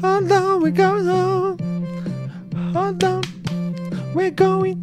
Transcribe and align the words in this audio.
Hold 0.00 0.30
on, 0.30 0.62
we're 0.62 0.70
going 0.70 1.06
home. 1.06 1.58
Hold 2.72 3.02
on, 3.02 3.20
we're 4.14 4.30
going 4.30 4.80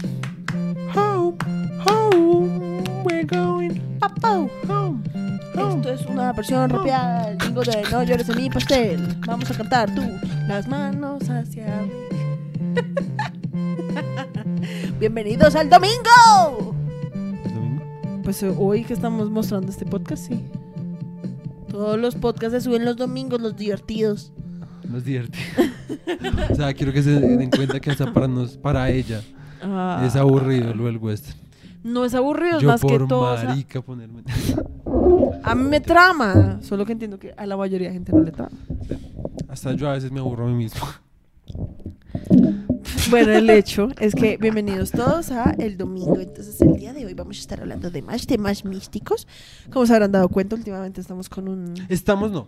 home. 0.92 1.38
Home, 1.88 2.84
we're 3.06 3.24
going 3.24 3.80
home. 4.22 4.50
home. 4.68 5.04
Esto 5.54 5.94
es 5.94 6.06
una 6.08 6.34
versión 6.34 6.70
rapeada 6.70 7.28
del 7.28 7.38
bingo 7.38 7.62
de 7.62 7.82
No 7.92 8.04
llores 8.04 8.28
en 8.28 8.36
mi 8.36 8.50
pastel. 8.50 9.18
Vamos 9.26 9.50
a 9.52 9.54
cantar 9.54 9.96
tú, 9.96 10.02
las 10.50 10.68
manos 10.68 11.30
hacia 11.30 11.80
arriba. 11.80 11.96
Bienvenidos 15.00 15.56
al 15.56 15.70
domingo. 15.70 16.76
¿Es 17.46 17.54
domingo? 17.54 18.22
Pues 18.22 18.44
eh, 18.44 18.54
hoy 18.58 18.84
que 18.84 18.94
estamos 18.94 19.30
mostrando 19.30 19.72
este 19.72 19.86
podcast, 19.86 20.28
sí. 20.28 20.44
Todos 21.70 21.98
los 21.98 22.16
podcasts 22.16 22.56
se 22.56 22.62
suben 22.62 22.84
los 22.84 22.98
domingos, 22.98 23.40
los 23.40 23.56
divertidos. 23.56 24.34
No 24.90 24.98
es 24.98 25.06
divertido. 25.06 25.46
o 26.52 26.56
sea, 26.56 26.74
quiero 26.74 26.94
que 26.94 27.04
se 27.04 27.12
den 27.12 27.50
cuenta 27.50 27.80
que 27.80 27.92
hasta 27.92 28.14
para, 28.14 28.28
nos, 28.28 28.58
para 28.58 28.90
ella 28.90 29.22
Ah, 29.62 30.04
es 30.06 30.16
aburrido 30.16 30.74
lo 30.74 30.86
del 30.86 30.98
western. 30.98 31.38
No 31.84 32.06
es 32.06 32.14
aburrido, 32.16 32.58
es 32.58 32.64
más 32.64 32.82
que 32.82 33.00
todo. 33.00 33.34
o 33.34 33.38
sea, 33.38 33.50
marica 33.50 33.82
ponerme... 33.82 34.24
a 35.44 35.56
mí 35.56 35.64
me 35.64 35.80
trama. 35.80 36.60
Solo 36.62 36.86
que 36.86 36.94
entiendo 36.94 37.20
que 37.20 37.34
a 37.38 37.46
la 37.46 37.56
mayoría 37.56 37.90
de 37.90 37.94
gente 37.94 38.12
no 38.12 38.22
le 38.22 38.32
trama. 38.32 38.58
Hasta 39.48 39.74
yo 39.74 39.90
a 39.90 39.94
veces 39.94 40.12
me 40.12 40.20
aburro 40.20 40.46
a 40.46 40.50
mí 40.50 40.56
mismo. 40.56 40.82
Bueno, 43.10 43.32
el 43.34 43.50
hecho 43.52 43.90
es 44.00 44.16
que 44.16 44.38
bienvenidos 44.38 44.92
todos 44.92 45.32
a 45.32 45.52
el 45.60 45.78
domingo. 45.78 46.20
Entonces, 46.20 46.60
el 46.62 46.76
día 46.76 46.92
de 46.92 47.06
hoy 47.06 47.14
vamos 47.14 47.38
a 47.38 47.40
estar 47.40 47.62
hablando 47.62 47.92
de 47.92 48.02
más 48.02 48.26
temas 48.26 48.66
místicos. 48.66 49.28
Como 49.72 49.86
se 49.86 49.94
habrán 49.94 50.12
dado 50.12 50.28
cuenta, 50.30 50.56
últimamente 50.56 51.02
estamos 51.02 51.30
con 51.30 51.48
un. 51.48 51.74
Estamos 51.88 52.32
no. 52.32 52.48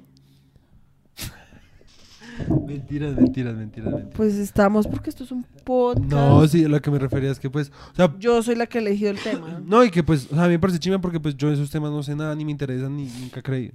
Mentiras, 2.65 3.15
mentiras, 3.15 3.55
mentiras, 3.55 3.93
mentiras. 3.93 4.15
Pues 4.15 4.35
estamos 4.35 4.87
porque 4.87 5.09
esto 5.09 5.23
es 5.23 5.31
un 5.31 5.43
podcast. 5.63 6.05
No, 6.11 6.47
sí, 6.47 6.65
lo 6.67 6.81
que 6.81 6.91
me 6.91 6.99
refería 6.99 7.31
es 7.31 7.39
que 7.39 7.49
pues, 7.49 7.71
o 7.93 7.95
sea, 7.95 8.13
Yo 8.19 8.41
soy 8.43 8.55
la 8.55 8.67
que 8.67 8.79
elegido 8.79 9.11
el 9.11 9.19
tema. 9.19 9.61
no, 9.65 9.83
y 9.83 9.91
que 9.91 10.03
pues, 10.03 10.27
o 10.31 10.35
sea, 10.35 10.43
a 10.43 10.47
mí 10.47 10.53
me 10.53 10.59
parece 10.59 10.79
chima 10.79 10.99
porque 10.99 11.19
pues 11.19 11.35
yo 11.35 11.51
esos 11.51 11.69
temas 11.69 11.91
no 11.91 12.03
sé 12.03 12.15
nada, 12.15 12.35
ni 12.35 12.45
me 12.45 12.51
interesan, 12.51 12.95
ni 12.95 13.05
nunca 13.05 13.41
creí. 13.41 13.71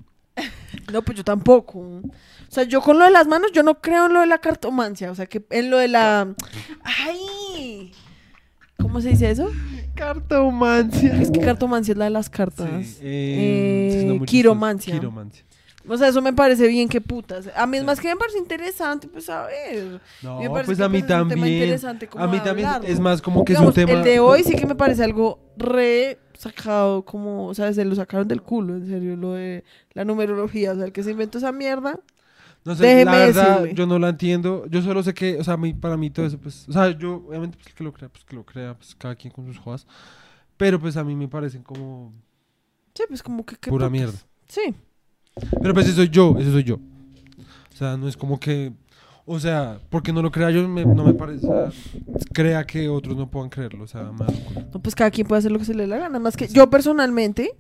No, 0.93 1.03
pues 1.03 1.19
yo 1.19 1.25
tampoco. 1.25 1.79
O 1.79 2.03
sea, 2.49 2.65
yo 2.65 2.81
con 2.81 2.99
lo 2.99 3.05
de 3.05 3.11
las 3.11 3.27
manos, 3.27 3.53
yo 3.53 3.63
no 3.63 3.81
creo 3.81 4.07
en 4.07 4.15
lo 4.15 4.21
de 4.21 4.27
la 4.27 4.39
cartomancia. 4.39 5.11
O 5.11 5.15
sea, 5.15 5.27
que 5.27 5.45
en 5.51 5.71
lo 5.71 5.79
de 5.79 5.89
la. 5.89 6.35
¡Ay! 6.83 7.93
¿Cómo 8.79 9.01
se 9.01 9.11
dice 9.11 9.31
eso? 9.31 9.51
Cartomancia. 9.95 11.21
Es 11.21 11.31
que 11.31 11.41
cartomancia 11.41 11.93
es 11.93 11.99
la 11.99 12.05
de 12.07 12.11
las 12.11 12.29
cartas. 12.31 12.87
Sí, 12.87 12.99
eh, 13.03 14.19
Eh, 14.21 14.21
quiromancia. 14.27 14.95
Quiromancia. 14.95 15.45
O 15.89 15.97
sea, 15.97 16.09
eso 16.09 16.23
me 16.23 16.33
parece 16.33 16.69
bien 16.69 16.89
que 16.89 17.01
putas. 17.01 17.49
A 17.57 17.67
mí 17.67 17.77
es 17.79 17.85
más 17.85 17.99
que 18.01 18.09
me 18.09 18.17
parece 18.17 18.39
interesante, 18.39 19.09
pues 19.09 19.29
a 19.29 19.47
ver. 19.47 20.01
No, 20.23 20.39
me 20.41 20.49
pues 20.51 20.79
que, 20.79 20.85
a 20.85 20.89
mí 20.89 21.01
pues, 21.01 21.11
es 21.11 21.17
un 21.17 21.29
tema 21.29 21.29
también. 21.29 21.55
interesante 21.55 22.07
como 22.09 22.25
A 22.25 22.29
mí 22.29 22.39
también 22.41 22.69
hablarlo. 22.69 22.89
es 22.89 23.01
más 23.01 23.21
como 23.21 23.45
que 23.45 23.53
Digamos, 23.55 23.77
es 23.77 23.83
un 23.85 23.87
tema. 23.87 23.99
El 23.99 24.05
de 24.05 24.21
hoy 24.21 24.45
sí 24.45 24.55
que 24.55 24.67
me 24.67 24.75
parece 24.77 25.03
algo 25.03 25.41
re 25.57 26.19
sacado, 26.35 27.05
como, 27.05 27.47
o 27.49 27.55
sea, 27.55 27.73
se 27.73 27.85
lo 27.85 27.95
sacaron 27.95 28.27
del 28.29 28.43
culo, 28.43 28.77
en 28.77 28.87
serio, 28.87 29.17
lo 29.17 29.33
de 29.33 29.65
la 29.95 30.05
numerología. 30.05 30.73
O 30.73 30.77
sea, 30.77 30.85
el 30.85 30.93
que 30.93 31.03
se 31.03 31.11
inventó 31.11 31.39
esa 31.39 31.53
mierda. 31.53 31.99
No 32.65 32.77
sé, 32.77 32.85
Déjeme 32.87 33.05
la 33.11 33.19
verdad, 33.19 33.65
yo 33.75 33.87
no 33.87 33.99
la 33.99 34.11
entiendo. 34.11 34.67
Yo 34.69 34.83
solo 34.83 35.03
sé 35.03 35.13
que, 35.15 35.37
o 35.41 35.43
sea, 35.43 35.57
mí- 35.57 35.75
para 35.75 35.97
mí 35.97 36.11
todo 36.11 36.27
eso, 36.27 36.39
pues, 36.39 36.69
o 36.69 36.73
sea, 36.73 36.97
yo, 36.97 37.17
obviamente, 37.27 37.59
pues, 37.61 37.75
que 37.75 37.83
lo 37.83 37.93
crea, 37.93 38.09
pues, 38.09 38.25
que 38.25 38.37
lo 38.37 38.45
crea, 38.47 38.75
pues, 38.75 38.95
cada 38.95 39.17
quien 39.17 39.33
con 39.33 39.47
sus 39.47 39.59
jodas. 39.59 39.85
Pero, 40.57 40.79
pues, 40.79 40.97
a 40.97 41.03
mí 41.03 41.17
me 41.17 41.27
parecen 41.27 41.65
como 41.65 42.13
Sí, 42.95 43.03
pues 43.09 43.21
como 43.23 43.45
que. 43.45 43.57
¿qué 43.57 43.69
pura 43.71 43.87
putas? 43.87 43.93
mierda. 43.93 44.19
Sí. 44.47 44.75
Pero, 45.61 45.75
pues, 45.75 45.87
eso 45.87 45.97
soy 45.97 46.09
yo, 46.09 46.37
eso 46.39 46.53
soy 46.53 46.65
yo. 46.65 46.77
O 46.77 47.77
sea, 47.77 47.97
no 47.97 48.07
es 48.09 48.17
como 48.17 48.39
que, 48.39 48.73
o 49.25 49.41
sea, 49.41 49.79
porque 49.91 50.13
no 50.13 50.21
lo 50.23 50.31
crea 50.31 50.51
yo, 50.51 50.69
me- 50.69 50.85
no 50.85 51.05
me 51.05 51.15
parece, 51.15 51.47
o 51.47 51.71
sea, 51.71 51.73
crea 52.33 52.65
que 52.67 52.89
otros 52.89 53.17
no 53.17 53.31
puedan 53.31 53.49
creerlo, 53.51 53.85
o 53.85 53.87
sea, 53.87 54.03
culo. 54.17 54.27
No, 54.73 54.83
pues 54.83 54.95
cada 54.95 55.11
quien 55.11 55.27
puede 55.27 55.41
hacer 55.41 55.51
lo 55.53 55.59
que 55.59 55.65
se 55.65 55.75
le 55.75 55.85
dé 55.85 55.89
la 55.89 55.99
gana. 55.99 56.19
Más 56.19 56.37
que 56.37 56.49
yo 56.49 56.69
personalmente 56.71 57.55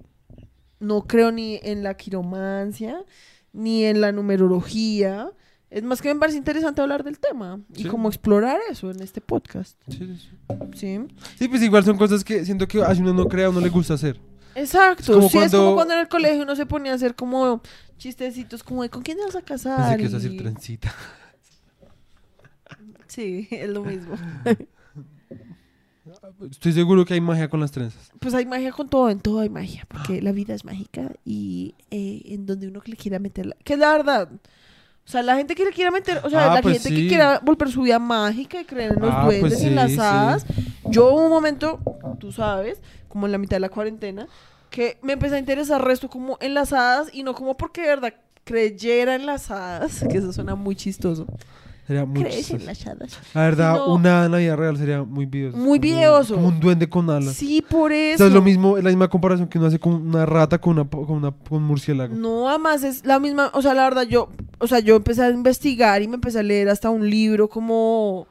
no 0.81 1.03
creo 1.07 1.33
ni 1.33 1.61
en 1.63 1.83
la 1.83 1.95
quiromancia, 1.97 3.05
ni 3.53 3.85
en 3.85 4.01
la 4.01 4.13
numerología. 4.13 5.31
Es 5.71 5.83
más 5.83 6.03
que 6.03 6.13
me 6.13 6.21
parece 6.21 6.37
interesante 6.37 6.83
hablar 6.83 7.03
del 7.03 7.19
tema 7.19 7.59
y 7.75 7.85
Sí. 7.85 7.89
como 7.89 8.09
explorar 8.09 8.59
eso 8.71 8.91
en 8.91 9.01
este 9.01 9.23
podcast. 9.23 9.79
Sí, 9.89 9.99
sí, 9.99 10.17
sí. 10.19 10.29
Sí. 10.75 10.99
Sí, 11.39 11.49
pues, 11.49 11.63
igual 11.63 11.83
son 11.85 11.97
cosas 11.97 12.23
que 12.23 12.45
siento 12.45 12.69
que 12.69 12.83
así 12.83 13.01
uno 13.01 13.15
no 13.15 13.27
crea 13.27 13.49
o 13.49 13.53
no 13.53 13.61
le 13.61 13.71
gusta 13.71 13.95
hacer. 13.95 14.21
Exacto. 14.55 15.19
Es 15.21 15.33
sí, 15.33 15.39
es 15.39 15.51
como 15.53 15.75
cuando- 15.75 15.95
en 15.95 16.01
el 16.01 16.09
colegio 16.09 16.43
uno 16.43 16.55
se 16.57 16.67
ponía 16.67 16.93
a 16.93 16.95
hacer 16.97 17.15
como 17.15 17.61
chistecitos 17.99 18.63
como 18.63 18.83
de 18.83 18.91
¿con 18.91 19.03
quién 19.03 19.17
te 19.19 19.25
vas 19.25 19.37
a 19.37 19.43
casar? 19.43 19.97
Pensé 19.99 20.29
que 20.29 20.35
Y- 20.35 20.37
trencita. 20.39 20.95
Sí, 23.07 23.47
es 23.51 23.69
lo 23.69 23.85
mismo. 23.85 24.15
Estoy 26.51 26.73
seguro 26.73 27.05
que 27.05 27.15
hay 27.15 27.21
magia 27.21 27.49
con 27.49 27.61
las 27.61 27.71
trenzas. 27.71 28.11
Pues 28.19 28.35
hay 28.35 28.45
magia 28.47 28.73
con 28.73 28.89
todo, 28.89 29.09
en 29.09 29.21
todo 29.21 29.41
hay 29.41 29.49
magia, 29.49 29.87
porque 29.89 30.21
la 30.21 30.33
vida 30.33 30.53
es 30.55 30.65
mágica 30.65 31.13
y 31.25 31.75
eh, 31.91 32.23
en 32.27 32.45
donde 32.47 32.69
uno 32.69 32.81
le 32.85 32.97
quiera 32.97 33.19
meterla, 33.19 33.55
que 33.65 33.75
es 33.75 33.79
la 33.79 33.93
verdad. 33.93 34.29
O 34.33 35.09
sea, 35.11 35.23
la 35.23 35.37
gente 35.37 35.55
que 35.55 35.65
le 35.65 35.73
quiera 35.73 35.91
meter, 35.91 36.21
o 36.25 36.31
sea, 36.31 36.51
Ah, 36.53 36.55
la 36.57 36.63
pues 36.63 36.75
gente 36.83 36.89
sí. 36.89 37.03
que 37.03 37.09
quiera 37.09 37.41
volver 37.41 37.71
su 37.71 37.83
vida 37.83 37.99
mágica 37.99 38.61
y 38.61 38.65
creer 38.65 38.93
en 38.95 39.01
los 39.03 39.11
Ah, 39.13 39.25
duendes 39.25 39.53
pues 39.55 39.63
y 39.63 39.67
en 39.67 39.75
las 39.75 39.91
sí, 39.93 39.99
hadas. 40.01 40.47
Yo 40.89 41.13
hubo 41.13 41.25
un 41.25 41.31
momento, 41.31 41.81
tú 42.23 42.31
sabes, 42.31 42.81
como 43.09 43.27
en 43.27 43.33
la 43.33 43.39
mitad 43.39 43.57
de 43.57 43.61
la 43.61 43.69
cuarentena, 43.69 44.29
que 44.71 44.97
me 45.03 45.15
empecé 45.15 45.35
a 45.35 45.39
interesar 45.41 45.85
resto 45.85 46.09
como 46.09 46.39
en 46.41 46.55
las 46.55 46.73
hadas 46.73 47.09
y 47.13 47.25
no 47.25 47.35
como 47.35 47.57
porque 47.57 47.81
de 47.83 47.89
verdad 47.89 48.15
creyera 48.45 49.17
en 49.17 49.27
las 49.27 49.51
hadas, 49.51 50.05
que 50.09 50.19
eso 50.19 50.33
suena 50.33 50.55
muy 50.55 50.77
chistoso. 50.77 51.27
Sería 51.85 52.05
muy 52.05 52.23
Crees 52.23 52.49
en 52.53 52.59
chistoso. 52.61 52.65
las 52.67 52.87
hadas. 52.87 53.19
La 53.35 53.41
verdad, 53.43 53.73
sino- 53.75 53.95
una 53.95 54.25
en 54.27 54.31
la 54.33 54.39
vida 54.39 54.55
real 54.55 54.77
sería 54.77 55.03
muy 55.03 55.27
videoso. 55.27 55.57
Muy 55.57 55.81
videoso. 55.81 56.37
Como 56.37 56.47
un 56.47 56.61
duende 56.61 56.89
con 56.89 57.11
alas. 57.11 57.35
Sí, 57.35 57.61
por 57.69 57.91
O 57.91 57.95
eso. 57.95 58.19
sea, 58.19 58.29
es 58.29 58.33
lo 58.33 58.41
mismo, 58.41 58.79
es 58.79 58.85
la 58.85 58.91
misma 58.91 59.09
comparación 59.09 59.49
que 59.49 59.59
uno 59.59 59.67
hace 59.67 59.81
con 59.81 59.95
una 59.95 60.25
rata 60.25 60.61
con 60.61 60.79
una 60.79 60.89
con 60.89 61.11
una 61.11 61.33
con 61.33 61.59
un 61.59 61.65
murciélago. 61.65 62.15
No, 62.15 62.49
además 62.49 62.85
es 62.85 63.05
la 63.05 63.19
misma, 63.19 63.51
o 63.53 63.63
sea, 63.63 63.75
la 63.75 63.83
verdad 63.83 64.05
yo, 64.05 64.29
o 64.61 64.69
sea, 64.69 64.79
yo 64.79 64.95
empecé 64.95 65.23
a 65.25 65.31
investigar 65.31 66.01
y 66.03 66.07
me 66.09 66.15
empecé 66.15 66.39
a 66.39 66.45
leer 66.45 66.69
hasta 66.69 66.89
un 66.89 67.11
libro 67.11 67.49
como 67.49 68.29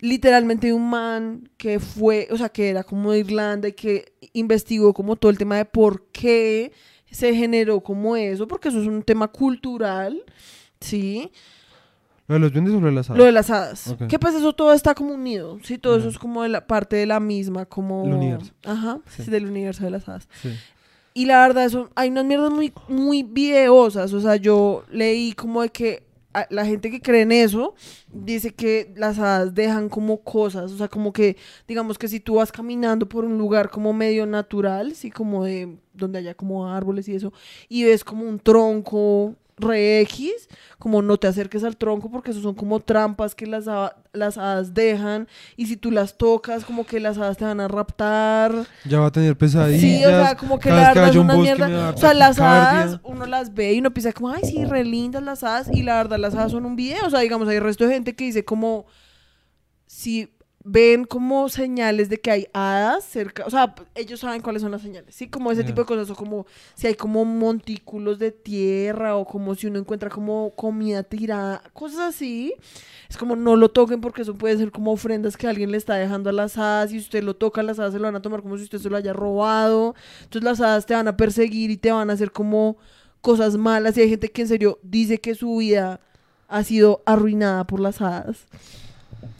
literalmente 0.00 0.72
un 0.72 0.88
man 0.90 1.48
que 1.56 1.78
fue, 1.80 2.28
o 2.30 2.36
sea, 2.36 2.48
que 2.48 2.70
era 2.70 2.84
como 2.84 3.12
de 3.12 3.20
Irlanda 3.20 3.68
y 3.68 3.72
que 3.72 4.12
investigó 4.32 4.92
como 4.94 5.16
todo 5.16 5.30
el 5.30 5.38
tema 5.38 5.56
de 5.56 5.64
por 5.64 6.06
qué 6.12 6.72
se 7.10 7.34
generó 7.34 7.80
como 7.80 8.16
eso, 8.16 8.46
porque 8.48 8.68
eso 8.68 8.80
es 8.80 8.86
un 8.86 9.02
tema 9.02 9.28
cultural, 9.28 10.22
¿sí? 10.80 11.30
¿Lo 12.28 12.34
de 12.34 12.40
los 12.40 12.52
duendes 12.52 12.74
o 12.74 12.80
lo 12.80 12.86
de 12.86 12.92
las 12.92 13.10
hadas? 13.10 13.18
Lo 13.18 13.24
de 13.24 13.32
las 13.32 13.50
hadas. 13.50 13.88
Ok. 13.88 14.06
Que 14.06 14.18
pues 14.18 14.34
eso 14.36 14.52
todo 14.52 14.72
está 14.72 14.94
como 14.94 15.14
unido, 15.14 15.58
sí, 15.64 15.78
todo 15.78 15.96
eso 15.98 16.08
es 16.08 16.18
como 16.18 16.42
de 16.44 16.48
la 16.48 16.66
parte 16.66 16.94
de 16.96 17.06
la 17.06 17.18
misma, 17.18 17.66
como... 17.66 18.04
El 18.06 18.12
universo. 18.14 18.52
Ajá, 18.64 19.00
Sí. 19.08 19.24
sí, 19.24 19.30
del 19.30 19.46
universo 19.46 19.84
de 19.84 19.90
las 19.90 20.08
hadas. 20.08 20.28
Sí. 20.40 20.50
Y 21.12 21.26
la 21.26 21.40
verdad, 21.44 21.64
eso, 21.64 21.90
hay 21.96 22.08
unas 22.08 22.24
mierdas 22.24 22.52
muy, 22.52 22.72
muy 22.86 23.24
videosas. 23.24 24.12
O 24.12 24.20
sea, 24.20 24.36
yo 24.36 24.84
leí 24.92 25.32
como 25.32 25.60
de 25.62 25.70
que 25.70 26.04
la 26.50 26.64
gente 26.64 26.90
que 26.90 27.00
cree 27.00 27.22
en 27.22 27.32
eso 27.32 27.74
dice 28.12 28.54
que 28.54 28.92
las 28.96 29.18
hadas 29.18 29.54
dejan 29.54 29.88
como 29.88 30.22
cosas. 30.22 30.70
O 30.72 30.76
sea, 30.76 30.88
como 30.88 31.12
que, 31.12 31.36
digamos 31.66 31.98
que 31.98 32.08
si 32.08 32.20
tú 32.20 32.36
vas 32.36 32.52
caminando 32.52 33.08
por 33.08 33.24
un 33.24 33.38
lugar 33.38 33.70
como 33.70 33.92
medio 33.92 34.26
natural, 34.26 34.94
sí, 34.94 35.10
como 35.10 35.44
de 35.44 35.76
donde 35.92 36.20
haya 36.20 36.34
como 36.34 36.68
árboles 36.68 37.08
y 37.08 37.14
eso, 37.14 37.32
y 37.68 37.84
ves 37.84 38.04
como 38.04 38.24
un 38.24 38.38
tronco 38.38 39.34
re 39.60 40.00
X, 40.00 40.48
como 40.78 41.02
no 41.02 41.16
te 41.16 41.26
acerques 41.26 41.64
al 41.64 41.76
tronco 41.76 42.10
porque 42.10 42.30
eso 42.30 42.40
son 42.40 42.54
como 42.54 42.80
trampas 42.80 43.34
que 43.34 43.46
las, 43.46 43.66
las 44.12 44.38
hadas 44.38 44.74
dejan 44.74 45.28
y 45.56 45.66
si 45.66 45.76
tú 45.76 45.90
las 45.90 46.16
tocas 46.16 46.64
como 46.64 46.86
que 46.86 47.00
las 47.00 47.18
hadas 47.18 47.36
te 47.36 47.44
van 47.44 47.60
a 47.60 47.68
raptar 47.68 48.66
Ya 48.84 49.00
va 49.00 49.06
a 49.06 49.12
tener 49.12 49.36
pesadillas. 49.36 49.80
Sí, 49.80 50.04
o 50.04 50.08
sea, 50.08 50.36
como 50.36 50.58
que 50.58 50.70
la 50.70 50.92
verdad 50.92 51.08
es 51.08 51.16
un 51.16 51.30
una 51.30 51.36
mierda. 51.36 51.90
O 51.90 51.96
sea, 51.96 52.14
las 52.14 52.38
hadas, 52.38 53.00
uno 53.02 53.26
las 53.26 53.54
ve 53.54 53.74
y 53.74 53.78
uno 53.78 53.92
piensa 53.92 54.12
como, 54.12 54.30
ay, 54.30 54.42
sí, 54.44 54.64
re 54.64 54.84
lindas 54.84 55.22
las 55.22 55.44
hadas. 55.44 55.68
Y 55.72 55.82
la 55.82 55.96
verdad, 55.96 56.18
las 56.18 56.34
hadas 56.34 56.52
son 56.52 56.64
un 56.64 56.76
video. 56.76 57.06
O 57.06 57.10
sea, 57.10 57.20
digamos, 57.20 57.48
hay 57.48 57.58
resto 57.58 57.86
de 57.86 57.94
gente 57.94 58.14
que 58.14 58.24
dice 58.24 58.44
como, 58.44 58.86
si 59.86 60.32
ven 60.62 61.04
como 61.04 61.48
señales 61.48 62.10
de 62.10 62.20
que 62.20 62.30
hay 62.30 62.46
hadas 62.52 63.04
cerca, 63.04 63.44
o 63.46 63.50
sea, 63.50 63.74
ellos 63.94 64.20
saben 64.20 64.42
cuáles 64.42 64.60
son 64.60 64.70
las 64.70 64.82
señales, 64.82 65.14
¿sí? 65.14 65.28
Como 65.28 65.50
ese 65.50 65.64
tipo 65.64 65.80
de 65.80 65.86
cosas, 65.86 66.10
o 66.10 66.14
como 66.14 66.46
si 66.74 66.86
hay 66.86 66.94
como 66.94 67.24
montículos 67.24 68.18
de 68.18 68.30
tierra, 68.30 69.16
o 69.16 69.24
como 69.24 69.54
si 69.54 69.66
uno 69.66 69.78
encuentra 69.78 70.10
como 70.10 70.52
comida 70.54 71.02
tirada, 71.02 71.62
cosas 71.72 72.00
así. 72.14 72.54
Es 73.08 73.16
como 73.16 73.36
no 73.36 73.56
lo 73.56 73.70
toquen 73.70 74.00
porque 74.00 74.22
eso 74.22 74.34
puede 74.34 74.56
ser 74.56 74.70
como 74.70 74.92
ofrendas 74.92 75.36
que 75.36 75.48
alguien 75.48 75.72
le 75.72 75.78
está 75.78 75.94
dejando 75.96 76.30
a 76.30 76.32
las 76.32 76.56
hadas 76.58 76.92
y 76.92 77.00
si 77.00 77.06
usted 77.06 77.24
lo 77.24 77.34
toca, 77.34 77.62
las 77.62 77.78
hadas 77.78 77.92
se 77.92 77.98
lo 77.98 78.04
van 78.04 78.16
a 78.16 78.22
tomar 78.22 78.42
como 78.42 78.56
si 78.56 78.64
usted 78.64 78.78
se 78.78 78.90
lo 78.90 78.96
haya 78.96 79.12
robado. 79.12 79.94
Entonces 80.22 80.44
las 80.44 80.60
hadas 80.60 80.86
te 80.86 80.94
van 80.94 81.08
a 81.08 81.16
perseguir 81.16 81.70
y 81.70 81.76
te 81.76 81.90
van 81.90 82.10
a 82.10 82.12
hacer 82.12 82.30
como 82.30 82.76
cosas 83.20 83.56
malas 83.56 83.96
y 83.96 84.02
hay 84.02 84.10
gente 84.10 84.30
que 84.30 84.42
en 84.42 84.48
serio 84.48 84.78
dice 84.82 85.18
que 85.18 85.34
su 85.34 85.56
vida 85.56 86.00
ha 86.48 86.62
sido 86.62 87.02
arruinada 87.06 87.66
por 87.66 87.80
las 87.80 88.00
hadas. 88.00 88.46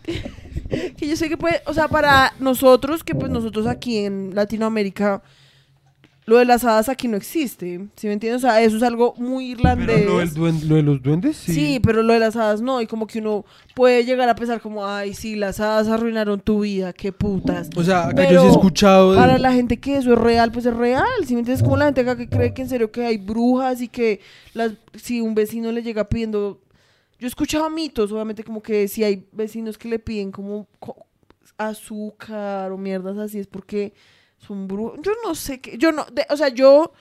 que 0.96 1.08
yo 1.08 1.17
sé 1.17 1.28
que 1.28 1.37
puede, 1.37 1.61
o 1.67 1.75
sea, 1.75 1.88
para 1.88 2.32
nosotros, 2.40 3.02
que 3.05 3.14
pues 3.14 3.31
nosotros 3.31 3.67
aquí 3.67 3.99
en 3.99 4.34
Latinoamérica 4.34 5.22
lo 6.26 6.37
de 6.37 6.44
las 6.44 6.62
hadas 6.64 6.88
aquí 6.88 7.08
no 7.08 7.17
existe, 7.17 7.88
¿sí 7.96 8.06
me 8.06 8.12
entiendes? 8.12 8.44
O 8.44 8.46
sea, 8.46 8.61
eso 8.62 8.76
es 8.76 8.84
algo 8.84 9.14
muy 9.17 9.50
irlandés. 9.50 9.96
Pero 10.02 10.12
lo, 10.12 10.19
del 10.20 10.31
duen- 10.32 10.62
lo 10.69 10.75
de 10.76 10.82
los 10.82 11.02
duendes, 11.02 11.37
sí. 11.37 11.55
Sí. 11.55 11.81
pero 11.82 12.05
lo 12.05 12.12
de 12.12 12.20
las 12.20 12.37
hadas 12.37 12.61
no, 12.61 12.81
y 12.81 12.87
como 12.87 13.08
que 13.08 13.19
uno 13.19 13.44
puede 13.75 14.05
llegar 14.05 14.28
a 14.28 14.37
pensar 14.37 14.61
como, 14.61 14.87
ay, 14.87 15.12
sí, 15.14 15.34
las 15.34 15.58
hadas 15.58 15.88
arruinaron 15.88 16.38
tu 16.38 16.61
vida, 16.61 16.93
qué 16.93 17.11
putas. 17.11 17.69
O 17.75 17.82
sea, 17.82 18.08
acá 18.08 18.31
yo 18.31 18.43
sí 18.43 18.46
he 18.46 18.50
escuchado. 18.50 19.12
de- 19.12 19.19
Para 19.19 19.38
la 19.38 19.52
gente 19.52 19.78
que 19.78 19.96
eso 19.96 20.12
es 20.12 20.19
real, 20.20 20.52
pues 20.52 20.66
es 20.66 20.76
real. 20.76 21.05
Si 21.26 21.32
me 21.34 21.40
entiendes, 21.40 21.64
como 21.64 21.76
la 21.78 21.87
gente 21.87 22.02
acá 22.02 22.16
que 22.16 22.28
cree 22.28 22.55
que 22.55 22.62
en 22.62 22.69
serio 22.69 22.93
que 22.93 23.05
hay 23.05 23.16
brujas 23.16 23.81
y 23.81 23.88
que 23.88 24.20
las, 24.55 24.73
si 25.02 25.20
un 25.20 25.34
vecino 25.34 25.73
le 25.73 25.82
llega 25.82 26.08
pidiendo. 26.08 26.61
Yo 27.20 27.26
he 27.26 27.28
escuchado 27.28 27.70
mitos, 27.70 28.11
obviamente, 28.11 28.43
como 28.43 28.61
que 28.62 28.88
si 28.88 29.05
hay 29.05 29.26
vecinos 29.31 29.76
que 29.78 29.88
le 29.88 29.99
piden 30.00 30.32
como 30.32 30.67
co- 30.81 31.06
azúcar 31.58 32.72
o 32.72 32.78
mierdas 32.78 33.19
así, 33.19 33.38
es 33.38 33.46
porque 33.46 33.93
son 34.38 34.67
brujos. 34.67 34.99
Yo 35.02 35.12
no 35.25 35.34
sé 35.34 35.61
qué. 35.61 35.76
Yo 35.78 35.93
no. 35.93 36.05
de- 36.12 36.26
o 36.31 36.37
sea, 36.37 36.49
yo 36.49 36.93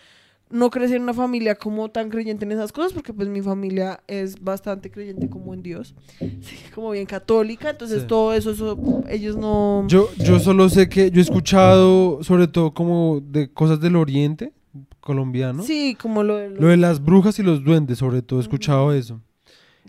no 0.52 0.70
crecí 0.72 0.96
en 0.96 1.04
una 1.04 1.14
familia 1.14 1.56
como 1.56 1.90
tan 1.90 2.10
creyente 2.10 2.44
en 2.44 2.52
esas 2.52 2.72
cosas, 2.72 2.92
porque 2.92 3.14
pues 3.14 3.30
mi 3.30 3.42
familia 3.42 4.02
es 4.08 4.42
bastante 4.44 4.90
creyente 4.92 5.30
como 5.30 5.54
en 5.54 5.64
Dios. 5.64 5.96
Sí, 6.42 6.56
como 6.76 6.92
bien 6.92 7.06
católica, 7.06 7.70
entonces 7.70 8.02
Sí. 8.02 8.08
todo 8.08 8.34
eso, 8.34 8.52
eso, 8.52 8.78
ellos 9.10 9.38
no. 9.38 9.86
Yo, 9.88 10.10
yo 10.18 10.40
solo 10.40 10.68
sé 10.70 10.90
que 10.90 11.12
yo 11.12 11.20
he 11.20 11.24
escuchado, 11.24 12.24
sobre 12.24 12.48
todo, 12.48 12.74
como 12.74 13.22
de 13.22 13.52
cosas 13.54 13.80
del 13.80 13.96
oriente 13.96 14.52
colombiano. 15.00 15.64
Sí, 15.64 15.96
como 16.00 16.24
lo 16.24 16.36
de, 16.36 16.50
Lo 16.50 16.68
de 16.68 16.78
las 16.78 17.02
brujas 17.04 17.40
y 17.40 17.44
los 17.44 17.64
duendes, 17.64 18.00
sobre 18.00 18.22
todo, 18.22 18.40
he 18.40 18.44
escuchado 18.44 18.92
eso. 18.94 19.22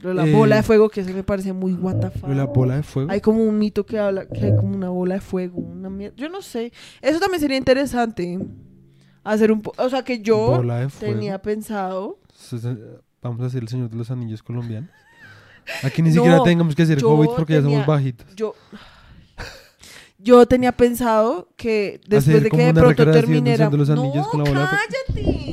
Lo 0.02 0.08
de 0.10 0.14
la 0.14 0.26
eh, 0.26 0.32
bola 0.32 0.56
de 0.56 0.62
fuego, 0.62 0.88
que 0.88 1.00
eso 1.00 1.12
me 1.12 1.22
parece 1.22 1.52
muy 1.52 1.72
what 1.74 1.96
the 1.96 2.10
fuck. 2.10 2.22
Lo 2.24 2.28
de 2.30 2.34
la 2.34 2.44
bola 2.46 2.76
de 2.76 2.82
fuego. 2.82 3.10
Hay 3.10 3.20
como 3.20 3.42
un 3.44 3.58
mito 3.58 3.84
que 3.86 3.98
habla 3.98 4.26
que 4.26 4.46
hay 4.46 4.56
como 4.56 4.74
una 4.76 4.88
bola 4.88 5.14
de 5.14 5.20
fuego, 5.20 5.58
una 5.60 5.90
mierda. 5.90 6.16
Yo 6.16 6.28
no 6.28 6.42
sé. 6.42 6.72
Eso 7.02 7.18
también 7.20 7.40
sería 7.40 7.56
interesante. 7.56 8.38
Hacer 9.22 9.52
un 9.52 9.60
po- 9.60 9.74
o 9.76 9.88
sea 9.90 10.02
que 10.02 10.20
yo 10.20 10.62
tenía 10.98 11.40
pensado. 11.42 12.18
Se- 12.34 12.58
Vamos 13.22 13.42
a 13.42 13.46
hacer 13.46 13.62
el 13.62 13.68
Señor 13.68 13.90
de 13.90 13.96
los 13.98 14.10
Anillos 14.10 14.42
colombiano. 14.42 14.88
Aquí 15.82 16.00
ni 16.00 16.08
No, 16.08 16.14
siquiera 16.14 16.42
tengamos 16.42 16.74
que 16.74 16.82
hacer 16.84 16.98
yo 16.98 17.10
hobbits 17.10 17.34
porque 17.36 17.52
ya 17.52 17.62
somos 17.62 17.84
bajitos. 17.84 18.34
Yo 18.34 18.54
yo 20.18 20.44
tenía 20.46 20.72
pensado 20.72 21.48
que 21.56 22.00
después 22.06 22.28
Hacer 22.28 22.42
de 22.44 22.50
que 22.50 22.56
de 22.66 22.74
pronto 22.74 23.10
terminara 23.10 23.56
Señor 23.56 23.70
de 23.72 23.76
los 23.78 23.88
no, 23.90 24.02
Anillos 24.02 24.28
con 24.28 24.42
la 24.44 24.50
bola 24.50 24.60
de 24.60 24.66
fuego. 24.66 24.82
cállate. 25.06 25.49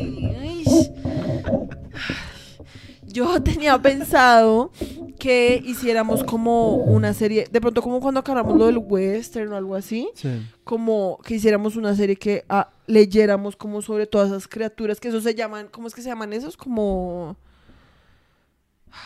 Yo 3.17 3.41
tenía 3.43 3.81
pensado 3.81 4.71
que 5.17 5.59
hiciéramos 5.65 6.23
como 6.23 6.75
una 6.75 7.13
serie, 7.13 7.47
de 7.51 7.59
pronto 7.59 7.81
como 7.81 7.99
cuando 7.99 8.19
acabamos 8.19 8.55
lo 8.55 8.67
del 8.67 8.77
western 8.77 9.51
o 9.53 9.55
algo 9.55 9.73
así, 9.75 10.07
Sí. 10.13 10.29
como 10.63 11.17
que 11.23 11.33
hiciéramos 11.35 11.75
una 11.75 11.95
serie 11.95 12.15
que 12.15 12.45
ah, 12.47 12.69
leyéramos 12.85 13.55
como 13.55 13.81
sobre 13.81 14.05
todas 14.05 14.27
esas 14.29 14.47
criaturas, 14.47 14.99
que 14.99 15.07
eso 15.07 15.19
se 15.19 15.33
llaman, 15.33 15.67
¿cómo 15.71 15.87
es 15.87 15.95
que 15.95 16.03
se 16.03 16.09
llaman 16.09 16.31
esos? 16.33 16.55
Como... 16.55 17.35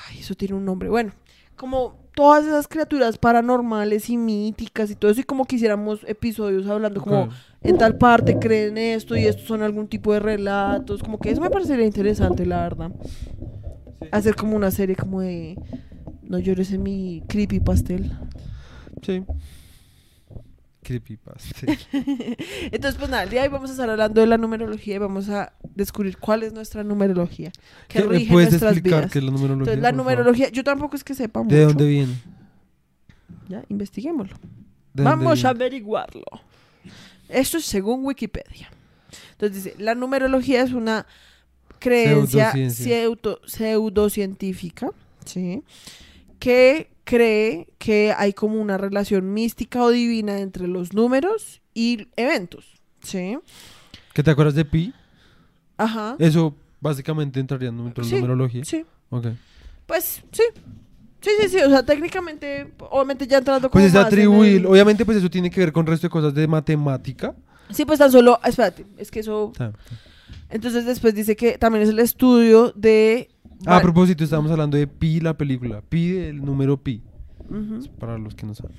Ay, 0.10 0.20
eso 0.20 0.36
tiene 0.36 0.56
un 0.56 0.66
nombre. 0.66 0.90
Bueno, 0.90 1.12
como 1.56 1.96
todas 2.14 2.46
esas 2.46 2.68
criaturas 2.68 3.18
paranormales 3.18 4.10
y 4.10 4.18
míticas 4.18 4.92
y 4.92 4.96
todo 4.96 5.12
eso, 5.12 5.22
y 5.22 5.24
como 5.24 5.46
que 5.46 5.56
hiciéramos 5.56 6.02
episodios 6.06 6.68
hablando 6.68 7.02
como 7.02 7.30
en 7.64 7.78
tal 7.78 7.98
parte 7.98 8.38
creen 8.40 8.78
esto 8.78 9.16
y 9.16 9.26
estos 9.26 9.48
son 9.48 9.62
algún 9.62 9.88
tipo 9.88 10.12
de 10.12 10.20
relatos, 10.20 11.02
como 11.02 11.18
que 11.20 11.32
eso 11.32 11.40
me 11.40 11.50
parecería 11.50 11.86
interesante, 11.86 12.46
la 12.46 12.64
verdad. 12.64 12.92
Hacer 14.12 14.36
como 14.36 14.56
una 14.56 14.72
serie 14.72 14.96
como 14.96 15.22
de... 15.22 15.58
No 16.24 16.40
llores 16.40 16.72
en 16.72 16.84
mi 16.84 17.24
creepy 17.28 17.60
pastel. 17.60 18.12
Sí. 19.02 19.24
Creepypasta. 20.84 21.68
Entonces, 22.72 22.98
pues 22.98 23.10
nada, 23.12 23.24
el 23.24 23.30
día 23.30 23.42
de 23.42 23.48
hoy 23.50 23.54
vamos 23.54 23.70
a 23.70 23.74
estar 23.74 23.88
hablando 23.90 24.20
de 24.20 24.26
la 24.28 24.38
numerología 24.38 24.96
y 24.96 24.98
vamos 24.98 25.30
a 25.30 25.54
descubrir 25.76 26.18
cuál 26.18 26.42
es 26.42 26.54
nuestra 26.54 26.84
numerología 26.84 27.52
que 27.88 28.00
¿Qué- 28.02 28.04
¿Me 28.08 28.18
rige 28.18 28.32
puedes 28.34 28.50
nuestras 28.50 28.74
explicar 28.74 29.00
vidas. 29.02 29.12
qué 29.12 29.20
es 29.20 29.26
la 29.26 29.32
numerología? 29.32 29.74
Entonces, 29.74 29.82
la 29.84 29.90
por 29.90 29.98
numerología, 29.98 30.50
yo 30.50 30.64
tampoco 30.64 30.96
es 30.96 31.04
que 31.04 31.14
sepa 31.14 31.44
mucho. 31.44 31.56
¿De 31.56 31.66
dónde 31.66 31.86
viene? 31.88 32.14
Ya, 33.48 33.64
investiguémoslo. 33.70 34.36
¿De 34.94 35.04
dónde 35.04 35.10
Vamos 35.10 35.32
a 35.46 35.54
viene? 35.54 35.66
averiguarlo. 35.66 36.26
Esto 37.30 37.58
es 37.60 37.66
según 37.66 38.04
Wikipedia. 38.04 38.72
Entonces 39.34 39.64
dice, 39.64 39.76
la 39.78 39.94
numerología 39.94 40.64
es 40.64 40.72
una 40.74 41.06
creencia 41.82 42.54
pseudo, 42.70 43.40
pseudocientífica, 43.46 44.90
¿sí? 45.26 45.64
Que 46.40 46.90
cree 47.04 47.68
que 47.78 48.14
hay 48.18 48.34
como 48.34 48.62
una 48.62 48.78
relación 48.78 49.34
mística 49.34 49.84
o 49.84 49.90
divina 49.90 50.40
entre 50.40 50.68
los 50.68 50.94
números 50.94 51.62
y 51.74 52.08
eventos, 52.16 52.66
¿sí? 53.04 53.38
¿Qué 54.14 54.24
te 54.24 54.32
acuerdas 54.32 54.56
de 54.56 54.66
Pi? 54.66 54.94
Ajá. 55.78 56.16
Eso 56.20 56.56
básicamente 56.80 57.40
entraría 57.40 57.70
en 57.70 57.78
nuestra 57.78 58.04
Sí, 58.04 58.16
numerología. 58.16 58.64
Sí, 58.66 58.86
Ok. 59.10 59.28
pues 59.86 60.22
sí. 60.32 60.44
Sí, 61.22 61.30
sí, 61.40 61.50
sí, 61.50 61.58
o 61.60 61.70
sea, 61.70 61.84
técnicamente, 61.86 62.74
obviamente 62.90 63.28
ya 63.28 63.38
entrando 63.38 63.70
como 63.70 63.80
Pues 63.84 63.94
es 63.94 63.96
atribuir, 63.96 64.62
el- 64.62 64.66
obviamente 64.66 65.06
pues 65.06 65.18
eso 65.18 65.30
tiene 65.30 65.52
que 65.52 65.60
ver 65.60 65.72
con 65.72 65.86
resto 65.86 66.08
de 66.08 66.12
cosas 66.12 66.34
de 66.34 66.48
matemática. 66.48 67.36
Sí, 67.70 67.86
pues 67.86 68.00
tan 68.00 68.12
solo, 68.12 68.40
espérate, 68.44 68.88
es 68.98 69.12
que 69.12 69.20
eso 69.20 69.54
Entonces 70.50 70.86
después 70.86 71.14
dice 71.16 71.36
que 71.36 71.58
también 71.58 71.84
es 71.84 71.90
el 71.90 72.00
estudio 72.00 72.72
de... 72.76 73.30
Ah, 73.66 73.78
a 73.78 73.82
propósito, 73.82 74.24
estábamos 74.24 74.52
hablando 74.52 74.78
de 74.78 74.88
Pi, 74.88 75.20
la 75.20 75.38
película. 75.38 75.82
Pi, 75.88 76.18
el 76.18 76.44
número 76.44 76.78
Pi, 76.82 77.04
Ujú. 77.50 77.88
para 78.00 78.18
los 78.18 78.34
que 78.36 78.46
no 78.46 78.56
saben. 78.56 78.76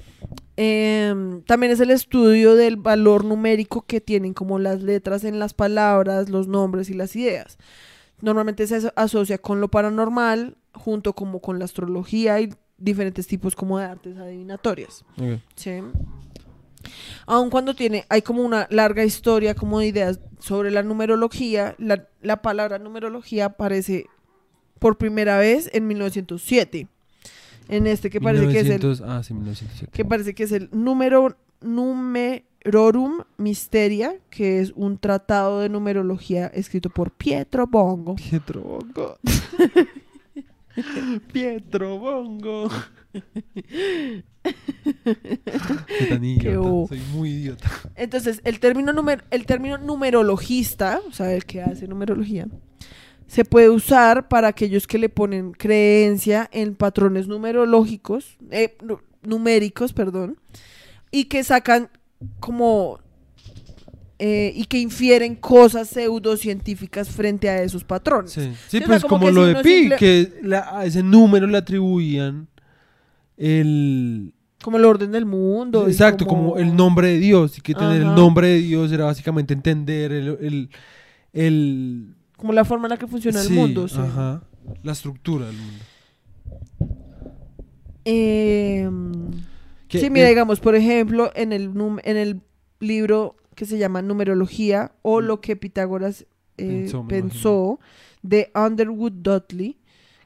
Em, 0.57 1.43
también 1.43 1.73
es 1.73 1.81
el 1.81 1.91
estudio 1.91 2.55
del 2.55 2.77
valor 2.77 3.25
numérico 3.25 3.83
que 3.87 4.01
tienen 4.01 4.35
como 4.35 4.59
las 4.59 4.83
letras 4.83 5.25
en 5.25 5.39
las 5.39 5.55
palabras, 5.55 6.29
los 6.29 6.49
nombres 6.49 6.91
y 6.91 6.95
las 6.95 7.15
ideas. 7.17 7.59
Normalmente 8.21 8.67
se 8.67 8.77
aso- 8.77 8.93
asocia 8.97 9.39
con 9.39 9.61
lo 9.61 9.69
paranormal, 9.69 10.57
junto 10.75 11.13
como 11.15 11.41
con 11.41 11.59
la 11.59 11.65
astrología 11.65 12.41
y 12.41 12.53
diferentes 12.79 13.27
tipos 13.27 13.55
como 13.57 13.79
de 13.79 13.85
artes 13.85 14.17
adivinatorias. 14.19 15.05
Ok. 15.17 15.41
¿sí? 15.55 15.71
Aun 17.27 17.51
cuando 17.51 17.75
tiene, 17.75 18.05
hay 18.09 18.23
como 18.23 18.43
una 18.43 18.67
larga 18.71 19.05
historia 19.05 19.55
como 19.55 19.81
de 19.81 19.87
ideas 19.87 20.21
sobre 20.39 20.71
la 20.71 20.83
numerología, 20.83 21.75
la, 21.79 22.07
la 22.21 22.43
palabra 22.43 22.79
numerología 22.79 23.47
aparece 23.47 24.07
por 24.79 24.99
primera 24.99 25.39
vez 25.39 25.71
en 25.73 25.87
1907. 25.87 26.89
En 27.69 27.87
este 27.87 28.11
que 28.11 28.21
parece 28.21 28.49
que 28.49 28.59
es 28.61 28.67
el 28.67 28.81
1900 28.81 29.03
Ah, 29.09 29.23
sí, 29.23 29.35
1907. 29.35 29.93
que 29.93 30.05
parece 30.05 30.35
que 30.35 30.43
es 30.43 30.53
el 30.53 30.69
número 30.73 31.37
Numerorum 31.61 33.21
Mysteria, 33.39 34.17
que 34.31 34.61
es 34.61 34.73
un 34.75 34.99
tratado 34.99 35.61
de 35.61 35.69
numerología 35.69 36.49
escrito 36.49 36.91
por 36.91 37.13
Pietro 37.13 37.69
Bongo. 37.69 38.17
Pietro 38.17 38.61
Bongo. 38.63 39.17
Pietro 41.33 41.99
Bongo. 41.99 42.69
Qué 45.05 46.07
tan 46.09 46.25
idiota. 46.25 46.89
Soy 46.89 47.01
muy 47.13 47.31
idiota. 47.31 47.71
Entonces, 47.97 48.41
el 48.45 48.59
término, 48.61 48.93
numer- 48.93 49.25
el 49.31 49.47
término 49.47 49.79
numerologista, 49.79 51.01
o 51.09 51.13
sea, 51.13 51.33
el 51.35 51.45
que 51.45 51.63
hace 51.63 51.87
numerología, 51.89 52.47
se 53.27 53.45
puede 53.45 53.71
usar 53.71 54.29
para 54.29 54.49
aquellos 54.49 54.87
que 54.87 54.99
le 54.99 55.09
ponen 55.09 55.53
creencia 55.53 56.49
en 56.53 56.75
patrones 56.75 57.29
numerológicos, 57.29 58.37
eh, 58.51 58.77
nu- 58.83 59.01
numéricos, 59.23 59.93
perdón, 59.93 60.37
y 61.11 61.25
que 61.27 61.43
sacan 61.45 61.89
como... 62.41 62.99
eh, 64.19 64.53
y 64.55 64.65
que 64.67 64.79
infieren 64.79 65.35
cosas 65.37 65.89
pseudocientíficas 65.89 67.09
frente 67.09 67.49
a 67.49 67.63
esos 67.63 67.85
patrones. 67.85 68.33
Sí, 68.33 68.41
Sí, 68.43 68.53
sí 68.69 68.77
o 68.77 68.81
sea, 68.81 68.87
pues 68.89 69.05
como 69.05 69.31
lo 69.31 69.47
de 69.47 69.63
Pi, 69.63 69.69
simple- 69.71 69.97
que 69.97 70.33
la- 70.43 70.79
a 70.79 70.85
ese 70.85 71.03
número 71.03 71.47
le 71.47 71.59
atribuían 71.59 72.49
el... 73.37 74.35
Como 74.63 74.77
el 74.79 74.85
orden 74.85 75.11
del 75.13 75.27
mundo. 75.27 75.87
Exacto, 75.89 76.25
como... 76.27 76.57
el 76.57 76.75
nombre 76.77 77.09
de 77.09 77.19
Dios. 77.19 77.59
Y 77.59 77.61
que 77.61 77.75
tener 77.75 78.01
Ajá. 78.03 78.11
el 78.11 78.15
nombre 78.17 78.49
de 78.49 78.59
Dios 78.61 78.93
era 78.93 79.05
básicamente 79.07 79.53
entender 79.55 80.13
el... 80.13 80.29
el, 80.41 80.71
el- 81.33 82.15
Como 82.37 82.53
la 82.53 82.65
forma 82.65 82.87
en 82.87 82.91
la 82.91 82.97
que 82.97 83.07
funciona 83.07 83.41
sí, 83.41 83.49
el 83.49 83.55
mundo. 83.59 83.89
sí. 83.89 83.99
Ajá, 83.99 84.43
la 84.83 84.93
estructura 84.93 85.47
del 85.47 85.57
mundo. 85.57 85.85
Que- 89.89 90.01
sí, 90.01 90.11
mira, 90.11 90.27
eh, 90.27 90.31
digamos, 90.31 90.61
por 90.61 90.75
ejemplo, 90.75 91.31
en 91.35 91.53
el, 91.53 91.73
num- 91.75 92.01
en 92.05 92.17
el 92.17 92.41
libro 92.81 93.37
que 93.55 93.67
se 93.67 93.79
llama 93.79 94.01
Numerología 94.03 94.93
o 95.03 95.21
Mm. 95.21 95.25
lo 95.25 95.41
que 95.41 95.57
Pitágoras 95.57 96.25
eh, 96.59 96.91
pensó, 97.09 97.79
de 98.23 98.51
Underwood 98.55 99.13
Dudley, 99.13 99.79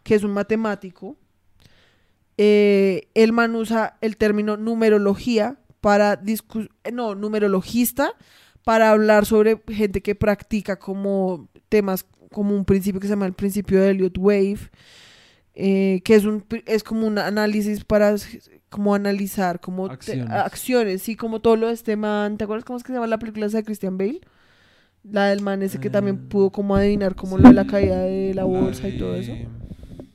que 0.02 0.14
es 0.14 0.23
un 0.23 0.33
matemático, 0.33 1.16
eh, 2.38 3.09
el 3.14 3.33
man 3.33 3.55
usa 3.55 3.97
el 4.00 4.16
término 4.16 4.57
numerología 4.57 5.57
para 5.81 6.21
eh, 6.26 6.93
no, 6.93 7.14
numerologista, 7.14 8.12
para 8.64 8.90
hablar 8.90 9.26
sobre 9.26 9.61
gente 9.69 10.00
que 10.02 10.14
practica 10.14 10.76
como 10.78 11.49
temas, 11.69 12.05
como 12.33 12.55
un 12.55 12.64
principio 12.64 13.00
que 13.00 13.07
se 13.07 13.12
llama 13.12 13.26
el 13.26 13.33
principio 13.33 13.81
de 13.81 13.90
Elliot 13.90 14.19
Wave, 14.19 14.59
eh, 15.55 16.00
que 16.05 16.14
es 16.16 16.25
un 16.25 16.45
es 16.66 16.83
como 16.83 17.07
un 17.07 17.19
análisis 17.19 17.85
para 17.85 18.14
como 18.69 18.95
analizar 18.95 19.61
como 19.61 19.87
te- 19.88 19.95
Acciones. 19.95 20.31
acciones, 20.31 21.02
sí, 21.02 21.14
como 21.16 21.40
todo 21.40 21.57
lo 21.57 21.69
de 21.69 21.75
este 21.75 21.97
man, 21.97 22.37
¿te 22.37 22.45
acuerdas 22.45 22.64
cómo 22.64 22.76
es 22.76 22.83
que 22.83 22.88
se 22.88 22.95
llama 22.95 23.07
la 23.07 23.19
película 23.19 23.47
esa 23.47 23.59
de 23.59 23.64
Christian 23.64 23.97
Bale? 23.97 24.21
La 25.09 25.26
del 25.28 25.40
man 25.40 25.62
ese 25.62 25.78
que 25.78 25.88
también 25.88 26.28
pudo 26.28 26.50
como 26.50 26.75
adivinar 26.75 27.14
como 27.14 27.38
lo 27.38 27.49
de 27.49 27.55
la 27.55 27.66
caída 27.69 28.00
de 28.00 28.35
la 28.35 28.43
bolsa 28.43 28.88
y 28.88 28.99
todo 28.99 29.14
eso. 29.14 29.33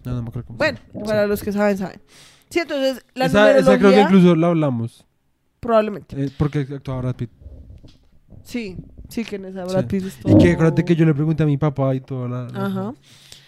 No, 0.03 0.11
no 0.15 0.21
me 0.23 0.29
acuerdo 0.29 0.47
cómo 0.47 0.57
se 0.59 0.63
Bueno, 0.65 0.79
llama. 0.93 1.05
para 1.05 1.23
Sí. 1.23 1.29
los 1.29 1.43
que 1.43 1.51
saben, 1.51 1.77
saben. 1.77 2.01
Sí, 2.49 2.59
entonces 2.59 3.05
la 3.13 3.25
esa, 3.25 3.51
esa 3.51 3.63
creo 3.63 3.77
que 3.77 3.83
numerología, 3.83 4.01
incluso 4.17 4.35
la 4.35 4.47
hablamos. 4.47 5.05
probablemente. 5.59 6.25
eh, 6.25 6.29
porque 6.37 6.59
actuaba 6.69 7.01
Brad 7.01 7.15
Pitt. 7.15 7.29
Sí, 8.43 8.75
sí 9.09 9.23
que 9.23 9.35
en 9.35 9.45
esa 9.45 9.65
Sí. 9.65 9.71
Brad 9.73 9.85
Pitt 9.87 10.05
es 10.05 10.17
Y 10.19 10.23
que 10.23 10.31
todo- 10.33 10.51
acuérdate 10.53 10.85
que 10.85 10.95
yo 10.95 11.05
le 11.05 11.13
pregunté 11.13 11.43
a 11.43 11.45
mi 11.45 11.57
papá 11.57 11.93
y 11.95 12.01
todo. 12.01 12.27
La, 12.27 12.47
la- 12.49 12.65
Ajá. 12.65 12.93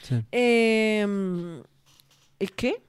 Sí. 0.03 0.15
Eh, 0.31 1.61
¿y 2.39 2.47
qué? 2.47 2.81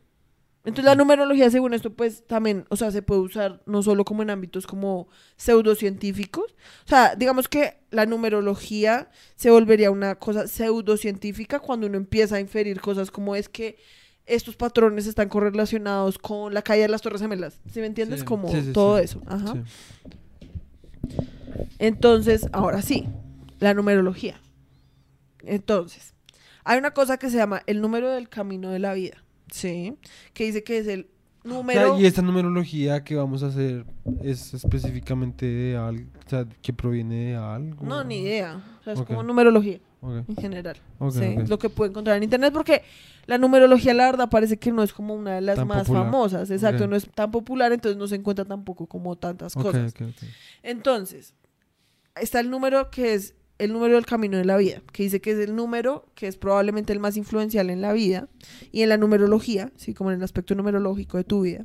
Entonces 0.64 0.87
la 0.87 0.94
numerología, 0.94 1.50
según 1.50 1.75
esto, 1.75 1.92
pues 1.92 2.26
también, 2.26 2.64
o 2.71 2.76
sea, 2.76 2.90
se 2.90 3.02
puede 3.02 3.21
usar 3.21 3.62
no 3.66 3.83
solo 3.83 4.04
como 4.04 4.23
en 4.23 4.30
ámbitos 4.30 4.66
como 4.66 5.09
pseudocientíficos. 5.37 6.54
O 6.85 6.88
sea, 6.88 7.14
digamos 7.16 7.49
que 7.49 7.76
la 7.90 8.06
numerología 8.06 9.11
se 9.37 9.50
volvería 9.50 9.90
una 9.90 10.14
cosa 10.14 10.49
pseudocientífica 10.49 11.61
cuando 11.61 11.87
uno 11.87 11.99
empieza 11.99 12.37
a 12.37 12.40
inferir 12.40 12.80
cosas 12.80 13.11
como 13.11 13.37
es 13.37 13.50
que 13.50 13.76
estos 14.26 14.56
patrones 14.56 15.06
están 15.06 15.28
correlacionados 15.28 16.18
con 16.18 16.54
la 16.54 16.62
caída 16.62 16.85
de 16.85 16.88
las 16.88 17.02
Torres 17.02 17.21
Gemelas. 17.21 17.61
¿Sí 17.71 17.80
me 17.80 17.87
entiendes? 17.87 18.21
Sí, 18.21 18.26
como 18.26 18.49
sí, 18.49 18.62
sí, 18.62 18.73
todo 18.73 18.99
eso. 18.99 19.21
Ajá. 19.26 19.62
Entonces, 21.78 22.49
ahora 22.52 22.80
sí, 22.80 23.06
la 23.61 23.75
numerología. 23.75 24.40
Entonces, 25.42 26.14
hay 26.64 26.78
una 26.78 26.92
cosa 26.92 27.18
que 27.18 27.28
se 27.28 27.37
llama 27.37 27.62
el 27.66 27.83
número 27.83 28.11
del 28.11 28.30
camino 28.30 28.71
de 28.71 28.78
la 28.78 28.94
vida, 28.94 29.23
¿sí? 29.50 29.96
Que 30.32 30.44
dice 30.46 30.62
que 30.62 30.78
es 30.78 30.86
el 30.86 31.08
O 31.44 31.48
sea, 31.48 31.52
número... 31.56 32.00
y 32.00 32.06
esta 32.06 32.22
numerología 32.22 33.04
que 33.04 33.14
vamos 33.16 33.42
a 33.42 33.48
hacer 33.48 33.84
es 34.22 34.54
específicamente 34.54 35.46
de 35.46 35.76
algo, 35.76 36.08
o 36.26 36.28
sea, 36.30 36.46
que 36.62 36.72
proviene 36.72 37.26
de 37.30 37.36
algo. 37.36 37.84
No, 37.84 38.02
ni 38.04 38.20
idea. 38.20 38.62
O 38.80 38.84
sea, 38.84 38.92
es 38.94 39.02
como 39.02 39.22
numerología 39.22 39.80
en 40.02 40.36
general. 40.36 40.76
ok, 40.98 41.12
¿sí? 41.12 41.34
Lo 41.48 41.58
que 41.58 41.70
puede 41.70 41.90
encontrar 41.90 42.16
en 42.18 42.24
internet 42.24 42.52
porque 42.52 42.82
la 43.26 43.38
numerología, 43.38 43.94
la 43.94 44.04
verdad, 44.04 44.28
parece 44.28 44.58
que 44.58 44.70
no 44.70 44.82
es 44.82 44.92
como 44.92 45.14
una 45.14 45.36
de 45.36 45.40
las 45.40 45.56
Tan 45.56 45.66
más 45.66 45.86
popular. 45.86 46.04
famosas. 46.04 46.50
Exacto, 46.50 46.86
no 46.86 46.94
es 46.94 47.08
tan 47.10 47.30
popular, 47.30 47.72
entonces 47.72 47.96
no 47.96 48.06
se 48.06 48.16
encuentra 48.16 48.44
tampoco 48.44 48.86
como 48.86 49.16
tantas 49.16 49.54
cosas. 49.54 49.94
Entonces, 50.62 51.34
está 52.20 52.40
el 52.40 52.50
número 52.50 52.90
que 52.90 53.14
es 53.14 53.34
el 53.58 53.73
número 53.73 53.94
del 53.94 54.06
camino 54.06 54.37
de 54.37 54.44
la 54.44 54.56
vida, 54.56 54.82
que 54.92 55.04
dice 55.04 55.20
que 55.20 55.32
es 55.32 55.38
el 55.38 55.54
número 55.54 56.06
que 56.14 56.26
es 56.26 56.37
probablemente 56.37 56.92
el 56.92 57.00
más 57.00 57.16
influencial 57.16 57.70
en 57.70 57.80
la 57.80 57.92
vida 57.92 58.28
y 58.73 58.82
en 58.82 58.88
la 58.88 58.96
numerología, 58.96 59.73
sí, 59.76 59.94
como 59.94 60.11
en 60.11 60.18
el 60.18 60.25
aspecto 60.25 60.54
numerológico 60.54 61.16
de 61.16 61.25
tu 61.25 61.42
vida. 61.42 61.64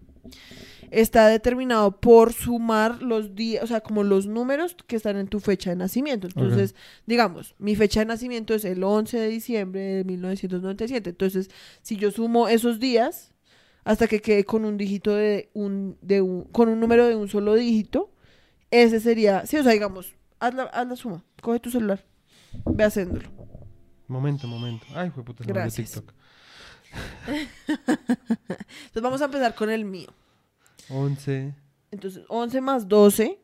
Está 0.91 1.27
determinado 1.27 1.99
por 1.99 2.33
sumar 2.33 3.03
los 3.03 3.35
días, 3.35 3.63
o 3.63 3.67
sea, 3.67 3.81
como 3.81 4.03
los 4.03 4.25
números 4.25 4.75
que 4.87 4.95
están 4.95 5.17
en 5.17 5.27
tu 5.27 5.39
fecha 5.39 5.69
de 5.69 5.75
nacimiento. 5.75 6.25
Entonces, 6.25 6.73
digamos, 7.05 7.55
mi 7.59 7.75
fecha 7.75 7.99
de 7.99 8.07
nacimiento 8.07 8.55
es 8.55 8.65
el 8.65 8.83
11 8.83 9.19
de 9.19 9.27
diciembre 9.27 9.81
de 9.81 10.03
1997. 10.03 11.11
Entonces, 11.11 11.49
si 11.83 11.95
yo 11.97 12.09
sumo 12.09 12.47
esos 12.47 12.79
días 12.79 13.33
hasta 13.83 14.07
que 14.07 14.19
quede 14.19 14.45
con 14.45 14.65
un 14.65 14.77
dígito 14.77 15.13
de 15.13 15.51
un, 15.53 15.95
de 16.01 16.21
un, 16.21 16.45
con 16.45 16.69
un 16.69 16.79
número 16.79 17.05
de 17.07 17.15
un 17.15 17.27
solo 17.27 17.53
dígito, 17.53 18.11
ese 18.71 18.99
sería, 18.99 19.45
sí, 19.45 19.57
o 19.57 19.63
sea, 19.63 19.73
digamos, 19.73 20.15
haz 20.39 20.53
la, 20.55 20.63
haz 20.63 20.87
la 20.87 20.95
suma, 20.95 21.23
coge 21.41 21.59
tu 21.59 21.69
celular, 21.71 22.03
ve 22.65 22.83
haciéndolo. 22.83 23.29
Momento, 24.07 24.47
momento. 24.47 24.85
Ay, 24.95 25.11
fue 25.11 25.23
puta, 25.23 25.43
Gracias. 25.45 25.91
TikTok. 25.91 26.13
Entonces 27.67 29.01
vamos 29.01 29.21
a 29.21 29.25
empezar 29.25 29.53
con 29.55 29.69
el 29.69 29.85
mío. 29.85 30.09
11. 30.89 31.53
Entonces, 31.91 32.23
11 32.29 32.61
más 32.61 32.87
12 32.87 33.39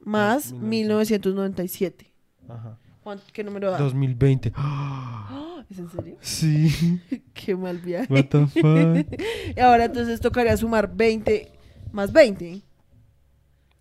más 0.00 0.52
Ah, 0.52 0.56
1997. 0.56 2.12
Ajá. 2.48 2.78
¿Cuánto- 3.02 3.24
¿Qué 3.32 3.42
número 3.44 3.70
da? 3.72 3.78
2020. 3.78 4.52
¡Ah! 4.54 5.64
¿Es 5.70 5.78
en 5.80 5.90
serio? 5.90 6.16
Sí. 6.20 7.00
Qué 7.34 7.56
mal 7.56 7.78
viaje. 7.78 8.12
What 8.12 8.26
the 8.26 8.46
fuck. 8.46 9.20
Y 9.56 9.60
ahora 9.60 9.86
entonces 9.86 10.20
tocaría 10.20 10.56
sumar 10.56 10.94
20 10.94 11.50
más 11.92 12.12
20. 12.12 12.62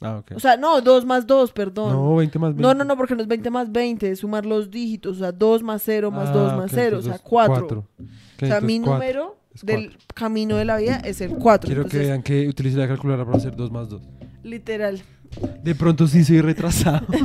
Ah. 0.05 0.24
O 0.35 0.39
sea, 0.39 0.55
no, 0.57 0.81
2 0.81 1.05
más 1.05 1.25
2, 1.25 1.51
perdón. 1.51 1.91
no, 1.91 2.15
20 2.15 2.39
más 2.39 2.50
20. 2.50 2.62
No, 2.62 2.74
no, 2.74 2.83
no, 2.83 2.95
porque 2.95 3.15
no 3.15 3.21
es 3.21 3.27
20 3.27 3.50
más 3.50 3.71
20, 3.71 4.12
es 4.12 4.19
sumar 4.19 4.45
los 4.45 4.69
dígitos, 4.69 5.17
o 5.17 5.19
sea, 5.19 5.31
2 5.31 5.63
más 5.63 5.81
0 5.83 6.12
más 6.12 6.29
Ah, 6.29 6.33
2 6.33 6.57
más 6.57 6.71
ok, 6.71 6.75
0, 6.75 6.97
o 6.97 7.01
sea, 7.01 7.13
entonces 7.13 7.21
4. 7.24 7.55
cuatro. 7.55 7.79
Ok, 7.79 8.43
o 8.43 8.45
sea, 8.45 8.62
mi 8.62 8.75
entonces 8.75 8.93
número 8.93 9.38
del 9.63 9.97
camino 10.13 10.57
de 10.57 10.65
la 10.65 10.77
vida 10.77 10.97
es 11.03 11.21
el 11.21 11.31
4. 11.31 11.67
Quiero 11.67 11.85
que 11.85 11.97
vean 11.97 12.21
que 12.21 12.47
utilicé 12.47 12.77
la 12.77 12.88
calculadora 12.88 13.25
para 13.25 13.38
hacer 13.38 13.55
2 13.55 13.71
más 13.71 13.89
2. 13.89 14.01
Literal. 14.43 15.01
De 15.63 15.75
pronto 15.75 16.07
sí 16.07 16.24
soy 16.24 16.41
retrasado. 16.41 17.05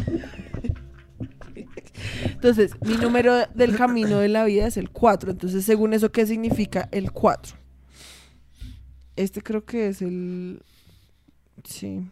Entonces, 2.24 2.72
mi 2.86 2.94
número 2.94 3.34
del 3.54 3.76
camino 3.76 4.18
de 4.18 4.28
la 4.28 4.44
vida 4.44 4.66
es 4.66 4.76
el 4.76 4.90
4. 4.90 5.32
Entonces, 5.32 5.64
según 5.64 5.92
eso, 5.92 6.10
¿qué 6.10 6.26
significa 6.26 6.88
el 6.92 7.12
4? 7.12 7.56
Este 9.16 9.42
creo 9.42 9.64
que 9.64 9.88
es 9.88 10.00
el... 10.00 10.62
Sí. 11.64 12.08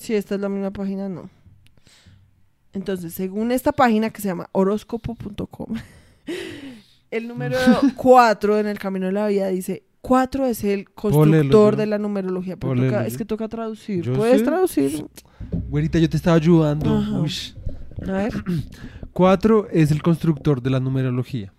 Si 0.00 0.14
esta 0.14 0.34
es 0.36 0.40
la 0.40 0.48
misma 0.48 0.70
página, 0.70 1.10
no. 1.10 1.28
Entonces, 2.72 3.12
según 3.12 3.52
esta 3.52 3.70
página 3.72 4.08
que 4.08 4.22
se 4.22 4.28
llama 4.28 4.48
horóscopo.com, 4.52 5.74
el 7.10 7.28
número 7.28 7.58
4 7.96 8.58
en 8.60 8.66
el 8.66 8.78
camino 8.78 9.06
de 9.06 9.12
la 9.12 9.26
vida 9.26 9.48
dice, 9.48 9.82
4 10.00 10.46
es 10.46 10.64
el 10.64 10.86
¿Puedo 10.86 11.26
leerlo 11.26 11.50
constructor 11.50 11.76
de 11.76 11.86
la 11.86 11.98
numerología. 11.98 12.56
pero 12.56 12.70
¿Puedo 12.72 12.76
toca- 12.86 12.90
leerlo 12.92 13.06
es 13.08 13.18
que 13.18 13.24
toca 13.26 13.48
traducir. 13.48 14.02
Yo 14.04 14.14
¿Puedes 14.14 14.38
sé. 14.38 14.44
traducir? 14.46 15.06
Güerita, 15.68 15.98
yo 15.98 16.08
te 16.08 16.16
estaba 16.16 16.36
ayudando. 16.36 17.04
A 18.06 18.12
ver. 18.12 18.32
4 19.12 19.68
es 19.70 19.90
el 19.90 20.02
constructor 20.02 20.62
de 20.62 20.70
la 20.70 20.80
numerología. 20.80 21.52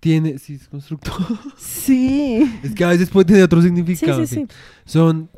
Tiene. 0.00 0.38
Sí, 0.38 0.54
es 0.54 0.66
constructor. 0.66 1.14
Sí. 1.56 2.50
es 2.64 2.74
que 2.74 2.82
a 2.84 2.88
veces 2.88 3.08
puede 3.10 3.26
tener 3.26 3.42
otro 3.44 3.60
Sí, 3.60 3.68
significado. 3.68 4.26
sí, 4.26 4.34
fin. 4.34 4.48
sí. 4.48 4.56
Son 4.86 5.30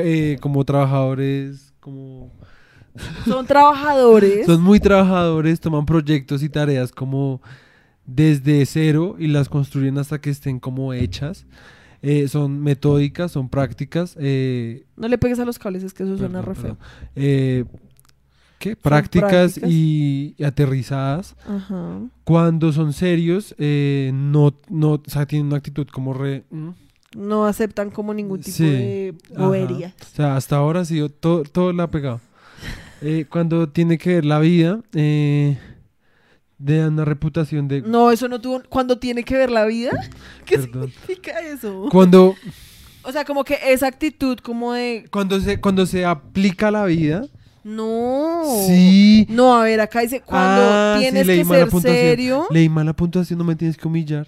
eh, 0.00 0.38
como 0.40 0.64
trabajadores. 0.64 1.72
Como. 1.80 2.32
Son 3.26 3.46
trabajadores. 3.46 4.46
Son 4.46 4.60
muy 4.62 4.80
trabajadores, 4.80 5.60
toman 5.60 5.86
proyectos 5.86 6.42
y 6.42 6.48
tareas 6.48 6.90
como 6.90 7.40
desde 8.06 8.64
cero 8.66 9.16
y 9.18 9.28
las 9.28 9.48
construyen 9.48 9.98
hasta 9.98 10.20
que 10.20 10.30
estén 10.30 10.58
como 10.58 10.92
hechas. 10.92 11.46
Eh, 12.02 12.28
son 12.28 12.60
metódicas, 12.62 13.32
son 13.32 13.48
prácticas. 13.48 14.16
eh, 14.20 14.84
No 14.96 15.08
le 15.08 15.18
pegues 15.18 15.38
a 15.38 15.44
los 15.44 15.58
cables, 15.58 15.82
es 15.82 15.94
que 15.94 16.04
eso 16.04 16.16
suena 16.16 16.42
re 16.42 16.54
feo. 16.54 16.76
Eh, 17.16 17.64
¿Qué? 18.58 18.74
Prácticas, 18.74 19.30
prácticas. 19.30 19.70
Y, 19.70 20.34
y 20.36 20.44
aterrizadas. 20.44 21.36
Ajá. 21.46 22.00
Cuando 22.24 22.72
son 22.72 22.92
serios, 22.92 23.54
eh, 23.58 24.10
no, 24.14 24.54
no, 24.68 24.92
o 24.94 25.02
sea, 25.06 25.26
tienen 25.26 25.46
una 25.46 25.56
actitud 25.58 25.86
como 25.88 26.12
re... 26.14 26.44
mm, 26.50 26.70
No 27.18 27.46
aceptan 27.46 27.90
como 27.90 28.14
ningún 28.14 28.40
tipo 28.40 28.56
Sí. 28.56 28.64
de 28.64 29.14
bobería. 29.36 29.94
O 30.00 30.16
sea, 30.16 30.36
hasta 30.36 30.56
ahora 30.56 30.80
ha 30.80 30.84
sido 30.84 31.08
todo, 31.08 31.42
todo 31.42 31.72
la 31.72 31.84
ha 31.84 31.90
pegado. 31.90 32.20
Eh, 33.02 33.26
cuando 33.28 33.68
tiene 33.68 33.98
que 33.98 34.14
ver 34.14 34.24
la 34.24 34.38
vida, 34.38 34.80
eh, 34.94 35.58
de 36.58 36.86
una 36.88 37.04
reputación 37.04 37.68
de... 37.68 37.82
No, 37.82 38.10
eso 38.10 38.28
no 38.28 38.40
tuvo. 38.40 38.62
Cuando 38.68 38.98
tiene 38.98 39.22
que 39.24 39.36
ver 39.36 39.50
la 39.50 39.64
vida. 39.64 39.90
¿Qué 40.44 40.58
Perdón. 40.58 40.90
significa 40.90 41.38
eso? 41.40 41.88
Cuando, 41.90 42.34
O 43.02 43.12
sea, 43.12 43.24
como 43.24 43.44
que 43.44 43.58
esa 43.66 43.86
actitud 43.86 44.38
como 44.38 44.72
de. 44.72 45.04
cuando, 45.10 45.40
se, 45.40 45.60
cuando 45.60 45.86
se 45.86 46.04
aplica 46.04 46.70
la 46.70 46.84
vida, 46.84 47.26
No. 47.64 48.42
sí. 48.66 49.26
No, 49.30 49.56
a 49.56 49.62
ver, 49.64 49.80
acá 49.80 50.00
dice 50.00 50.20
cuando 50.20 50.62
Ah, 50.62 50.94
sí, 50.98 51.02
tienes 51.04 51.26
que 51.26 51.44
ser 51.44 51.70
serio. 51.80 52.46
Leí 52.50 52.68
mal 52.68 52.86
la 52.86 52.92
puntuación, 52.94 53.38
no 53.38 53.44
me 53.44 53.54
tienes 53.56 53.76
que 53.76 53.86
humillar. 53.88 54.26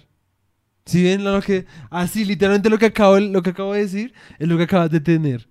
Si 0.85 1.03
ven 1.03 1.23
lo 1.23 1.41
que... 1.41 1.65
Así, 1.89 2.25
literalmente 2.25 2.69
lo 2.69 2.77
que, 2.77 2.87
acabo, 2.87 3.19
lo 3.19 3.41
que 3.43 3.51
acabo 3.51 3.73
de 3.73 3.81
decir 3.81 4.13
es 4.39 4.47
lo 4.47 4.57
que 4.57 4.63
acabas 4.63 4.89
de 4.89 4.99
tener. 4.99 5.47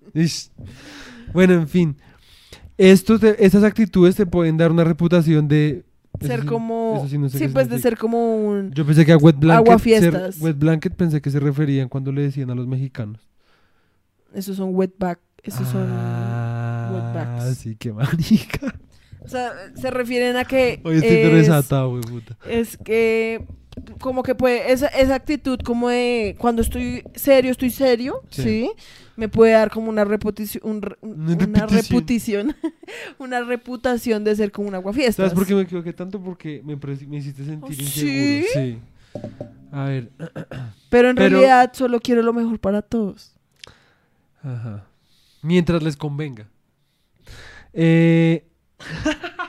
Bueno, 1.33 1.53
en 1.53 1.67
fin. 1.67 1.95
Estos 2.77 3.23
estas 3.23 3.63
actitudes 3.63 4.15
te 4.15 4.25
pueden 4.25 4.57
dar 4.57 4.71
una 4.71 4.83
reputación 4.83 5.47
de... 5.47 5.85
Ser 6.19 6.41
sí- 6.41 6.45
como. 6.47 6.95
eso 6.97 7.07
sí 7.07 7.17
no 7.17 7.29
sé 7.29 7.37
sí, 7.39 7.47
pues 7.47 7.69
de 7.69 7.79
ser 7.79 7.97
como 7.97 8.35
un. 8.35 8.71
Yo 8.73 8.85
pensé 8.85 9.05
que 9.05 9.13
a 9.13 9.17
wet 9.17 9.37
blanket... 9.37 9.67
Aguafiestas. 9.67 10.35
ser- 10.35 10.43
wet 10.43 10.57
blanket 10.57 10.93
pensé 10.93 11.21
que 11.21 11.31
se 11.31 11.39
referían 11.39 11.87
cuando 11.89 12.11
le 12.11 12.21
decían 12.23 12.49
a 12.51 12.55
los 12.55 12.67
mexicanos. 12.67 13.21
Esos 14.33 14.57
son 14.57 14.75
wetback. 14.75 15.19
Esos 15.41 15.67
son. 15.69 15.87
Ah, 15.89 17.49
sí, 17.57 17.75
qué 17.75 17.91
manica. 17.93 18.75
O 19.23 19.27
sea, 19.27 19.51
se 19.75 19.89
refieren 19.89 20.35
a 20.35 20.45
que. 20.45 20.81
Hoy 20.83 20.97
estoy 20.97 21.09
es- 21.11 21.31
desatado, 21.33 21.91
güey, 21.91 22.03
puta. 22.03 22.37
es 22.47 22.77
que 22.77 23.45
como 23.99 24.21
que 24.23 24.35
puede 24.35 24.71
esa, 24.71 24.87
esa 24.87 25.15
actitud 25.15 25.59
como 25.63 25.89
de 25.89 26.35
cuando 26.37 26.61
estoy 26.61 27.03
serio 27.15 27.51
estoy 27.51 27.69
serio 27.69 28.21
Sí. 28.29 28.41
sí, 28.43 28.71
me 29.15 29.29
puede 29.29 29.53
dar 29.53 29.69
como 29.71 29.89
una 29.89 30.03
reputación 30.03 30.61
un 30.69 30.81
re- 30.81 30.97
un- 31.01 31.21
Una 31.23 31.45
una 31.45 31.65
reputación 31.67 32.55
una 33.19 33.41
reputación 33.41 34.23
de 34.23 34.35
ser 34.35 34.51
como 34.51 34.67
un 34.67 34.75
aguafiestas 34.75 35.15
¿Sabes 35.15 35.33
por 35.33 35.45
qué 35.47 35.55
me 35.55 35.61
equivoqué 35.61 35.93
tanto? 35.93 36.21
Porque 36.21 36.61
me, 36.65 36.75
me 36.75 37.17
hiciste 37.17 37.45
sentir 37.45 37.77
¿Oh, 37.79 37.81
inseguro. 37.81 37.93
sí? 37.93 38.45
Sí. 38.53 38.79
A 39.71 39.85
ver. 39.85 40.09
pero 40.89 41.09
en 41.09 41.15
Pero- 41.15 41.29
realidad 41.39 41.71
solo 41.73 41.99
quiero 41.99 42.21
lo 42.23 42.33
mejor 42.33 42.59
para 42.59 42.81
todos 42.81 43.33
Ajá. 44.43 44.85
Mientras 45.43 45.81
les 45.83 45.95
convenga. 45.97 46.47
Eh... 47.73 48.45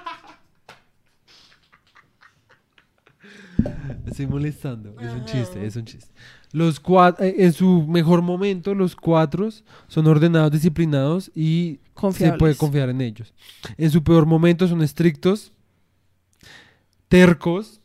Estoy 4.13 4.27
molestando. 4.27 4.95
Es 5.01 5.11
un 5.13 5.25
chiste, 5.25 5.67
es 5.67 5.75
un 5.77 5.85
chiste. 5.85 6.13
Los 6.53 6.79
cuatro, 6.79 7.25
en 7.25 7.53
su 7.53 7.87
mejor 7.87 8.21
momento, 8.23 8.75
los 8.75 8.95
cuatro 8.95 9.49
son 9.89 10.07
ordenados, 10.07 10.53
disciplinados 10.53 11.31
y 11.35 11.81
se 11.83 11.91
Confiables. 11.95 12.39
puede 12.39 12.55
confiar 12.57 12.91
en 12.91 13.01
ellos. 13.01 13.33
En 13.77 13.91
su 13.91 14.03
peor 14.03 14.27
momento 14.27 14.69
son 14.69 14.83
estrictos, 14.83 15.53
tercos 17.09 17.81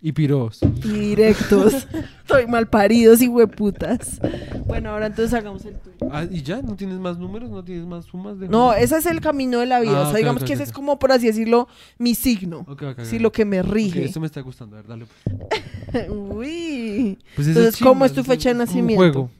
y 0.00 0.12
piros. 0.12 0.60
Y 0.62 0.88
directos. 0.88 1.86
Estoy 2.28 2.46
mal 2.46 2.68
paridos 2.68 3.22
y 3.22 3.28
hueputas. 3.28 4.20
Bueno, 4.66 4.90
ahora 4.90 5.06
entonces 5.06 5.32
hagamos 5.32 5.64
el 5.64 5.76
tuyo. 5.78 5.96
Ah, 6.12 6.26
¿Y 6.30 6.42
ya? 6.42 6.60
¿No 6.60 6.76
tienes 6.76 6.98
más 6.98 7.16
números? 7.18 7.48
¿No 7.50 7.64
tienes 7.64 7.86
más 7.86 8.04
sumas? 8.04 8.38
De 8.38 8.48
No, 8.50 8.74
ese 8.74 8.98
es 8.98 9.06
el 9.06 9.22
camino 9.22 9.60
de 9.60 9.66
la 9.66 9.80
vida. 9.80 9.96
Ah, 9.96 10.00
o 10.00 10.04
sea, 10.04 10.10
ok, 10.12 10.16
digamos 10.18 10.42
ok, 10.42 10.46
que 10.48 10.52
ok, 10.52 10.60
ese 10.60 10.64
es 10.64 10.72
como, 10.72 10.98
por 10.98 11.10
así 11.10 11.26
decirlo, 11.26 11.68
mi 11.96 12.14
signo. 12.14 12.58
Ok, 12.68 12.82
ok, 12.82 12.82
ok. 12.98 13.00
Sí, 13.04 13.18
lo 13.18 13.32
que 13.32 13.46
me 13.46 13.62
rige. 13.62 14.04
esto 14.04 14.20
me 14.20 14.26
está 14.26 14.42
gustando. 14.42 14.76
A 14.76 14.82
ver, 14.82 14.88
dale. 14.90 15.06
pues. 15.06 16.08
Uy. 16.10 17.18
Pues 17.34 17.48
eso 17.48 17.60
Entonces, 17.60 17.82
¿cómo 17.82 18.04
es 18.04 18.12
tu 18.12 18.20
eso 18.20 18.30
fecha 18.30 18.50
de 18.50 18.54
como 18.56 18.62
un 18.62 18.66
nacimiento? 18.68 18.98
juego. 18.98 19.30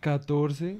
14, 0.00 0.78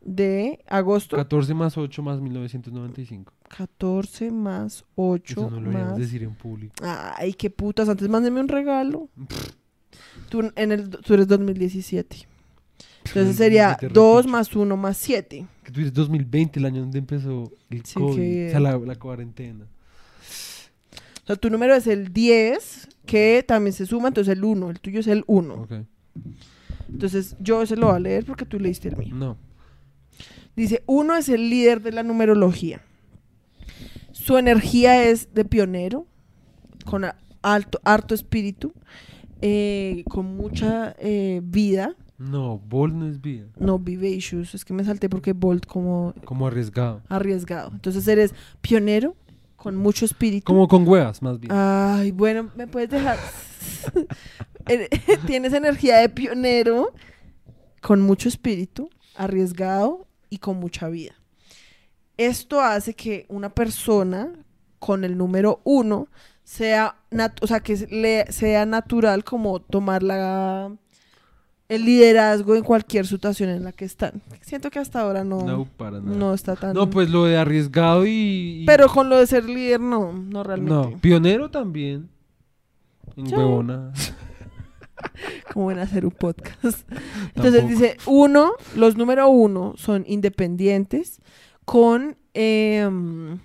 De 0.00 0.58
agosto. 0.66 1.16
14 1.16 1.54
más 1.54 1.78
8 1.78 2.02
más 2.02 2.20
1995. 2.20 3.32
14 3.48 4.32
más 4.32 4.84
8 4.96 5.32
Eso 5.40 5.50
no 5.50 5.60
lo 5.60 5.70
más. 5.70 5.96
decir 5.96 6.24
en 6.24 6.34
público. 6.34 6.74
Ay, 6.82 7.32
qué 7.34 7.48
putas. 7.48 7.88
Antes 7.88 8.08
mándeme 8.08 8.40
un 8.40 8.48
regalo. 8.48 9.08
Tú, 10.34 10.50
en 10.56 10.72
el, 10.72 10.90
tú 10.90 11.14
eres 11.14 11.28
2017. 11.28 12.26
Entonces 13.06 13.36
sería 13.36 13.76
Vete 13.80 13.88
2 13.94 14.16
repicho. 14.16 14.32
más 14.32 14.56
1 14.56 14.76
más 14.76 14.96
7. 14.96 15.46
Que 15.62 15.70
tú 15.70 15.78
dices 15.78 15.94
2020, 15.94 16.58
el 16.58 16.64
año 16.66 16.80
donde 16.80 16.98
empezó 16.98 17.52
el 17.70 17.84
Sí, 17.84 17.94
COVID, 17.94 18.16
que- 18.16 18.46
o 18.48 18.50
sea, 18.50 18.58
la, 18.60 18.76
la 18.78 18.96
cuarentena. 18.96 19.64
O 21.22 21.26
sea, 21.28 21.36
tu 21.36 21.50
número 21.50 21.76
es 21.76 21.86
el 21.86 22.12
10, 22.12 22.88
que 23.06 23.44
también 23.46 23.72
se 23.72 23.86
suma, 23.86 24.08
entonces 24.08 24.36
el 24.36 24.42
1. 24.42 24.70
El 24.70 24.80
tuyo 24.80 24.98
es 24.98 25.06
el 25.06 25.22
1. 25.28 25.54
Ok. 25.54 25.72
Entonces 26.88 27.36
yo 27.38 27.64
se 27.64 27.76
lo 27.76 27.86
voy 27.86 27.96
a 27.96 28.00
leer 28.00 28.24
porque 28.24 28.44
tú 28.44 28.58
leíste 28.58 28.88
el 28.88 28.96
mío. 28.96 29.14
No. 29.14 29.36
Dice, 30.56 30.82
1 30.86 31.16
es 31.16 31.28
el 31.28 31.48
líder 31.48 31.80
de 31.80 31.92
la 31.92 32.02
numerología. 32.02 32.80
Su 34.10 34.36
energía 34.36 35.04
es 35.04 35.32
de 35.32 35.44
pionero, 35.44 36.06
con 36.84 37.04
alto, 37.42 37.80
harto 37.84 38.14
espíritu, 38.14 38.72
eh, 39.46 40.04
con 40.08 40.36
mucha 40.36 40.96
eh, 40.98 41.42
vida. 41.44 41.94
No, 42.16 42.58
Bolt 42.58 42.94
no 42.94 43.06
es 43.06 43.20
vida. 43.20 43.44
No, 43.58 43.78
vivacious. 43.78 44.54
Es 44.54 44.64
que 44.64 44.72
me 44.72 44.84
salté 44.84 45.10
porque 45.10 45.34
Bolt 45.34 45.66
como 45.66 46.14
Como 46.24 46.46
arriesgado. 46.46 47.02
arriesgado. 47.08 47.70
Entonces 47.72 48.08
eres 48.08 48.34
pionero, 48.62 49.16
con 49.56 49.76
mucho 49.76 50.06
espíritu. 50.06 50.46
Como 50.46 50.66
con 50.66 50.88
huevas, 50.88 51.20
más 51.20 51.38
bien. 51.38 51.52
Ay, 51.54 52.10
bueno, 52.10 52.50
me 52.56 52.66
puedes 52.66 52.88
dejar. 52.88 53.18
Tienes 55.26 55.52
energía 55.52 55.98
de 55.98 56.08
pionero, 56.08 56.94
con 57.82 58.00
mucho 58.00 58.30
espíritu, 58.30 58.88
arriesgado 59.14 60.06
y 60.30 60.38
con 60.38 60.58
mucha 60.58 60.88
vida. 60.88 61.12
Esto 62.16 62.62
hace 62.62 62.94
que 62.94 63.26
una 63.28 63.50
persona 63.50 64.32
con 64.78 65.04
el 65.04 65.18
número 65.18 65.60
uno 65.64 66.08
sea, 66.44 66.96
nat- 67.10 67.38
o 67.42 67.46
sea, 67.46 67.60
que 67.60 67.74
le 67.90 68.30
sea 68.30 68.66
natural 68.66 69.24
como 69.24 69.60
tomar 69.60 70.02
la, 70.02 70.70
el 71.68 71.84
liderazgo 71.84 72.54
en 72.54 72.62
cualquier 72.62 73.06
situación 73.06 73.48
en 73.50 73.64
la 73.64 73.72
que 73.72 73.84
están. 73.86 74.22
Siento 74.42 74.70
que 74.70 74.78
hasta 74.78 75.00
ahora 75.00 75.24
no, 75.24 75.42
no, 75.42 75.64
para 75.64 76.00
nada. 76.00 76.16
no 76.16 76.34
está 76.34 76.54
tan... 76.56 76.74
No, 76.74 76.88
pues 76.90 77.08
lo 77.10 77.24
de 77.24 77.36
arriesgado 77.38 78.06
y... 78.06 78.10
y- 78.62 78.64
Pero 78.66 78.88
con 78.88 79.08
lo 79.08 79.18
de 79.18 79.26
ser 79.26 79.44
líder, 79.46 79.80
no, 79.80 80.12
no 80.12 80.42
realmente. 80.44 80.74
No, 80.74 80.98
pionero 81.00 81.50
también. 81.50 82.08
En 83.16 83.26
Sí. 83.26 83.34
huevonas. 83.34 84.12
Como 85.52 85.70
en 85.70 85.78
hacer 85.78 86.04
un 86.04 86.12
podcast. 86.12 86.88
Entonces 87.34 87.60
Tampoco. 87.62 87.68
dice, 87.68 87.96
uno, 88.06 88.52
los 88.76 88.96
número 88.96 89.28
uno 89.28 89.74
son 89.76 90.04
independientes 90.06 91.20
con 91.64 92.16
em, 92.34 93.38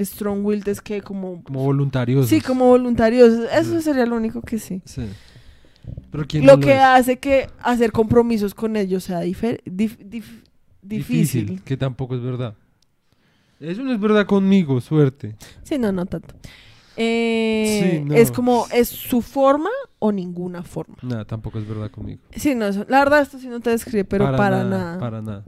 strong 0.00 0.44
willed 0.44 0.66
es 0.68 0.80
que 0.80 1.00
como... 1.02 1.42
Como 1.44 1.62
voluntarios. 1.64 2.28
Sí, 2.28 2.40
como 2.40 2.66
voluntarios. 2.66 3.32
Eso 3.52 3.80
sería 3.80 4.06
lo 4.06 4.16
único 4.16 4.42
que 4.42 4.58
sí. 4.58 4.82
Sí. 4.84 5.06
Pero 6.10 6.24
¿quién 6.26 6.46
Lo 6.46 6.56
no 6.56 6.60
que 6.60 6.74
hace 6.74 7.18
que 7.18 7.48
hacer 7.60 7.92
compromisos 7.92 8.54
con 8.54 8.76
ellos 8.76 9.04
sea 9.04 9.20
difer- 9.24 9.62
dif- 9.64 9.98
dif- 9.98 10.42
difícil. 10.80 11.60
Que 11.64 11.76
tampoco 11.76 12.14
es 12.14 12.22
verdad. 12.22 12.54
Eso 13.60 13.82
no 13.82 13.92
es 13.92 14.00
verdad 14.00 14.26
conmigo, 14.26 14.80
suerte. 14.80 15.36
Sí, 15.62 15.78
no, 15.78 15.92
no 15.92 16.06
tanto. 16.06 16.34
Eh, 16.96 18.00
Sí, 18.00 18.04
no. 18.04 18.14
Es 18.14 18.30
como, 18.30 18.66
¿es 18.72 18.88
su 18.88 19.22
forma 19.22 19.70
o 19.98 20.12
ninguna 20.12 20.62
forma? 20.62 20.96
Nada, 21.02 21.24
tampoco 21.24 21.58
es 21.58 21.66
verdad 21.66 21.90
conmigo. 21.90 22.20
Sí, 22.36 22.54
no, 22.54 22.66
eso- 22.66 22.84
la 22.88 22.98
verdad 22.98 23.22
esto 23.22 23.38
sí 23.38 23.48
no 23.48 23.60
te 23.60 23.70
describe, 23.70 24.04
pero 24.04 24.24
para, 24.36 24.64
nada. 24.64 24.98
Para 24.98 25.22
nada. 25.22 25.44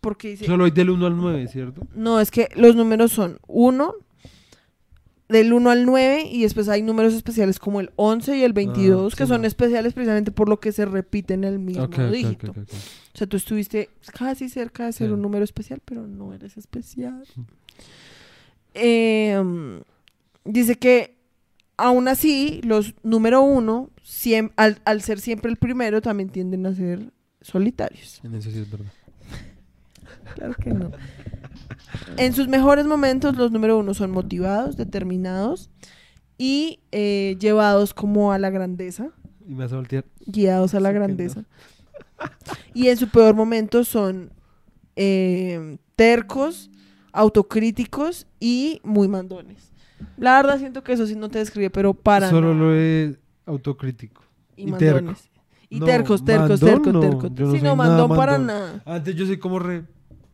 Porque 0.00 0.30
dice, 0.30 0.46
Solo 0.46 0.64
hay 0.64 0.70
del 0.70 0.90
1 0.90 1.06
al 1.06 1.16
9, 1.16 1.48
¿cierto? 1.48 1.86
No, 1.94 2.20
es 2.20 2.30
que 2.30 2.48
los 2.56 2.74
números 2.76 3.12
son 3.12 3.38
1, 3.48 3.94
del 5.28 5.52
1 5.52 5.70
al 5.70 5.84
9, 5.86 6.28
y 6.30 6.42
después 6.42 6.68
hay 6.68 6.82
números 6.82 7.12
especiales 7.14 7.58
como 7.58 7.80
el 7.80 7.90
11 7.96 8.36
y 8.38 8.42
el 8.42 8.52
22, 8.52 9.12
Ah, 9.12 9.16
que 9.16 9.24
sí, 9.24 9.28
son 9.28 9.42
no. 9.42 9.46
especiales 9.46 9.92
precisamente 9.92 10.32
por 10.32 10.48
lo 10.48 10.58
que 10.58 10.72
se 10.72 10.86
repiten 10.86 11.44
el 11.44 11.58
mismo 11.58 11.86
dígito. 12.10 12.52
O 12.52 13.16
sea, 13.18 13.26
tú 13.26 13.36
estuviste 13.36 13.90
casi 14.18 14.48
cerca 14.48 14.86
de 14.86 14.92
ser 14.92 15.08
Sí. 15.08 15.12
un 15.12 15.22
número 15.22 15.44
especial, 15.44 15.80
pero 15.84 16.06
no 16.06 16.32
eres 16.32 16.56
especial. 16.56 17.22
Em, 18.74 19.80
dice 20.44 20.76
que 20.76 21.16
aún 21.76 22.08
así, 22.08 22.60
los 22.64 22.94
número 23.02 23.42
1, 23.42 23.90
al, 24.56 24.80
al 24.84 25.02
ser 25.02 25.20
siempre 25.20 25.50
el 25.50 25.56
primero, 25.56 26.00
también 26.00 26.28
tienden 26.30 26.66
a 26.66 26.74
ser 26.74 27.12
solitarios. 27.40 28.20
En 28.24 28.34
eso 28.34 28.50
sí 28.50 28.58
es 28.58 28.70
verdad. 28.70 28.92
Claro 30.34 30.54
que 30.54 30.70
no. 30.72 30.90
En 32.16 32.32
sus 32.32 32.48
mejores 32.48 32.86
momentos, 32.86 33.36
los 33.36 33.50
número 33.52 33.78
uno 33.78 33.94
son 33.94 34.10
motivados, 34.10 34.76
determinados 34.76 35.70
y 36.38 36.80
eh, 36.92 37.36
llevados 37.40 37.94
como 37.94 38.32
a 38.32 38.38
la 38.38 38.50
grandeza, 38.50 39.08
Y 39.46 39.54
me 39.54 39.64
vas 39.64 39.72
a 39.72 39.76
voltear. 39.76 40.04
guiados 40.26 40.74
a 40.74 40.80
la 40.80 40.90
Sí 40.90 40.94
grandeza. 40.94 41.44
Y 42.74 42.88
en 42.88 42.96
su 42.96 43.08
peor 43.08 43.34
momento 43.34 43.82
son 43.84 44.32
eh, 44.96 45.78
tercos, 45.96 46.70
autocríticos 47.12 48.26
y 48.38 48.80
muy 48.84 49.08
mandones. 49.08 49.72
La 50.16 50.36
verdad 50.36 50.58
siento 50.58 50.82
que 50.82 50.92
eso 50.92 51.06
sí 51.06 51.14
no 51.16 51.28
te 51.28 51.38
describe, 51.38 51.70
pero 51.70 51.94
para 51.94 52.30
Solo 52.30 52.54
nada. 52.54 52.66
lo 52.66 52.74
es 52.74 53.18
autocrítico. 53.46 54.22
y, 54.56 54.68
y 54.68 54.72
terco. 54.72 54.96
mandones. 54.96 55.30
Y 55.72 55.78
No, 55.78 55.86
tercos, 55.86 56.24
tercos, 56.24 56.60
mandón 56.60 56.68
tercos, 56.68 56.92
no, 56.92 57.00
tercos. 57.00 57.30
yo 57.34 57.46
no 57.46 57.52
sí, 57.52 57.58
no, 57.58 57.62
nada 57.62 57.76
mandón 57.76 58.08
para 58.16 58.32
mandón. 58.38 58.46
nada. 58.46 58.82
Antes 58.86 59.14
yo 59.14 59.24
soy 59.26 59.38
como 59.38 59.58
re. 59.58 59.84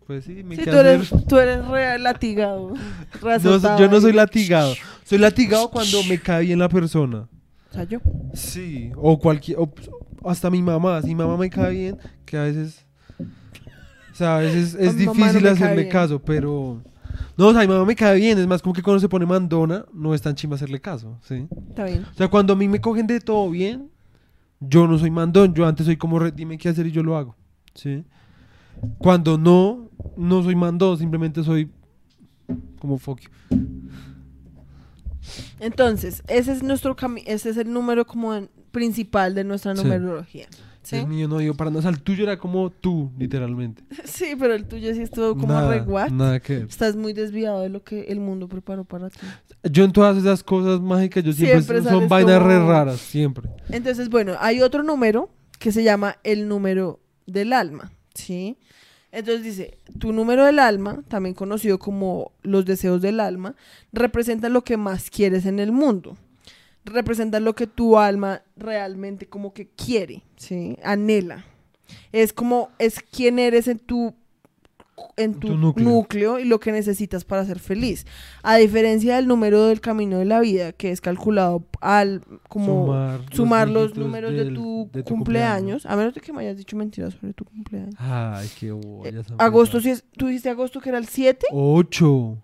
Pues 0.06 0.24
sí, 0.24 0.44
me 0.44 0.54
Sí, 0.54 0.62
tú 0.64 0.70
eres, 0.70 1.10
tú 1.28 1.38
eres 1.38 1.66
re 1.66 1.98
latigado. 1.98 2.74
No, 3.42 3.78
yo 3.78 3.88
no 3.88 4.00
soy 4.00 4.12
latigado. 4.12 4.74
Soy 5.04 5.18
latigado 5.18 5.70
cuando 5.70 6.02
me 6.04 6.18
cae 6.18 6.44
bien 6.44 6.58
la 6.58 6.68
persona. 6.68 7.28
O 7.70 7.74
sea, 7.74 7.84
yo. 7.84 7.98
Sí, 8.34 8.92
o 8.94 9.18
cualquier. 9.18 9.58
o, 9.58 9.72
hasta 10.24 10.48
mi 10.48 10.62
mamá. 10.62 11.02
Si 11.02 11.08
mi 11.08 11.14
mamá 11.16 11.36
me 11.36 11.50
cae 11.50 11.72
bien, 11.72 11.98
que 12.24 12.36
a 12.36 12.42
veces. 12.42 12.84
O 13.18 14.14
sea, 14.14 14.36
a 14.36 14.40
veces 14.40 14.74
es 14.78 14.94
mi 14.94 15.06
no 15.06 15.12
difícil 15.12 15.34
me 15.34 15.42
cae 15.42 15.52
hacerle 15.52 15.82
bien. 15.82 15.88
caso, 15.88 16.20
pero. 16.20 16.82
No, 17.36 17.48
o 17.48 17.52
sea, 17.52 17.62
mi 17.62 17.68
mamá 17.68 17.84
me 17.84 17.96
cae 17.96 18.16
bien. 18.16 18.38
Es 18.38 18.46
más, 18.46 18.62
como 18.62 18.74
que 18.74 18.82
cuando 18.82 19.00
se 19.00 19.08
pone 19.08 19.26
mandona, 19.26 19.84
no 19.92 20.14
es 20.14 20.22
tan 20.22 20.34
chimba 20.34 20.54
hacerle 20.54 20.80
caso, 20.80 21.18
¿sí? 21.22 21.48
Está 21.68 21.84
bien. 21.84 22.04
O 22.04 22.14
sea, 22.14 22.28
cuando 22.28 22.52
a 22.52 22.56
mí 22.56 22.68
me 22.68 22.80
cogen 22.80 23.06
de 23.06 23.20
todo 23.20 23.50
bien, 23.50 23.90
yo 24.60 24.86
no 24.86 24.98
soy 24.98 25.10
mandón. 25.10 25.52
Yo 25.52 25.66
antes 25.66 25.86
soy 25.86 25.96
como, 25.96 26.18
re, 26.18 26.30
dime 26.30 26.58
qué 26.58 26.68
hacer 26.68 26.86
y 26.86 26.92
yo 26.92 27.02
lo 27.02 27.16
hago, 27.16 27.34
¿sí? 27.74 28.04
Cuando 28.98 29.38
no, 29.38 29.90
no 30.16 30.42
soy 30.42 30.54
mandón. 30.54 30.98
Simplemente 30.98 31.42
soy 31.42 31.70
como 32.78 32.98
fuck 32.98 33.20
you. 33.20 33.30
Entonces, 35.60 36.22
ese 36.28 36.52
es 36.52 36.62
nuestro 36.62 36.96
ese 37.24 37.50
es 37.50 37.56
el 37.56 37.72
número 37.72 38.06
como 38.06 38.48
principal 38.70 39.34
de 39.34 39.44
nuestra 39.44 39.74
Sí. 39.74 39.82
numerología. 39.82 40.46
¿Sí? 40.82 40.96
El 40.96 41.08
mío 41.08 41.26
no 41.26 41.38
digo 41.38 41.54
para 41.54 41.68
nada. 41.70 41.88
El 41.88 42.00
tuyo 42.00 42.22
era 42.22 42.38
como 42.38 42.70
tú, 42.70 43.10
literalmente. 43.18 43.82
Sí, 44.04 44.36
pero 44.38 44.54
el 44.54 44.66
tuyo 44.66 44.94
sí 44.94 45.02
estuvo 45.02 45.34
como 45.36 45.52
nada, 45.52 45.68
re 45.68 45.80
what? 45.80 46.10
Nada 46.10 46.38
que. 46.38 46.58
Estás 46.58 46.94
muy 46.94 47.12
desviado 47.12 47.60
de 47.62 47.70
lo 47.70 47.82
que 47.82 48.02
el 48.02 48.20
mundo 48.20 48.48
preparó 48.48 48.84
para 48.84 49.10
ti. 49.10 49.18
Yo 49.68 49.82
en 49.82 49.92
todas 49.92 50.16
esas 50.16 50.44
cosas 50.44 50.80
mágicas, 50.80 51.24
yo 51.24 51.32
siempre, 51.32 51.60
Siempre 51.62 51.90
son 51.90 52.08
vainas 52.08 52.40
re 52.40 52.60
raras, 52.60 53.00
siempre. 53.00 53.50
Entonces, 53.68 54.08
bueno, 54.08 54.34
hay 54.38 54.62
otro 54.62 54.84
número 54.84 55.28
que 55.58 55.72
se 55.72 55.82
llama 55.82 56.18
el 56.22 56.46
número 56.46 57.00
del 57.26 57.52
alma, 57.52 57.90
¿sí? 58.14 58.56
Entonces 59.16 59.42
dice, 59.42 59.78
tu 59.98 60.12
número 60.12 60.44
del 60.44 60.58
alma, 60.58 61.02
también 61.08 61.34
conocido 61.34 61.78
como 61.78 62.32
los 62.42 62.66
deseos 62.66 63.00
del 63.00 63.18
alma, 63.18 63.56
representa 63.90 64.50
lo 64.50 64.62
que 64.62 64.76
más 64.76 65.08
quieres 65.08 65.46
en 65.46 65.58
el 65.58 65.72
mundo. 65.72 66.18
Representa 66.84 67.40
lo 67.40 67.54
que 67.54 67.66
tu 67.66 67.96
alma 67.96 68.42
realmente 68.58 69.26
como 69.26 69.54
que 69.54 69.68
quiere, 69.68 70.22
¿sí? 70.36 70.76
Anhela. 70.84 71.46
Es 72.12 72.34
como, 72.34 72.68
es 72.78 73.00
quién 73.10 73.38
eres 73.38 73.68
en 73.68 73.78
tu 73.78 74.14
en 75.16 75.34
tu, 75.34 75.48
Tu 75.48 75.56
núcleo. 75.56 75.88
núcleo. 75.88 76.38
y 76.38 76.44
lo 76.44 76.58
que 76.60 76.72
necesitas 76.72 77.24
para 77.24 77.44
ser 77.44 77.58
feliz. 77.58 78.06
A 78.42 78.56
diferencia 78.56 79.16
del 79.16 79.26
número 79.26 79.66
del 79.66 79.80
camino 79.80 80.18
de 80.18 80.24
la 80.24 80.40
vida, 80.40 80.72
que 80.72 80.90
es 80.90 81.00
calculado 81.00 81.64
al 81.80 82.22
como 82.48 82.86
sumar, 82.86 83.20
sumar 83.32 83.68
los, 83.68 83.94
números 83.96 84.32
de 84.32 84.50
tu, 84.50 84.88
de 84.92 85.04
cumpleaños, 85.04 85.86
a 85.86 85.96
menos 85.96 86.14
de 86.14 86.20
que 86.20 86.32
me 86.32 86.42
hayas 86.42 86.56
dicho 86.56 86.76
mentiras 86.76 87.14
sobre 87.14 87.34
tu 87.34 87.44
cumpleaños. 87.44 87.94
Ay, 87.98 88.48
qué 88.58 88.72
bobo, 88.72 89.04
Eh. 89.06 89.22
Agosto, 89.38 89.80
si 89.80 89.90
es, 89.90 90.04
tú 90.16 90.26
dijiste 90.26 90.48
agosto 90.50 90.80
que 90.80 90.88
era 90.88 90.98
el 90.98 91.06
7, 91.06 91.46
Ocho. 91.52 92.38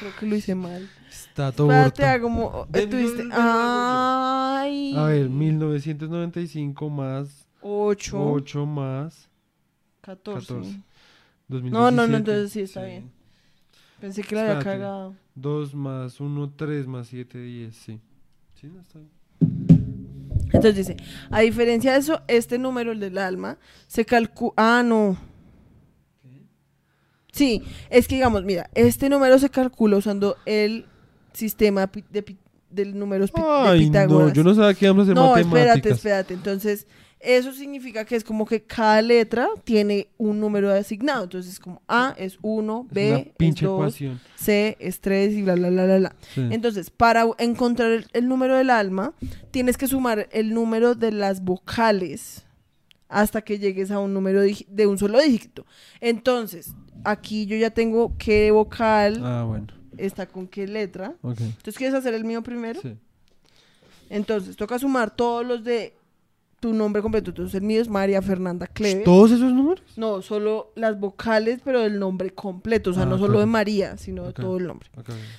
creo 0.00 0.12
que 0.18 0.26
lo 0.26 0.36
hice 0.36 0.54
mal. 0.54 0.88
Está 1.10 1.52
todo 1.52 1.70
Espérate, 1.70 2.22
como 2.22 2.66
ven, 2.70 2.90
ay, 3.32 4.94
A 4.96 5.04
ver, 5.04 5.28
1995 5.28 6.88
más 6.90 7.46
8, 7.60 8.32
8 8.32 8.66
más 8.66 9.28
14. 10.02 10.46
14. 10.46 10.70
No, 11.48 11.58
2017. 11.58 11.96
no, 11.96 12.06
no, 12.08 12.16
entonces 12.16 12.52
sí, 12.52 12.60
está 12.60 12.84
bien. 12.84 13.10
Pensé 14.00 14.22
que 14.22 14.34
la 14.34 14.42
había 14.42 14.58
cagado. 14.62 15.14
2 15.34 15.74
más 15.74 16.20
1, 16.20 16.52
3 16.56 16.86
más 16.86 17.06
7, 17.08 17.38
10, 17.38 17.74
sí. 17.74 18.00
Sí, 18.60 18.66
no 18.66 18.80
está 18.80 18.98
bien. 18.98 19.10
Entonces 20.52 20.86
dice, 20.86 20.96
a 21.30 21.40
diferencia 21.40 21.92
de 21.92 21.98
eso, 21.98 22.20
este 22.28 22.58
número, 22.58 22.92
el 22.92 23.00
del 23.00 23.16
alma, 23.18 23.58
se 23.86 24.04
calcula... 24.04 24.52
Ah, 24.56 24.82
no. 24.84 25.16
Sí, 27.32 27.62
es 27.88 28.06
que 28.08 28.16
digamos, 28.16 28.44
mira, 28.44 28.68
este 28.74 29.08
número 29.08 29.38
se 29.38 29.48
calcula 29.48 29.96
usando 29.96 30.36
el 30.44 30.84
sistema 31.32 31.90
de, 32.10 32.36
del 32.68 32.98
números 32.98 33.30
pi- 33.30 33.40
de 33.40 33.78
Pitágoras. 33.78 34.28
no, 34.28 34.34
yo 34.34 34.44
no 34.44 34.54
sabía 34.54 34.74
que 34.74 34.84
íbamos 34.84 35.02
a 35.02 35.04
hacer 35.04 35.14
No, 35.14 35.30
matemáticas. 35.30 35.56
espérate, 35.56 35.88
espérate. 35.94 36.34
Entonces, 36.34 36.86
eso 37.24 37.52
significa 37.52 38.04
que 38.04 38.16
es 38.16 38.24
como 38.24 38.44
que 38.44 38.62
cada 38.62 39.00
letra 39.00 39.48
tiene 39.64 40.08
un 40.18 40.40
número 40.40 40.72
asignado. 40.72 41.24
Entonces, 41.24 41.60
como 41.60 41.80
A 41.86 42.14
es 42.18 42.38
1, 42.42 42.86
Es 42.88 42.94
B 42.94 43.12
es 43.14 43.26
pinche 43.36 43.64
2, 43.66 43.74
ecuación. 43.74 44.20
C 44.34 44.76
es 44.80 45.00
3 45.00 45.32
y 45.34 45.42
bla, 45.42 45.54
bla, 45.54 45.70
bla, 45.70 45.84
bla, 45.84 45.98
bla. 45.98 46.16
Sí. 46.34 46.48
Entonces, 46.50 46.90
para 46.90 47.24
encontrar 47.38 47.92
el, 47.92 48.06
el 48.12 48.28
número 48.28 48.56
del 48.56 48.70
alma, 48.70 49.14
tienes 49.52 49.76
que 49.78 49.86
sumar 49.86 50.28
el 50.32 50.52
número 50.52 50.94
de 50.94 51.12
las 51.12 51.44
vocales 51.44 52.44
hasta 53.08 53.42
que 53.42 53.58
llegues 53.58 53.90
a 53.90 53.98
un 54.00 54.12
número 54.14 54.40
de 54.40 54.86
un 54.86 54.98
solo 54.98 55.20
dígito. 55.20 55.64
Entonces, 56.00 56.74
aquí 57.04 57.46
yo 57.46 57.56
ya 57.56 57.70
tengo 57.70 58.14
qué 58.18 58.50
vocal 58.50 59.20
Ah, 59.22 59.44
bueno. 59.46 59.66
está 59.98 60.26
con 60.26 60.48
qué 60.48 60.66
letra. 60.66 61.14
Entonces, 61.22 61.76
¿quieres 61.76 61.94
hacer 61.94 62.14
el 62.14 62.24
mío 62.24 62.42
primero? 62.42 62.80
Sí. 62.80 62.96
Entonces, 64.10 64.56
toca 64.56 64.78
sumar 64.78 65.14
todos 65.14 65.46
los 65.46 65.62
de 65.64 65.94
tu 66.62 66.72
nombre 66.72 67.02
completo. 67.02 67.30
Entonces, 67.32 67.56
el 67.56 67.62
mío 67.66 67.82
es 67.82 67.88
María 67.88 68.22
Fernanda 68.22 68.68
Cleve. 68.68 69.02
¿Todos 69.02 69.32
esos 69.32 69.52
números? 69.52 69.82
No, 69.96 70.22
solo 70.22 70.70
las 70.76 70.98
vocales, 71.00 71.60
pero 71.64 71.80
del 71.80 71.98
nombre 71.98 72.30
completo. 72.30 72.90
O 72.90 72.92
sea, 72.92 73.02
Ah, 73.02 73.06
no 73.06 73.18
solo 73.18 73.40
de 73.40 73.46
María, 73.46 73.96
sino 73.96 74.22
de 74.28 74.32
todo 74.32 74.58
el 74.58 74.68
nombre. 74.68 74.88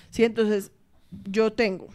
Sí, 0.09 0.25
entonces 0.25 0.73
yo 1.31 1.53
tengo 1.53 1.87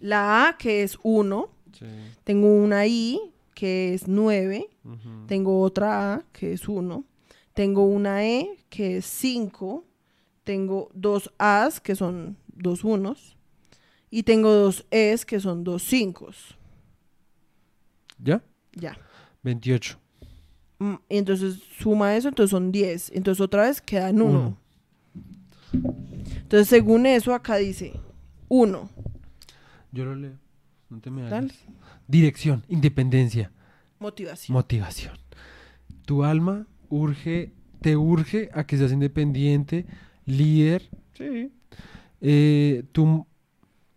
la 0.00 0.46
A, 0.48 0.58
que 0.58 0.82
es 0.82 0.98
1, 1.02 1.48
Sí. 1.72 1.86
tengo 2.24 2.54
una 2.54 2.86
I, 2.86 3.18
que 3.54 3.94
es 3.94 4.06
9, 4.08 4.68
ujú. 4.84 5.26
tengo 5.26 5.62
otra 5.62 6.14
A, 6.14 6.22
que 6.32 6.52
es 6.52 6.68
1, 6.68 7.04
tengo 7.54 7.86
una 7.86 8.26
E, 8.26 8.58
que 8.68 8.98
es 8.98 9.06
5, 9.06 9.84
tengo 10.44 10.90
dos 10.92 11.32
A's, 11.38 11.80
que 11.80 11.96
son 11.96 12.36
dos 12.48 12.84
unos, 12.84 13.36
y 14.10 14.22
tengo 14.24 14.52
dos 14.52 14.84
E's, 14.90 15.24
que 15.24 15.40
son 15.40 15.64
dos 15.64 15.82
cinco. 15.82 16.28
¿Ya? 18.18 18.42
Ya. 18.72 18.96
28. 19.42 19.98
Mm, 20.80 20.94
Y 21.08 21.16
entonces 21.18 21.60
suma 21.78 22.16
eso, 22.16 22.28
entonces 22.28 22.50
son 22.50 22.70
10. 22.72 23.12
Entonces 23.14 23.40
otra 23.40 23.62
vez 23.62 23.80
quedan 23.80 24.20
1. 24.22 24.30
Uno. 24.30 24.58
Entonces 25.72 26.68
según 26.68 27.06
eso 27.06 27.34
acá 27.34 27.56
dice 27.56 27.92
1. 28.48 28.90
Yo 29.92 30.04
lo 30.04 30.14
leo. 30.14 30.38
No 30.90 31.00
te 31.00 31.10
me 31.10 31.20
hagas. 31.22 31.30
Dale. 31.30 31.54
Dirección, 32.06 32.64
independencia, 32.68 33.52
Motivación. 33.98 34.54
motivación. 34.54 35.18
Tu 36.06 36.24
alma 36.24 36.66
urge, 36.88 37.52
te 37.82 37.96
urge 37.96 38.48
a 38.54 38.64
que 38.66 38.78
seas 38.78 38.92
independiente, 38.92 39.84
líder. 40.24 40.88
Sí. 41.14 41.52
Eh, 42.22 42.84
tú 42.92 43.26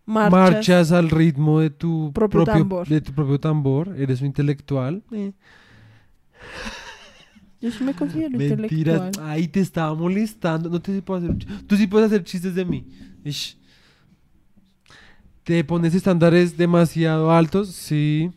Marchas. 0.04 0.32
marchas. 0.52 0.92
al 0.92 1.10
ritmo 1.10 1.60
de 1.60 1.70
tu 1.70 2.10
Propio 2.12 2.44
tambor. 2.44 2.88
de 2.88 3.00
tu 3.00 3.12
propio 3.12 3.38
tambor. 3.40 3.94
Eres 3.98 4.20
un 4.20 4.26
intelectual. 4.28 5.02
Eh, 5.12 5.32
Yo 7.60 7.70
sí 7.70 7.84
me 7.84 7.94
considero 7.94 8.30
Mentiras. 8.36 8.68
intelectual. 8.70 9.10
Ahí 9.30 9.46
te 9.48 9.60
estaba 9.60 9.94
molestando. 9.94 10.68
No 10.68 10.80
te 10.82 11.00
puedo 11.02 11.24
hacer. 11.24 11.46
Tú 11.66 11.76
sí 11.76 11.86
puedes 11.86 12.06
hacer 12.08 12.24
chistes 12.24 12.54
de 12.54 12.64
mí. 12.64 12.86
Ish. 13.24 13.56
Te 15.44 15.62
pones 15.64 15.94
estándares 15.94 16.56
demasiado 16.56 17.30
altos, 17.32 17.68
sí. 17.70 18.30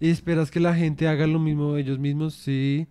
Y 0.00 0.10
esperas 0.10 0.50
que 0.50 0.60
la 0.60 0.74
gente 0.74 1.08
haga 1.08 1.26
lo 1.26 1.38
mismo 1.38 1.74
de 1.74 1.82
ellos 1.82 1.98
mismos, 1.98 2.34
sí. 2.34 2.86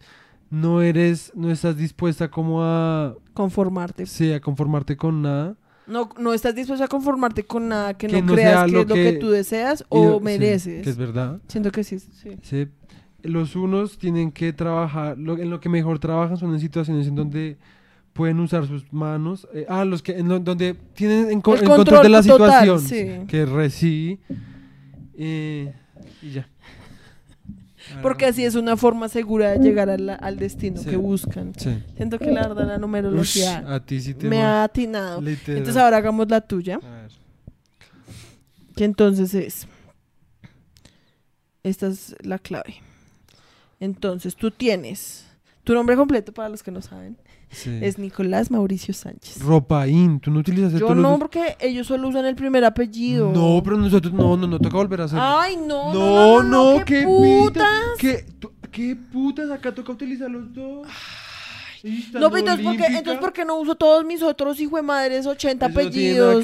No 0.50 0.82
eres, 0.82 1.32
no 1.36 1.52
estás 1.52 1.76
dispuesta 1.78 2.30
como 2.30 2.63
a, 2.63 3.15
Conformarte. 3.34 4.06
sí, 4.06 4.32
a 4.32 4.39
conformarte 4.41 4.96
con 4.98 5.22
nada. 5.22 5.58
No, 5.88 6.10
no 6.19 6.34
estás 6.34 6.54
dispuesto 6.56 6.84
a 6.84 6.88
conformarte 6.88 7.43
con 7.43 7.69
nada 7.69 7.93
que, 7.97 8.08
Que 8.08 8.21
no, 8.21 8.28
no 8.28 8.34
creas 8.34 8.65
que 8.65 8.71
lo 8.71 8.82
es 8.82 8.88
lo 8.89 8.95
que, 8.95 9.04
que- 9.13 9.17
tú 9.19 9.30
deseas 9.30 9.86
o 9.89 10.17
sí, 10.17 10.23
mereces. 10.23 10.84
que 10.84 10.89
es 10.89 10.97
verdad. 10.97 11.39
Siento 11.47 11.71
que 11.71 11.84
sí, 11.84 12.00
sí. 12.00 12.38
Sí. 12.41 12.67
Los 13.23 13.56
unos 13.56 13.97
tienen 13.97 14.32
que 14.32 14.54
trabajar, 14.54 15.17
lo- 15.17 15.38
en 15.38 15.50
lo 15.50 15.60
que 15.60 15.69
mejor 15.69 16.00
trabajan 16.00 16.38
son 16.38 16.54
en 16.54 16.60
situaciones 16.60 17.08
en 17.08 17.15
donde 17.15 17.58
pueden 18.13 18.39
usar 18.39 18.65
sus 18.67 18.91
manos. 18.91 19.47
eh, 19.54 19.65
ah, 19.69 19.86
los 19.86 20.02
que 20.02 20.17
en 20.17 20.28
lo- 20.28 20.39
donde 20.39 20.76
tienen 20.93 21.32
en, 21.32 21.41
co- 21.41 21.56
El 21.56 21.62
en 21.63 21.67
control, 21.69 22.04
de 22.04 22.10
la 22.10 22.21
total, 22.21 22.62
situación. 22.63 22.80
sí. 22.82 23.28
Que 23.28 23.45
reci 23.45 24.19
eh, 25.17 25.73
y 26.21 26.32
ya. 26.32 26.47
Porque 28.02 28.26
así 28.26 28.43
es 28.45 28.56
una 28.56 28.78
forma 28.78 29.10
segura 29.10 29.52
de 29.52 29.60
llegar 29.60 29.88
la- 30.00 30.15
al 30.15 30.38
destino 30.38 30.82
Sí. 30.82 30.89
que 30.89 30.97
buscan. 30.97 31.54
Sí. 31.58 31.84
Siento 31.95 32.19
que 32.19 32.32
la 32.32 32.47
verdad 32.47 32.67
la 32.67 32.76
Ush, 32.76 32.80
numerología 32.82 33.63
a 33.73 33.80
ti 33.86 34.00
sí 34.02 34.13
te 34.13 34.28
me 34.28 34.41
ha 34.41 34.63
atinado. 34.63 35.21
literal. 35.21 35.58
Entonces 35.58 35.82
ahora 35.82 35.97
hagamos 35.97 36.28
la 36.30 36.41
tuya, 36.41 36.76
A 36.76 36.80
ver. 37.02 37.12
que 38.76 38.84
entonces 38.86 39.34
es... 39.34 39.67
Esta 41.63 41.88
es 41.88 42.15
la 42.21 42.39
clave. 42.39 42.76
Entonces 43.80 44.36
tú 44.36 44.52
tienes... 44.52 45.26
Tu 45.63 45.73
nombre 45.73 45.97
completo, 45.97 46.32
para 46.32 46.47
los 46.47 46.63
que 46.63 46.71
no 46.71 46.82
saben, 46.82 47.17
Sí. 47.49 47.79
es 47.81 47.97
Nicolás 47.97 48.51
Mauricio 48.51 48.93
Sánchez. 48.93 49.41
Ropaín, 49.41 50.19
tú 50.19 50.29
no 50.31 50.39
utilizas 50.39 50.73
Yo 50.73 50.79
todos 50.79 50.95
no, 50.97 51.12
los- 51.12 51.19
porque 51.19 51.55
ellos 51.60 51.88
solo 51.88 52.10
usan 52.10 52.25
el 52.25 52.36
primer 52.36 52.63
apellido. 52.65 53.31
No, 53.33 53.62
pero 53.63 53.77
nosotros 53.77 54.13
no, 54.13 54.36
no, 54.36 54.47
no 54.47 54.60
toca 54.60 54.75
volver 54.77 55.01
a 55.01 55.03
hacerlo. 55.05 55.23
Ay, 55.25 55.57
no, 55.57 55.93
no, 55.93 56.43
no, 56.43 56.86
qué, 56.86 56.99
qué 56.99 57.03
putas. 57.05 57.63
putas. 57.63 57.97
¿Qué, 57.99 58.25
qué 58.71 58.95
putas? 58.95 59.49
Acá 59.49 59.73
toca 59.73 59.91
utilizar 59.93 60.29
los 60.29 60.53
dos. 60.53 60.88
No, 62.13 62.29
pero 62.29 62.38
entonces, 62.39 62.65
¿por 62.65 62.75
qué, 62.75 62.86
entonces, 62.88 63.19
¿por 63.21 63.31
qué 63.33 63.45
no 63.45 63.60
uso 63.60 63.75
todos 63.75 64.03
mis 64.03 64.21
otros 64.21 64.60
hijo 64.60 64.75
de 64.77 64.81
madres 64.81 65.25
80 65.25 65.67
apellidos? 65.67 66.43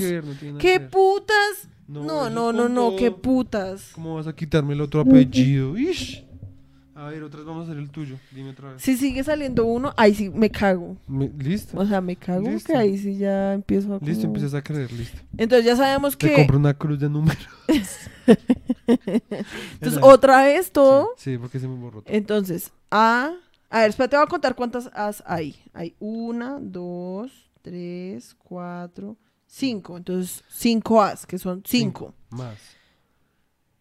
¿Qué 0.59 0.79
putas? 0.79 1.67
No, 1.87 2.29
no, 2.29 2.53
no, 2.53 2.69
no, 2.69 2.95
qué 2.95 3.11
putas. 3.11 3.91
¿Cómo 3.93 4.15
vas 4.15 4.27
a 4.27 4.33
quitarme 4.33 4.73
el 4.73 4.81
otro 4.81 5.01
apellido? 5.01 5.77
Ish. 5.77 6.23
A 7.05 7.09
ver, 7.09 7.23
otras 7.23 7.45
vamos 7.45 7.67
a 7.67 7.71
hacer 7.71 7.81
el 7.81 7.89
tuyo. 7.89 8.17
Dime 8.31 8.51
otra 8.51 8.73
vez. 8.73 8.81
Si 8.81 8.95
sigue 8.97 9.23
saliendo 9.23 9.65
uno, 9.65 9.93
ahí 9.97 10.13
sí 10.15 10.29
me 10.29 10.49
cago. 10.49 10.97
Me- 11.07 11.29
¿Listo? 11.37 11.77
O 11.79 11.85
sea, 11.85 12.01
me 12.01 12.15
cago 12.15 12.49
Listo. 12.49 12.67
que 12.71 12.77
ahí 12.77 12.97
sí 12.97 13.17
ya 13.17 13.53
empiezo 13.53 13.95
a 13.95 13.99
Listo, 13.99 14.23
como- 14.23 14.35
empiezas 14.35 14.53
a 14.53 14.63
creer, 14.63 14.91
listo. 14.91 15.19
Entonces 15.37 15.65
ya 15.65 15.75
sabemos 15.75 16.17
Te 16.17 16.29
que... 16.29 16.35
compro 16.35 16.57
una 16.57 16.73
cruz 16.73 16.99
de 16.99 17.09
números. 17.09 17.47
Entonces 18.87 19.99
otra 20.01 20.43
vez 20.43 20.71
todo. 20.71 21.09
Sí, 21.17 21.31
sí, 21.33 21.37
porque 21.37 21.59
se 21.59 21.67
me 21.67 21.75
borró. 21.75 22.01
todo. 22.01 22.13
Entonces, 22.15 22.71
A... 22.91 23.33
A 23.69 23.79
ver, 23.79 23.89
espérate, 23.89 24.15
voy 24.17 24.25
a 24.25 24.27
contar 24.27 24.53
cuántas 24.53 24.87
A's 24.93 25.23
hay. 25.25 25.55
Hay 25.73 25.95
una, 25.99 26.59
dos, 26.61 27.31
tres, 27.63 28.35
cuatro, 28.37 29.17
cinco. 29.47 29.97
Entonces, 29.97 30.43
cinco 30.47 31.01
A's, 31.01 31.25
que 31.25 31.39
son 31.39 31.63
cinco. 31.65 32.13
Más. 32.29 32.55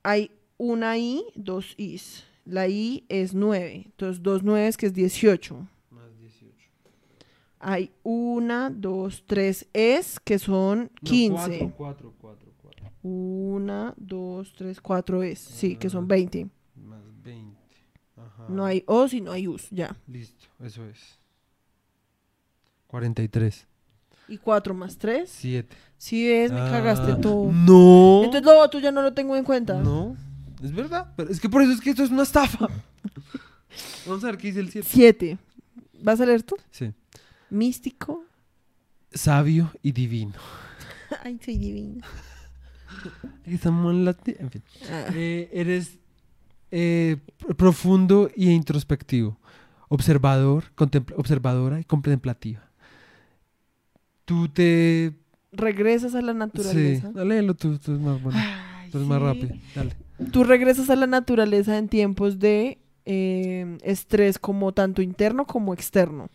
Hay 0.02 0.30
una 0.56 0.96
I, 0.96 1.22
dos 1.34 1.74
I's. 1.76 2.24
La 2.44 2.66
I 2.68 3.04
es 3.08 3.34
9. 3.34 3.82
Entonces, 3.86 4.22
dos 4.22 4.42
nueves 4.42 4.76
que 4.76 4.86
es 4.86 4.92
18. 4.94 5.54
Más 5.90 6.18
18. 6.18 6.54
Hay 7.60 7.90
una, 8.02 8.70
dos, 8.70 9.22
tres 9.26 9.66
Es 9.72 10.18
que 10.20 10.38
son 10.38 10.90
15. 11.04 11.72
4, 11.76 12.12
4, 12.18 12.52
4. 12.60 12.90
Una, 13.04 13.94
dos, 13.96 14.52
tres, 14.56 14.80
cuatro 14.80 15.22
Es. 15.22 15.38
Sí, 15.38 15.76
que 15.76 15.88
son 15.90 16.04
Ah. 16.04 16.08
20. 16.08 16.48
Más 16.76 17.00
20. 17.22 17.56
Ajá. 18.16 18.46
No 18.48 18.64
hay 18.64 18.82
O's 18.86 19.14
y 19.14 19.20
no 19.20 19.32
hay 19.32 19.46
U's. 19.48 19.68
Ya. 19.70 19.96
Listo, 20.08 20.46
eso 20.60 20.84
es. 20.86 21.18
43. 22.88 23.66
Y 24.28 24.38
4 24.38 24.74
más 24.74 24.96
3. 24.98 25.28
7. 25.30 25.76
Sí, 25.98 26.26
ves, 26.28 26.52
me 26.52 26.58
cagaste 26.58 27.14
todo. 27.16 27.50
Ah, 27.50 27.64
No. 27.66 28.22
Entonces, 28.24 28.44
lo 28.44 28.60
otro 28.60 28.80
ya 28.80 28.92
no 28.92 29.02
lo 29.02 29.12
tengo 29.14 29.36
en 29.36 29.44
cuenta. 29.44 29.80
No. 29.80 30.16
Es 30.62 30.72
verdad. 30.72 31.12
Pero 31.16 31.30
es 31.30 31.40
que 31.40 31.48
por 31.48 31.62
eso 31.62 31.72
es 31.72 31.80
que 31.80 31.90
esto 31.90 32.04
es 32.04 32.10
una 32.10 32.22
estafa. 32.22 32.68
Vamos 34.06 34.22
a 34.24 34.26
ver 34.26 34.38
qué 34.38 34.48
dice 34.48 34.60
el 34.60 34.70
7. 34.70 34.88
7. 34.90 35.38
¿Vas 36.02 36.20
a 36.20 36.26
leer 36.26 36.42
tú? 36.42 36.56
Sí. 36.70 36.92
Místico. 37.50 38.24
Sabio 39.12 39.70
y 39.82 39.92
divino. 39.92 40.34
Ay, 41.24 41.38
soy 41.44 41.58
divina. 41.58 42.06
Estamos 43.46 43.92
en 43.94 44.04
la... 44.04 44.16
En 44.26 44.50
fin. 44.50 44.62
Ah, 44.90 45.06
Eh, 45.14 45.50
eres 45.52 45.98
eh, 46.70 47.16
pr- 47.40 47.54
profundo 47.56 48.30
y 48.36 48.50
introspectivo. 48.50 49.38
Observador, 49.88 50.64
contempla- 50.74 51.16
observadora 51.18 51.80
y 51.80 51.84
contemplativa. 51.84 52.62
Tú 54.24 54.48
te... 54.48 55.12
regresas 55.52 56.14
a 56.14 56.22
la 56.22 56.32
naturaleza. 56.32 57.12
Sí, 57.12 57.18
léelo 57.26 57.54
tú, 57.54 57.78
tú 57.78 57.94
es 57.94 58.00
más, 58.00 58.22
bueno, 58.22 58.38
Ay, 58.40 58.90
tú 58.90 59.00
es 59.00 59.06
más 59.06 59.20
rápido. 59.20 59.54
Dale. 59.74 59.94
Tú 60.30 60.44
regresas 60.44 60.90
a 60.90 60.96
la 60.96 61.06
naturaleza 61.06 61.76
en 61.78 61.88
tiempos 61.88 62.38
de 62.38 62.78
eh, 63.04 63.78
estrés 63.82 64.38
como 64.38 64.72
tanto 64.72 65.02
interno 65.02 65.46
como 65.46 65.74
externo. 65.74 66.28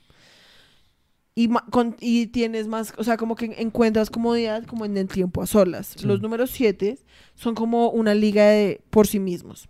Y, 1.36 1.50
con- 1.69 1.95
y 2.00 2.28
tienes 2.28 2.67
más, 2.67 2.93
o 2.97 3.04
sea, 3.04 3.15
como 3.15 3.36
que 3.36 3.45
encuentras 3.60 4.10
comodidad 4.10 4.65
como 4.65 4.86
en 4.86 4.97
el 4.97 5.08
tiempo 5.08 5.41
a 5.43 5.45
solas. 5.47 5.93
Sí. 5.97 6.06
Los 6.08 6.19
números 6.21 6.50
7 6.50 6.97
son 7.36 7.54
como 7.54 7.89
una 7.91 8.15
liga 8.15 8.45
de 8.47 8.82
por 8.89 9.06
sí 9.06 9.19
mismos. 9.19 9.69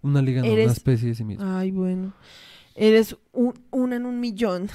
Una 0.00 0.22
liga, 0.22 0.42
no, 0.42 0.46
Eres- 0.48 0.66
una 0.66 0.72
especie 0.74 1.08
de 1.08 1.14
sí 1.16 1.24
mismo. 1.24 1.44
Ay, 1.44 1.72
bueno. 1.72 2.12
Eres 2.76 3.16
un- 3.32 3.54
una 3.72 3.96
en 3.96 4.06
un 4.06 4.20
millón. 4.20 4.68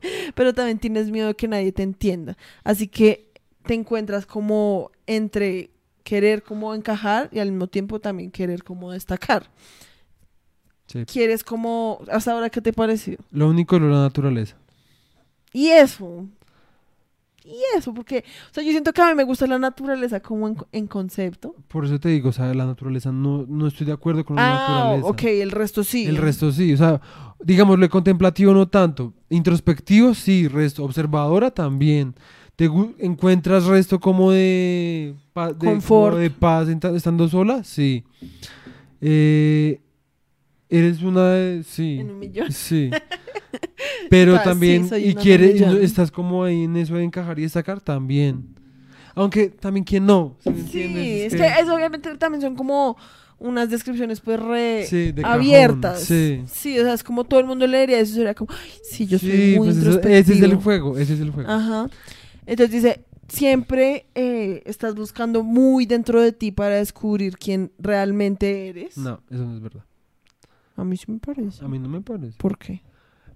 Pero 0.36 0.54
también 0.54 0.78
tienes 0.78 1.10
miedo 1.10 1.26
de 1.28 1.34
que 1.34 1.48
nadie 1.48 1.72
te 1.72 1.82
entienda. 1.82 2.36
Así 2.62 2.86
que 2.86 3.32
te 3.66 3.74
encuentras 3.74 4.26
como 4.26 4.92
entre 5.06 5.70
querer 6.10 6.42
como 6.42 6.74
encajar 6.74 7.28
y 7.32 7.38
al 7.38 7.50
mismo 7.52 7.68
tiempo 7.68 8.00
también 8.00 8.32
querer 8.32 8.64
como 8.64 8.90
destacar. 8.90 9.44
Sí. 10.86 11.04
Quieres 11.04 11.44
como... 11.44 12.00
¿Hasta 12.10 12.32
ahora 12.32 12.50
qué 12.50 12.60
te 12.60 12.72
pareció? 12.72 13.16
Lo 13.30 13.48
único 13.48 13.76
es 13.76 13.82
la 13.82 14.00
naturaleza. 14.02 14.56
Y 15.52 15.68
eso. 15.68 16.26
Y 17.44 17.54
eso, 17.78 17.94
porque... 17.94 18.24
O 18.50 18.54
sea, 18.54 18.64
yo 18.64 18.72
siento 18.72 18.92
que 18.92 19.00
a 19.00 19.06
mí 19.10 19.14
me 19.14 19.22
gusta 19.22 19.46
la 19.46 19.58
naturaleza 19.60 20.18
como 20.18 20.48
en, 20.48 20.56
en 20.72 20.88
concepto. 20.88 21.54
Por 21.68 21.84
eso 21.84 22.00
te 22.00 22.08
digo, 22.08 22.30
o 22.30 22.32
sea, 22.32 22.52
la 22.54 22.66
naturaleza 22.66 23.12
no, 23.12 23.46
no 23.48 23.68
estoy 23.68 23.86
de 23.86 23.92
acuerdo 23.92 24.24
con 24.24 24.34
la 24.34 24.42
Ah, 24.42 24.78
naturaleza. 24.96 25.06
ok, 25.08 25.22
el 25.24 25.50
resto 25.52 25.84
sí. 25.84 26.06
El 26.06 26.16
resto 26.16 26.50
sí, 26.50 26.74
o 26.74 26.76
sea, 26.76 27.00
digámoslo, 27.38 27.88
contemplativo 27.88 28.52
no 28.52 28.66
tanto. 28.66 29.14
Introspectivo 29.28 30.12
sí, 30.14 30.48
resto. 30.48 30.82
Observadora 30.84 31.52
también. 31.52 32.16
¿Te 32.60 32.68
encuentras 33.06 33.64
resto 33.64 33.98
como 34.00 34.32
de, 34.32 35.14
pa- 35.32 35.50
de, 35.54 35.64
Confort. 35.66 36.10
como 36.12 36.20
de 36.22 36.28
paz 36.30 36.68
estando 36.68 37.26
sola? 37.26 37.64
Sí. 37.64 38.04
Eh, 39.00 39.80
eres 40.68 41.02
una 41.02 41.30
de- 41.32 41.62
Sí. 41.64 41.96
En 42.00 42.10
un 42.10 42.18
millón. 42.18 42.52
Sí. 42.52 42.90
Pero 44.10 44.34
Ah, 44.36 44.40
sí, 44.40 44.44
también, 44.44 44.88
soy 44.88 45.08
y 45.08 45.14
quieres, 45.14 45.58
y 45.58 45.64
estás 45.84 46.10
como 46.10 46.44
ahí 46.44 46.64
en 46.64 46.76
eso 46.76 46.96
de 46.96 47.04
encajar 47.04 47.38
y 47.38 47.42
destacar 47.42 47.80
también. 47.80 48.44
Aunque 49.14 49.48
también 49.48 49.84
quien 49.84 50.04
no, 50.04 50.36
¿sí 50.40 50.50
me 50.50 50.62
Sí, 50.68 51.20
es 51.22 51.34
que 51.34 51.46
eso 51.60 51.74
obviamente 51.74 52.14
también 52.16 52.42
son 52.42 52.54
como 52.56 52.96
unas 53.38 53.70
descripciones 53.70 54.20
pues 54.20 54.38
re 54.38 54.84
Sí, 54.86 55.12
de 55.12 55.22
cajón, 55.22 55.34
abiertas. 55.38 56.00
sí. 56.04 56.42
o 56.78 56.82
sea, 56.84 56.92
es 56.92 57.02
como 57.02 57.24
todo 57.24 57.40
el 57.40 57.46
mundo 57.46 57.66
leería 57.66 57.98
eso, 58.00 58.14
sería 58.14 58.34
como, 58.34 58.52
ay, 58.52 58.70
sí, 58.84 59.06
yo 59.06 59.18
soy 59.18 59.30
Sí, 59.30 59.54
muy 59.56 59.68
pues 59.68 59.78
eso- 59.78 59.98
ese 60.00 60.18
es 60.18 60.28
el 60.28 60.34
introspectivo". 60.34 60.60
juego, 60.62 60.98
ese 60.98 61.14
es 61.14 61.20
el 61.20 61.30
juego. 61.30 61.50
Ajá. 61.50 61.88
Entonces 62.46 62.70
dice, 62.70 63.04
siempre 63.28 64.06
eh, 64.14 64.62
estás 64.66 64.94
buscando 64.94 65.42
muy 65.42 65.86
dentro 65.86 66.20
de 66.20 66.32
ti 66.32 66.52
para 66.52 66.76
descubrir 66.76 67.36
quién 67.38 67.72
realmente 67.78 68.68
eres. 68.68 68.96
No, 68.96 69.20
eso 69.30 69.44
no 69.44 69.54
es 69.54 69.60
verdad. 69.60 69.84
A 70.76 70.84
mí 70.84 70.96
sí 70.96 71.10
me 71.10 71.18
parece. 71.18 71.64
A 71.64 71.68
mí 71.68 71.78
no 71.78 71.88
me 71.88 72.00
parece. 72.00 72.36
¿Por 72.38 72.58
qué? 72.58 72.82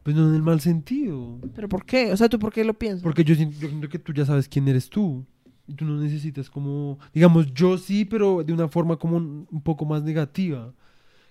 Pues 0.03 0.17
no 0.17 0.29
en 0.29 0.35
el 0.35 0.43
mal 0.43 0.61
sentido. 0.61 1.39
¿Pero 1.55 1.69
por 1.69 1.85
qué? 1.85 2.13
O 2.13 2.17
sea, 2.17 2.29
¿tú 2.29 2.39
por 2.39 2.53
qué 2.53 2.65
lo 2.65 2.75
piensas? 2.75 3.03
Porque 3.03 3.25
yo 3.25 3.35
siento, 3.35 3.59
yo 3.59 3.69
siento 3.69 3.89
que 3.89 3.99
tú 3.99 4.13
ya 4.13 4.27
sabes 4.27 4.49
quién 4.49 4.69
eres 4.69 4.89
tú. 4.89 5.25
Y 5.67 5.75
tú 5.75 5.87
no 5.87 5.99
necesitas 5.99 6.51
como... 6.51 6.99
Digamos, 7.15 7.53
yo 7.55 7.79
sí, 7.79 8.05
pero 8.05 8.45
de 8.45 8.53
una 8.53 8.69
forma 8.69 8.97
como 8.97 9.17
un, 9.17 9.47
un 9.51 9.63
poco 9.63 9.87
más 9.87 10.03
negativa. 10.03 10.75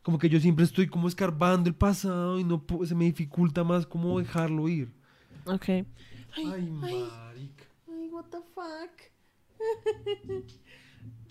Como 0.02 0.18
que 0.18 0.28
yo 0.28 0.40
siempre 0.40 0.66
estoy 0.66 0.88
como 0.88 1.08
escarbando 1.08 1.70
el 1.70 1.76
pasado 1.76 2.40
y 2.40 2.44
no 2.44 2.64
se 2.84 2.96
me 2.96 3.06
dificulta 3.06 3.64
más 3.64 3.86
como 3.86 4.20
dejarlo 4.20 4.68
ir. 4.68 4.92
Ok. 5.46 5.86
Ay, 6.36 6.70
marica. 6.70 7.66
ay, 7.88 8.10
what 8.12 8.26
the 8.30 8.42
fuck. 8.54 8.92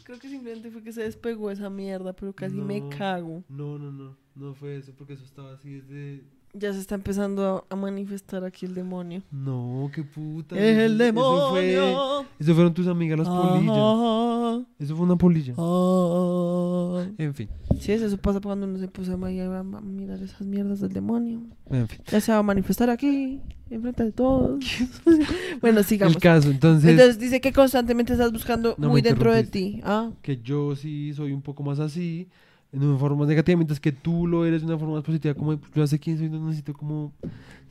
Creo 0.04 0.18
que 0.18 0.28
simplemente 0.28 0.70
fue 0.70 0.82
que 0.82 0.92
se 0.92 1.02
despegó 1.02 1.50
esa 1.50 1.70
mierda, 1.70 2.12
pero 2.12 2.32
casi 2.32 2.56
me 2.56 2.88
cago. 2.88 3.44
No, 3.48 3.78
no, 3.78 3.92
no. 3.92 4.16
No 4.34 4.54
fue 4.54 4.76
eso, 4.76 4.92
porque 4.96 5.12
eso 5.12 5.24
estaba 5.24 5.52
así 5.52 5.80
desde... 5.80 6.24
Ya 6.54 6.72
se 6.72 6.80
está 6.80 6.94
empezando 6.96 7.66
a, 7.70 7.76
manifestar 7.76 8.44
aquí 8.44 8.66
el 8.66 8.74
demonio. 8.74 9.22
No, 9.30 9.90
qué 9.94 10.02
puta. 10.02 10.54
¡Es 10.54 10.78
el 10.78 11.00
Eso- 11.00 11.10
Eso, 11.10 11.50
fue... 11.50 11.62
demonio! 11.64 12.26
eso 12.38 12.54
fueron 12.54 12.74
tus 12.74 12.86
amigas 12.86 13.18
las 13.18 13.28
polillas. 13.28 14.66
Eso 14.78 14.96
fue 14.96 15.06
una 15.06 15.16
polilla. 15.16 15.54
ah. 15.56 17.06
En 17.16 17.34
fin, 17.34 17.48
Sí, 17.80 17.92
eso 17.92 18.16
pasa 18.18 18.40
cuando 18.40 18.66
uno 18.66 18.78
se 18.78 18.88
puso 18.88 19.14
a 19.14 19.16
mirar 19.16 20.22
esas 20.22 20.42
mierdas 20.42 20.80
del 20.80 20.92
demonio. 20.92 21.40
en 21.70 21.88
fin. 21.88 22.00
Ya 22.10 22.20
se 22.20 22.32
va 22.32 22.38
a 22.38 22.42
manifestar 22.42 22.90
aquí, 22.90 23.40
enfrente 23.70 24.04
de 24.04 24.12
todos. 24.12 24.62
bueno, 25.60 25.82
sigamos. 25.82 26.16
El 26.16 26.20
caso, 26.22 26.50
entonces, 26.50 26.90
Entonces 26.90 27.18
dice 27.18 27.40
que 27.40 27.52
constantemente 27.52 28.12
estás 28.12 28.30
buscando 28.30 28.74
No 28.78 28.88
muy 28.90 29.00
dentro 29.00 29.32
de 29.32 29.44
ti. 29.44 29.80
Ah, 29.84 30.10
que 30.22 30.40
yo 30.42 30.76
sí 30.76 31.12
soy 31.14 31.32
un 31.32 31.42
poco 31.42 31.62
más 31.62 31.78
así, 31.78 32.28
en 32.72 32.82
una 32.82 32.98
forma 32.98 33.18
más 33.18 33.28
negativa, 33.28 33.56
mientras 33.56 33.78
que 33.78 33.92
tú 33.92 34.26
lo 34.26 34.46
eres 34.46 34.62
de 34.62 34.66
una 34.66 34.78
forma 34.78 34.94
más 34.94 35.04
positiva, 35.04 35.34
como 35.34 35.52
yo 35.52 35.60
ya 35.74 35.86
sé 35.86 35.98
quién 35.98 36.16
soy, 36.16 36.30
no 36.30 36.40
necesito 36.46 36.72
como 36.72 37.12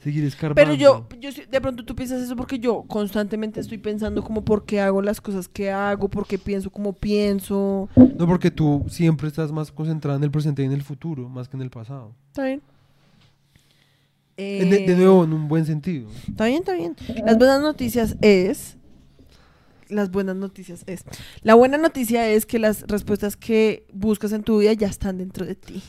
seguir 0.03 0.23
escarbando. 0.23 0.61
Pero 0.61 0.75
yo, 0.75 1.07
yo 1.19 1.29
de 1.49 1.61
pronto 1.61 1.83
tú 1.83 1.95
piensas 1.95 2.21
eso 2.21 2.35
porque 2.35 2.59
yo 2.59 2.83
constantemente 2.83 3.59
estoy 3.59 3.79
pensando 3.79 4.23
como 4.23 4.45
por 4.45 4.63
qué 4.63 4.79
hago 4.79 5.01
las 5.01 5.19
cosas 5.19 5.47
que 5.47 5.71
hago, 5.71 6.07
por 6.07 6.27
qué 6.27 6.37
pienso 6.37 6.69
como 6.69 6.93
pienso. 6.93 7.89
No, 7.95 8.27
porque 8.27 8.51
tú 8.51 8.85
siempre 8.89 9.27
estás 9.27 9.51
más 9.51 9.71
concentrada 9.71 10.17
en 10.17 10.23
el 10.23 10.31
presente 10.31 10.61
y 10.61 10.65
en 10.65 10.71
el 10.71 10.83
futuro, 10.83 11.27
más 11.27 11.49
que 11.49 11.57
en 11.57 11.63
el 11.63 11.71
pasado. 11.71 12.13
¿Está 12.27 12.45
bien? 12.45 12.61
En 14.37 14.69
de, 14.69 14.85
de 14.85 14.95
nuevo, 14.95 15.23
en 15.23 15.33
un 15.33 15.47
buen 15.47 15.65
sentido. 15.65 16.09
Está 16.27 16.45
bien, 16.45 16.59
está 16.59 16.73
bien. 16.73 16.95
Las 17.25 17.37
buenas 17.37 17.61
noticias 17.61 18.17
es... 18.21 18.77
Las 19.91 20.09
buenas 20.11 20.35
noticias 20.35 20.83
es... 20.87 21.03
La 21.43 21.53
buena 21.55 21.77
noticia 21.77 22.27
es 22.29 22.45
que 22.45 22.59
las 22.59 22.81
respuestas 22.87 23.35
que 23.37 23.85
buscas 23.93 24.31
en 24.31 24.43
tu 24.43 24.59
vida 24.59 24.73
ya 24.73 24.87
están 24.87 25.17
dentro 25.17 25.45
de 25.45 25.55
ti. 25.55 25.81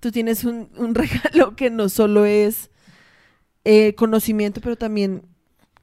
Tú 0.00 0.10
tienes 0.10 0.44
un, 0.44 0.68
un 0.76 0.94
regalo 0.94 1.54
que 1.56 1.68
no 1.70 1.88
solo 1.88 2.24
es 2.24 2.70
eh, 3.64 3.94
conocimiento, 3.94 4.60
pero 4.60 4.76
también 4.76 5.22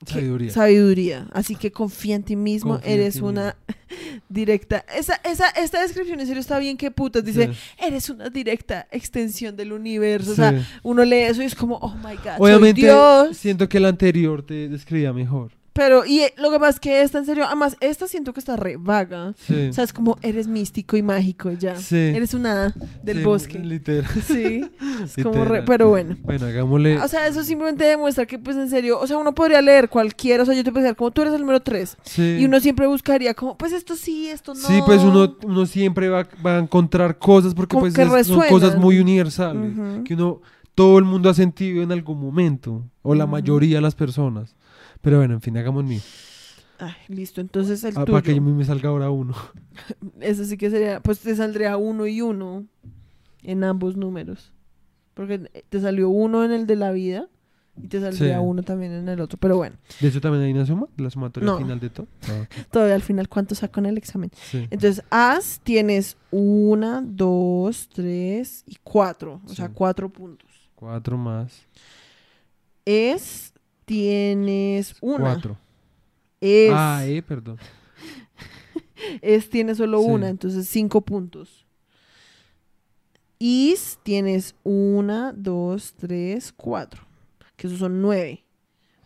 Sabiduría. 0.06 0.52
sabiduría. 0.52 1.28
Así 1.34 1.56
que 1.56 1.72
confía 1.72 2.15
en 2.15 2.24
ti 2.24 2.36
mismo. 2.38 2.76
Confía 2.76 2.93
eres 2.93 3.17
una 3.17 3.58
directa. 4.30 4.86
Esa, 4.95 5.15
esa, 5.26 5.50
esta 5.50 5.82
descripción 5.82 6.19
en 6.22 6.28
serio 6.28 6.39
está 6.39 6.58
bien 6.60 6.78
que 6.78 6.89
putas. 6.91 7.24
Dice, 7.26 7.48
Sí. 7.54 7.60
eres 7.86 8.10
una 8.10 8.30
directa 8.30 8.88
extensión 8.91 9.58
del 9.58 9.74
universo. 9.74 10.32
O 10.32 10.36
sea, 10.36 10.65
uno 10.84 11.04
lee 11.04 11.24
eso 11.24 11.41
y 11.41 11.45
es 11.45 11.56
como, 11.56 11.76
oh 11.82 11.95
my 11.95 12.15
God, 12.15 12.38
soy 12.38 12.52
Obviamente, 12.52 12.82
Dios. 12.82 13.36
siento 13.36 13.67
que 13.67 13.78
el 13.78 13.86
anterior 13.86 14.41
te 14.43 14.69
describía 14.69 15.12
mejor. 15.12 15.52
Pero, 15.80 16.06
y 16.06 16.20
eh, 16.20 16.34
lo 16.38 16.52
que 16.52 16.60
pasa 16.60 16.72
es 16.72 16.80
que 16.82 17.02
esta, 17.04 17.20
en 17.20 17.26
serio, 17.26 17.46
además, 17.46 17.78
esta 17.80 18.06
siento 18.06 18.34
que 18.34 18.42
está 18.42 18.58
re 18.58 18.76
vaga. 18.78 19.34
Sí. 19.38 19.70
O 19.70 19.74
sea, 19.74 19.86
es 19.86 19.94
como, 19.94 20.18
eres 20.22 20.46
místico 20.46 20.98
y 20.98 21.02
mágico 21.02 21.52
ya. 21.52 21.78
Sí. 21.78 21.96
Eres 21.96 22.34
una 22.34 22.76
del 23.02 23.20
Sí, 23.20 23.24
bosque. 23.24 23.60
Literal. 23.60 24.06
Sí. 24.28 24.70
Es 25.02 25.15
como 25.24 25.46
re, 25.46 25.62
pero 25.63 25.88
bueno. 25.88 26.18
Bueno, 26.24 26.48
hagámosle. 26.48 27.00
O 27.00 27.08
sea, 27.08 27.28
eso 27.28 27.46
simplemente 27.46 27.86
demuestra 27.86 28.26
que, 28.26 28.38
pues, 28.38 28.58
en 28.58 28.70
serio, 28.70 29.00
o 29.00 29.08
sea, 29.08 29.18
uno 29.18 29.34
podría 29.34 29.62
leer 29.62 29.88
cualquiera, 29.88 30.44
o 30.44 30.46
sea, 30.46 30.54
yo 30.54 30.65
te 30.65 30.72
podría 30.72 30.88
decir, 30.89 30.98
como 30.98 31.12
tú 31.12 31.22
eres 31.22 31.34
el 31.34 31.39
número 31.39 31.62
3, 31.62 31.98
sí. 32.04 32.38
y 32.42 32.44
uno 32.44 32.60
siempre 32.60 32.86
buscaría 32.86 33.34
como, 33.34 33.58
pues, 33.58 33.72
esto 33.72 33.96
sí, 33.96 34.28
esto 34.28 34.54
no. 34.54 34.60
Sí, 34.60 34.82
pues 34.86 35.02
uno, 35.02 35.38
uno 35.46 35.65
siempre 35.65 36.10
va, 36.10 36.28
va 36.46 36.58
a 36.58 36.60
encontrar 36.60 37.18
cosas 37.18 37.54
porque 37.54 37.76
Como 37.76 37.84
pues 37.84 37.94
que 37.94 38.02
es- 38.02 38.28
son 38.28 38.42
cosas 38.50 38.76
muy 38.78 39.00
universales 39.00 39.74
que 40.04 40.13
uno 40.15 40.42
todo 40.76 40.98
el 40.98 41.04
mundo 41.06 41.30
ha 41.30 41.34
sentido 41.34 41.84
en 41.84 41.92
algún 41.92 42.20
momento 42.22 42.86
o 43.02 43.15
la 43.15 43.26
mayoría 43.28 43.78
de 43.78 43.82
las 43.82 43.96
personas. 43.96 44.56
Pero 45.01 45.17
bueno, 45.17 45.35
en 45.35 45.41
fin, 45.41 45.57
hagamos 45.57 45.83
mío. 45.83 46.01
Ay, 46.77 46.93
listo, 47.09 47.41
entonces 47.41 47.83
el 47.83 47.97
Ah, 47.97 48.05
para 48.05 48.21
que 48.21 48.39
mí 48.39 48.51
me 48.53 48.63
salga 48.63 48.89
ahora 48.89 49.09
uno. 49.09 49.35
Eso 50.21 50.45
sí 50.45 50.57
que 50.57 50.69
sería, 50.69 51.01
pues 51.01 51.19
te 51.19 51.35
saldría 51.35 51.75
uno 51.77 52.07
y 52.07 52.21
uno 52.21 52.65
en 53.43 53.63
ambos 53.63 53.97
números. 53.97 54.51
Porque 55.13 55.39
te 55.69 55.81
salió 55.81 56.09
uno 56.09 56.45
en 56.45 56.51
el 56.51 56.65
de 56.67 56.75
la 56.77 56.91
vida 56.91 57.27
y 57.81 57.88
te 57.88 57.99
saldría 57.99 58.38
Sí. 58.39 58.43
uno 58.45 58.63
también 58.63 58.93
en 58.93 59.09
el 59.09 59.19
otro. 59.19 59.38
Pero 59.38 59.57
bueno, 59.57 59.75
De 59.99 60.07
hecho 60.07 60.21
también 60.21 60.43
hay 60.45 60.53
una 60.53 60.65
suma, 60.65 60.88
la 60.95 61.09
sumatoria 61.09 61.47
No. 61.47 61.57
final 61.57 61.79
de 61.81 61.89
todo. 61.89 62.07
Ah, 62.29 62.45
todavía 62.71 62.95
al 62.95 63.01
final, 63.01 63.27
¿cuánto 63.27 63.55
saco 63.55 63.81
en 63.81 63.85
el 63.88 63.97
examen? 63.97 64.31
Sí. 64.49 64.65
Entonces, 64.69 65.03
as 65.09 65.59
tienes 65.63 66.15
una, 66.31 67.01
dos, 67.05 67.89
tres 67.93 68.63
y 68.65 68.77
cuatro. 68.83 69.41
O 69.45 69.49
sea, 69.49 69.67
cuatro 69.69 70.07
puntos. 70.09 70.49
Cuatro 70.75 71.17
más. 71.17 71.62
Es 72.85 73.53
tienes 73.89 74.95
una. 75.02 75.17
Cuatro. 75.19 75.58
Es, 76.39 76.71
Ah, 76.73 77.02
eh, 77.06 77.21
perdón. 77.23 77.58
es 79.21 79.49
tienes 79.49 79.78
solo 79.78 79.99
Sí. 80.02 80.06
una, 80.10 80.30
entonces 80.30 80.67
cinco 80.69 81.02
puntos. 81.02 81.65
Is 83.39 83.97
tienes 84.04 84.54
una, 84.63 85.34
dos, 85.34 85.93
tres, 85.97 86.52
cuatro. 86.56 87.02
que 87.56 87.67
esos 87.67 87.80
son 87.80 88.02
9. 88.02 88.45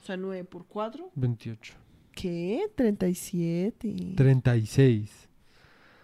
O 0.01 0.05
sea, 0.05 0.15
9 0.17 0.43
por 0.43 0.65
4, 0.67 1.09
28. 1.15 1.73
¿qué? 2.13 2.61
37. 2.75 4.13
36. 4.15 5.09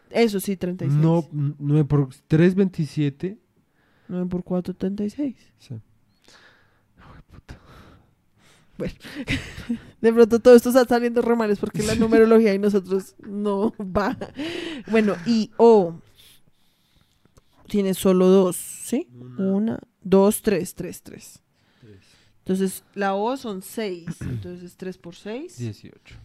Eso 0.09 0.39
sí, 0.39 0.55
36. 0.57 0.99
No, 0.99 1.27
9 1.31 1.85
por 1.85 2.09
3, 2.27 2.55
27. 2.55 3.37
9 4.07 4.25
por 4.27 4.43
4, 4.43 4.73
36. 4.73 5.35
Sí. 5.59 5.75
De 10.01 10.13
pronto 10.13 10.39
todo 10.39 10.55
esto 10.55 10.69
está 10.69 10.85
saliendo 10.85 11.21
re 11.21 11.35
mal, 11.35 11.51
es 11.51 11.59
porque 11.59 11.83
la 11.83 11.95
numerología 11.95 12.53
y 12.53 12.59
nosotros 12.59 13.15
no 13.19 13.73
va. 13.79 14.17
Bueno, 14.89 15.15
y 15.25 15.51
O. 15.57 15.95
Tienes 17.67 17.97
solo 17.97 18.27
dos, 18.27 18.55
¿sí? 18.55 19.07
Una, 19.37 19.79
dos, 20.01 20.41
tres, 20.41 20.73
tres, 20.73 21.03
tres. 21.03 21.41
Entonces, 22.39 22.83
la 22.95 23.13
O 23.13 23.37
son 23.37 23.61
seis. 23.61 24.07
Entonces, 24.21 24.75
3 24.75 24.97
por 24.97 25.15
6. 25.15 25.55
18. 25.55 26.15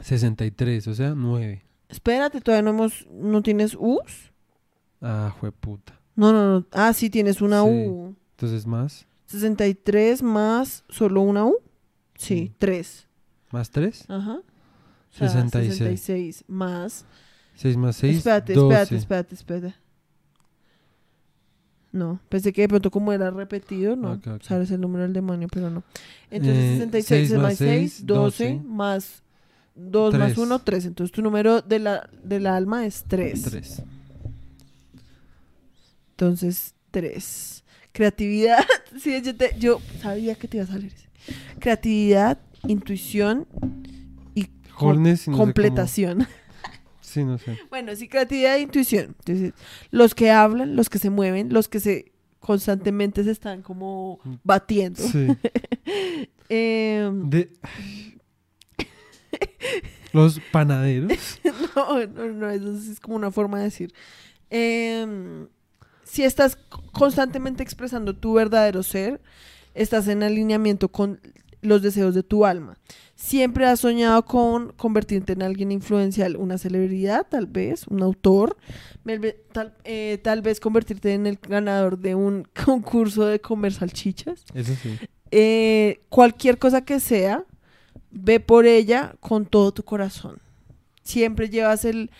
63, 0.00 0.88
o 0.88 0.94
sea, 0.94 1.14
9. 1.14 1.62
Espérate, 1.88 2.40
todavía 2.40 2.62
no 2.62 2.70
hemos. 2.70 3.06
¿No 3.08 3.40
tienes 3.40 3.76
U's? 3.78 4.32
Ah, 5.00 5.32
fue 5.38 5.52
puta. 5.52 5.98
No, 6.16 6.32
no, 6.32 6.58
no. 6.58 6.66
Ah, 6.72 6.92
sí, 6.92 7.08
tienes 7.08 7.40
una 7.40 7.62
Sí. 7.62 7.68
U. 7.68 8.16
Entonces 8.32 8.66
más. 8.66 9.06
63 9.28 10.22
más 10.22 10.84
solo 10.88 11.22
una 11.22 11.44
U. 11.46 11.56
Sí, 12.16 12.26
Sí. 12.48 12.52
3. 12.58 13.06
Más 13.52 13.70
3. 13.70 14.04
Ajá. 14.08 14.40
O 14.40 15.16
sea, 15.16 15.28
66. 15.28 15.78
66 15.78 16.44
más 16.48 17.04
6 17.54 17.76
más 17.76 17.96
6. 17.96 18.16
espérate, 18.18 18.52
12. 18.54 18.66
espérate, 18.74 18.94
espérate, 18.96 19.34
espérate. 19.34 19.74
No, 21.90 22.20
pensé 22.28 22.52
que 22.52 22.62
de 22.62 22.68
pronto 22.68 22.90
como 22.90 23.12
era 23.12 23.30
repetido, 23.30 23.96
no. 23.96 24.12
Ok, 24.12 24.26
ok. 24.26 24.42
Sabes 24.42 24.70
el 24.70 24.80
número 24.80 25.04
del 25.04 25.14
demonio, 25.14 25.48
pero 25.50 25.70
no. 25.70 25.82
Entonces 26.30 26.56
Eh, 26.56 26.78
66 26.78 27.06
seis 27.06 27.32
más 27.32 27.42
más 27.42 27.56
6, 27.56 27.68
seis, 27.70 28.06
12, 28.06 28.44
12. 28.52 28.62
más 28.66 29.22
2 29.74 30.14
más 30.14 30.26
Tres. 30.34 30.38
1, 30.38 30.58
3. 30.58 30.84
Entonces 30.86 31.12
tu 31.12 31.22
número 31.22 31.62
de 31.62 31.78
la, 31.78 32.10
del 32.22 32.46
alma 32.46 32.84
es 32.84 33.04
3. 33.08 33.42
3. 33.42 33.82
Entonces 36.10 36.74
3. 36.90 37.64
Creatividad. 37.98 38.58
sí, 39.00 39.20
yo, 39.22 39.34
te- 39.34 39.56
yo 39.58 39.80
sabía 40.00 40.36
que 40.36 40.46
te 40.46 40.58
iba 40.58 40.64
a 40.64 40.68
salir 40.68 40.92
ese. 40.94 41.08
Creatividad, 41.58 42.38
intuición 42.68 43.48
y 44.36 44.46
Holness 44.76 45.26
no 45.26 45.36
completación. 45.36 46.26
Sí, 47.00 47.24
no 47.24 47.38
sé. 47.38 47.58
Bueno, 47.70 47.96
sí, 47.96 48.06
creatividad 48.06 48.56
e 48.56 48.60
intuición. 48.60 49.16
Entonces, 49.20 49.54
los 49.90 50.14
que 50.14 50.30
hablan, 50.30 50.76
los 50.76 50.90
que 50.90 50.98
se 50.98 51.08
mueven, 51.08 51.50
los 51.54 51.66
que 51.66 51.80
se 51.80 52.12
constantemente 52.38 53.24
se 53.24 53.30
están 53.30 53.62
como 53.62 54.20
batiendo. 54.44 55.00
Sí. 55.02 55.26
Em, 56.50 57.28
De... 57.30 57.50
Los 60.12 60.38
panaderos. 60.52 61.40
no, 61.74 62.06
no, 62.06 62.28
no, 62.28 62.50
eso 62.50 62.72
es 62.92 63.00
como 63.00 63.16
una 63.16 63.30
forma 63.30 63.58
de 63.58 63.64
decir. 63.64 63.92
Em, 64.50 65.48
si 66.08 66.24
estás 66.24 66.58
constantemente 66.92 67.62
expresando 67.62 68.14
tu 68.16 68.34
verdadero 68.34 68.82
ser, 68.82 69.20
estás 69.74 70.08
en 70.08 70.22
alineamiento 70.22 70.88
con 70.88 71.20
los 71.60 71.82
deseos 71.82 72.14
de 72.14 72.22
tu 72.22 72.44
alma. 72.44 72.78
Siempre 73.14 73.66
has 73.66 73.80
soñado 73.80 74.24
con 74.24 74.72
convertirte 74.72 75.32
en 75.32 75.42
alguien 75.42 75.72
influencial, 75.72 76.36
una 76.36 76.56
celebridad, 76.56 77.26
tal 77.28 77.46
vez, 77.46 77.86
un 77.88 78.02
autor, 78.02 78.56
tal, 79.52 79.74
eh, 79.84 80.18
tal 80.22 80.40
vez 80.40 80.60
convertirte 80.60 81.14
en 81.14 81.26
el 81.26 81.38
ganador 81.42 81.98
de 81.98 82.14
un 82.14 82.46
concurso 82.64 83.26
de 83.26 83.40
comer 83.40 83.72
salchichas. 83.72 84.44
Eso 84.54 84.74
sí. 84.80 84.98
Eh, 85.30 86.00
cualquier 86.08 86.58
cosa 86.58 86.84
que 86.84 87.00
sea, 87.00 87.44
ve 88.10 88.40
por 88.40 88.66
ella 88.66 89.14
con 89.20 89.46
todo 89.46 89.72
tu 89.72 89.82
corazón. 89.82 90.38
Siempre 91.02 91.50
llevas 91.50 91.84
el, 91.84 92.10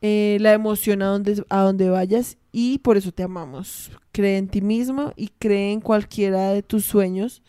eh, 0.00 0.38
la 0.40 0.52
emoción 0.52 1.02
a 1.02 1.06
donde, 1.06 1.44
a 1.48 1.60
donde 1.62 1.90
vayas 1.90 2.38
y 2.58 2.78
por 2.78 2.96
eso 2.96 3.12
te 3.12 3.22
amamos. 3.22 3.90
Cree 4.12 4.38
en 4.38 4.48
ti 4.48 4.62
mismo 4.62 5.12
y 5.14 5.28
cree 5.38 5.72
en 5.72 5.80
cualquiera 5.82 6.52
de 6.52 6.62
tus 6.62 6.86
sueños 6.86 7.42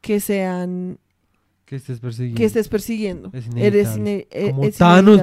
que 0.00 0.18
sean 0.18 0.98
Que 1.64 1.76
estés 1.76 2.00
persiguiendo. 2.00 2.36
que 2.38 2.44
estés 2.44 2.66
persiguiendo. 2.68 3.30
Es 3.32 3.46
Eres 3.54 3.96
ine- 3.96 4.26
e- 4.32 4.50
Como 4.50 4.64
es 4.64 4.76
Thanos. 4.78 5.20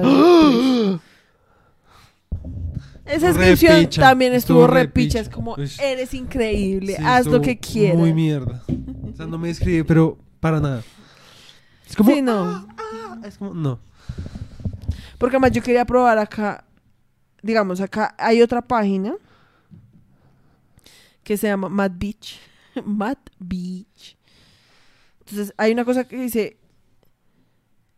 Esa 3.04 3.26
descripción 3.28 3.72
repicha, 3.74 4.00
también 4.02 4.32
estuvo 4.32 4.60
estuvo 4.62 4.74
repicha. 4.74 5.18
repicha. 5.18 5.20
Es 5.20 5.28
como, 5.28 5.56
eres 5.82 6.14
increíble, 6.14 6.94
Sí, 6.96 7.02
haz 7.04 7.26
lo 7.26 7.40
que 7.42 7.58
quieras. 7.58 7.98
Muy 7.98 8.14
mierda. 8.14 8.62
O 9.12 9.16
sea, 9.16 9.26
no 9.26 9.36
me 9.36 9.48
describe, 9.48 9.84
pero 9.84 10.16
para 10.38 10.60
nada. 10.60 10.82
Es 11.88 11.94
como. 11.96 12.10
Sí, 12.10 12.22
no. 12.22 12.44
ah, 12.78 13.18
es 13.26 13.36
como. 13.36 13.52
No. 13.52 13.80
Porque 15.18 15.36
además 15.36 15.52
yo 15.52 15.62
quería 15.62 15.84
probar 15.84 16.16
acá, 16.18 16.64
digamos, 17.42 17.80
acá 17.80 18.14
hay 18.18 18.42
otra 18.42 18.62
página 18.62 19.14
que 21.22 21.36
se 21.36 21.46
llama 21.48 21.68
Mad 21.68 21.92
Beach. 21.94 22.38
Mad 22.84 23.18
Beach. 23.38 24.16
Entonces 25.20 25.54
hay 25.56 25.72
una 25.72 25.84
cosa 25.84 26.04
que 26.06 26.16
dice, 26.16 26.56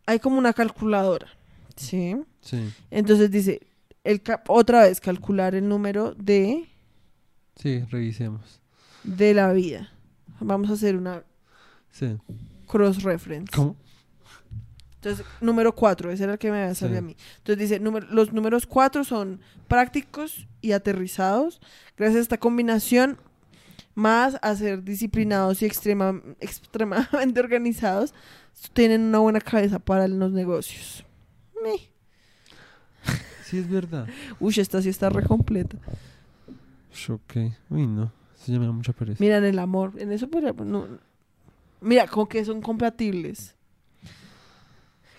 hay 0.05 0.19
como 0.19 0.37
una 0.37 0.53
calculadora, 0.53 1.27
¿sí? 1.75 2.15
Sí. 2.41 2.71
Entonces 2.91 3.31
dice, 3.31 3.61
el 4.03 4.21
otra 4.47 4.83
vez 4.83 4.99
calcular 4.99 5.55
el 5.55 5.67
número 5.67 6.13
de, 6.15 6.69
Sí, 7.55 7.79
revisemos. 7.89 8.61
de 9.03 9.33
la 9.33 9.51
vida. 9.53 9.89
Vamos 10.39 10.69
a 10.69 10.73
hacer 10.73 10.95
una 10.95 11.23
Sí. 11.91 12.17
cross-reference. 12.67 13.51
¿Cómo? 13.55 13.75
Entonces, 15.03 15.25
número 15.41 15.75
4, 15.75 16.11
ese 16.11 16.23
era 16.23 16.33
el 16.33 16.39
que 16.39 16.49
me 16.49 16.61
había 16.61 16.75
salido 16.75 16.99
Sí. 16.99 17.03
a 17.03 17.07
mí. 17.07 17.17
Entonces 17.39 17.57
dice, 17.69 17.79
número- 17.81 18.07
los 18.09 18.31
números 18.31 18.65
4 18.65 19.03
son 19.03 19.41
prácticos 19.67 20.47
y 20.61 20.71
aterrizados. 20.71 21.59
Gracias 21.97 22.19
a 22.19 22.21
esta 22.21 22.37
combinación, 22.37 23.17
más 23.95 24.37
a 24.41 24.55
ser 24.55 24.81
disciplinados 24.83 25.61
y 25.61 25.65
extrema- 25.65 26.21
extremadamente 26.39 27.39
organizados, 27.41 28.13
tienen 28.71 29.01
una 29.01 29.19
buena 29.19 29.41
cabeza 29.41 29.77
para 29.79 30.07
los 30.07 30.31
negocios. 30.31 31.03
Sí, 33.45 33.57
es 33.59 33.69
verdad. 33.69 34.07
Uy, 34.39 34.53
esta 34.57 34.81
sí 34.81 34.89
está 34.89 35.09
re 35.09 35.23
completa. 35.23 35.77
Ok. 37.09 37.35
Uy, 37.69 37.87
no. 37.87 38.11
Eso 38.41 38.51
ya 38.51 38.59
me 38.59 38.65
da 38.65 38.71
mucha 38.71 38.93
pereza. 38.93 39.17
Mira, 39.19 39.37
en 39.37 39.45
el 39.45 39.59
amor, 39.59 39.93
en 39.97 40.11
eso 40.11 40.27
podría... 40.29 40.53
no- 40.53 40.87
Mira, 41.81 42.07
como 42.07 42.27
que 42.29 42.45
son 42.45 42.61
compatibles. 42.61 43.55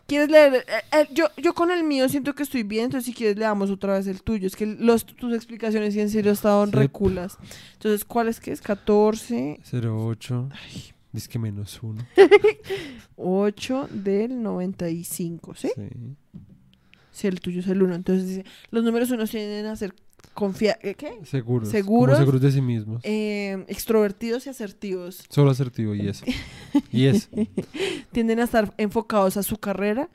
¿Quieres 0.06 0.30
leer? 0.30 0.54
Eh, 0.54 0.62
eh, 0.92 1.08
yo, 1.12 1.26
yo 1.36 1.54
con 1.54 1.70
el 1.70 1.84
mío 1.84 2.08
siento 2.08 2.34
que 2.34 2.42
estoy 2.42 2.62
bien, 2.62 2.84
entonces 2.86 3.06
si 3.06 3.14
quieres 3.14 3.36
le 3.36 3.44
damos 3.44 3.70
otra 3.70 3.94
vez 3.94 4.06
el 4.06 4.22
tuyo. 4.22 4.46
Es 4.46 4.56
que 4.56 4.66
los, 4.66 5.06
tus 5.06 5.32
explicaciones 5.34 5.94
sí 5.94 6.00
en 6.00 6.10
serio 6.10 6.32
estaban 6.32 6.72
reculas. 6.72 7.38
Entonces, 7.74 8.04
¿cuál 8.04 8.28
es 8.28 8.40
que 8.40 8.52
es? 8.52 8.60
14, 8.60 9.60
08. 9.72 10.48
Dice 11.12 11.28
que 11.28 11.38
menos 11.38 11.82
uno. 11.82 12.06
8 13.16 13.88
del 13.92 14.42
95, 14.42 15.54
¿sí? 15.54 15.70
Sí. 15.74 15.88
Sí, 17.12 17.28
el 17.28 17.40
tuyo 17.40 17.60
es 17.60 17.68
el 17.68 17.80
1. 17.80 17.94
Entonces 17.94 18.28
dice, 18.28 18.44
los 18.70 18.82
números 18.82 19.10
1 19.10 19.24
tienden 19.26 19.66
a 19.66 19.76
ser 19.76 19.94
confia 20.34 20.78
¿eh, 20.82 20.94
¿qué? 20.94 21.18
Seguros. 21.24 21.68
Seguros. 21.70 22.14
Como 22.14 22.18
seguros 22.22 22.40
de 22.42 22.52
sí 22.52 22.60
mismos. 22.60 23.00
Eh, 23.04 23.64
extrovertidos 23.68 24.46
y 24.46 24.50
asertivos. 24.50 25.24
Solo 25.28 25.50
asertivo 25.50 25.94
y 25.94 26.08
eso. 26.08 26.24
Y 26.92 27.06
eso. 27.06 27.28
tienden 28.12 28.40
a 28.40 28.44
estar 28.44 28.74
enfocados 28.76 29.36
a 29.36 29.42
su 29.42 29.56
carrera 29.56 30.08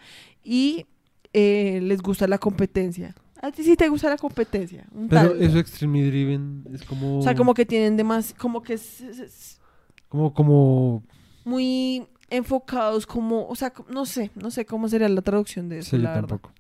y 0.43 0.85
eh, 1.33 1.79
les 1.81 2.01
gusta 2.01 2.27
la 2.27 2.37
competencia. 2.37 3.15
A 3.41 3.51
ti 3.51 3.63
sí 3.63 3.75
te 3.77 3.87
gusta 3.87 4.09
la 4.09 4.17
competencia. 4.17 4.85
un 4.93 5.07
Pero 5.07 5.29
tal. 5.31 5.41
eso 5.41 5.59
extremely 5.59 6.09
driven 6.09 6.65
es 6.73 6.83
como. 6.83 7.19
O 7.19 7.21
sea, 7.21 7.35
como 7.35 7.53
que 7.53 7.65
tienen 7.65 7.95
demás, 7.95 8.35
como 8.37 8.61
que 8.61 8.73
es, 8.73 8.99
es- 9.01 9.19
es 9.19 9.61
Como, 10.09 10.33
como. 10.33 11.03
muy 11.45 12.05
enfocados, 12.29 13.07
como, 13.07 13.47
o 13.47 13.55
sea, 13.55 13.73
no 13.89 14.05
sé, 14.05 14.29
no 14.35 14.51
sé 14.51 14.65
cómo 14.65 14.87
sería 14.89 15.07
la 15.09 15.21
traducción 15.21 15.67
de 15.69 15.79
eso, 15.79 15.91
Sí, 15.91 15.97
yo 15.97 16.03
verdad. 16.03 16.27
tampoco. 16.27 16.51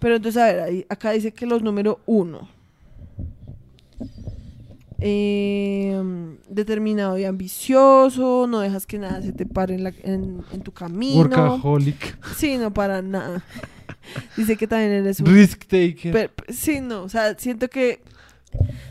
Pero 0.00 0.16
entonces, 0.16 0.40
a 0.42 0.46
ver, 0.46 0.60
ahí- 0.60 0.86
acá 0.88 1.10
dice 1.12 1.32
que 1.32 1.46
los 1.46 1.62
número 1.62 2.00
uno. 2.06 2.48
eh, 5.00 6.02
determinado 6.48 7.16
y 7.18 7.24
ambicioso, 7.24 8.46
no 8.48 8.60
dejas 8.60 8.84
que 8.86 8.98
nada 8.98 9.22
se 9.22 9.32
te 9.32 9.46
pare 9.46 9.74
en, 9.74 9.84
la- 9.84 9.92
en- 10.02 10.42
en 10.52 10.60
tu 10.62 10.72
camino. 10.72 11.20
Workaholic. 11.20 12.18
Sí, 12.36 12.56
no 12.58 12.72
para 12.74 13.00
nada. 13.00 13.44
Dice 14.36 14.56
que 14.56 14.66
también 14.66 14.90
eres 14.92 15.20
un... 15.20 15.26
Risk 15.26 15.66
taker. 15.66 16.12
Pero- 16.12 16.32
sí, 16.48 16.80
no, 16.80 17.04
o 17.04 17.08
sea, 17.08 17.38
siento 17.38 17.68
que... 17.68 18.00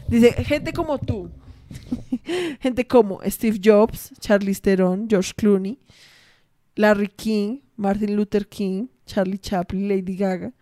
Dice, 0.08 0.32
gente 0.45 0.72
como 0.72 0.97
tú. 0.97 1.30
gente 2.62 2.88
como 2.88 3.20
Steve 3.26 3.60
Jobs, 3.62 4.14
Charlize 4.20 4.62
Theron, 4.62 5.08
George 5.10 5.34
Clooney, 5.36 5.78
Larry 6.76 7.10
King, 7.10 7.58
Martin 7.76 8.16
Luther 8.16 8.47
King, 8.47 8.86
Charlie 9.05 9.39
Chaplin, 9.39 9.89
Lady 9.89 10.16
Gaga, 10.16 10.53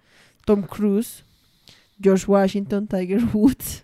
Tom 0.46 0.64
Cruise, 0.64 1.24
George 2.00 2.26
Washington, 2.28 2.88
Tiger 2.88 3.22
Woods, 3.34 3.84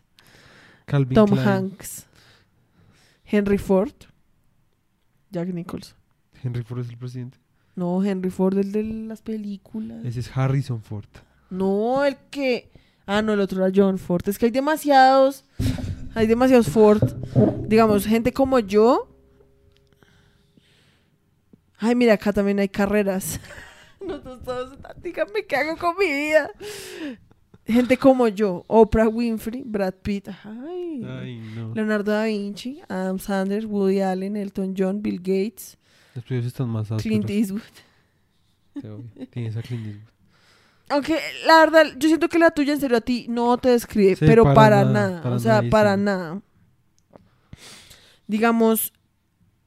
Calvin 0.85 1.15
Tom 1.15 1.29
Klein. 1.29 1.47
Hanks, 1.47 2.05
Henry 3.23 3.57
Ford, 3.57 3.93
Jack 5.31 5.47
Nicholson. 5.49 5.95
Henry 6.43 6.63
Ford 6.63 6.79
es 6.79 6.89
el 6.89 6.97
presidente. 6.97 7.37
No, 7.75 8.03
Henry 8.03 8.29
Ford, 8.29 8.57
el 8.57 8.71
de 8.71 8.83
las 8.83 9.21
películas. 9.21 10.03
Ese 10.05 10.19
es 10.19 10.35
Harrison 10.35 10.81
Ford. 10.81 11.07
No, 11.49 12.03
el 12.03 12.17
que. 12.29 12.69
Ah, 13.05 13.21
no, 13.21 13.33
el 13.33 13.39
otro 13.39 13.63
era 13.65 13.73
John 13.75 13.97
Ford. 13.97 14.27
Es 14.27 14.37
que 14.37 14.45
hay 14.45 14.51
demasiados. 14.51 15.45
Hay 16.13 16.27
demasiados 16.27 16.67
Ford. 16.67 17.01
Digamos, 17.67 18.05
gente 18.05 18.33
como 18.33 18.59
yo. 18.59 19.07
Ay, 21.77 21.95
mira, 21.95 22.13
acá 22.13 22.31
también 22.33 22.59
hay 22.59 22.69
carreras. 22.69 23.39
Nosotros 24.05 24.41
todos, 24.43 24.77
díganme 25.01 25.45
qué 25.45 25.55
hago 25.55 25.77
con 25.77 25.95
mi 25.97 26.05
vida. 26.05 26.49
Gente 27.65 27.97
como 27.97 28.27
yo, 28.27 28.63
Oprah 28.67 29.07
Winfrey, 29.07 29.61
Brad 29.63 29.93
Pitt, 30.01 30.29
ay, 30.43 31.05
Ay, 31.07 31.37
no. 31.55 31.73
Leonardo 31.75 32.11
da 32.11 32.25
Vinci, 32.25 32.81
Adam 32.89 33.19
Sanders, 33.19 33.65
Woody 33.65 34.01
Allen, 34.01 34.35
Elton 34.35 34.73
John, 34.77 35.01
Bill 35.01 35.19
Gates, 35.19 35.77
Los 36.15 36.25
tuyos 36.25 36.45
están 36.45 36.69
más 36.69 36.91
ásperos. 36.91 37.03
Clint 37.03 37.29
Eastwood. 37.29 37.61
Tienes 39.29 39.55
a 39.57 39.61
Clint 39.61 39.85
Eastwood. 39.85 40.11
Aunque 40.89 41.19
la 41.45 41.59
verdad, 41.59 41.85
yo 41.97 42.09
siento 42.09 42.27
que 42.27 42.39
la 42.39 42.51
tuya 42.51 42.73
en 42.73 42.79
serio 42.81 42.97
a 42.97 43.01
ti 43.01 43.27
no 43.29 43.57
te 43.57 43.69
describe, 43.69 44.15
Sí, 44.15 44.25
pero 44.25 44.43
para 44.43 44.55
para, 44.55 44.83
nada, 44.85 45.09
nada, 45.09 45.21
para 45.21 45.35
o 45.35 45.39
sea, 45.39 45.61
para 45.69 45.95
nada. 45.95 46.41
Digamos, 48.27 48.91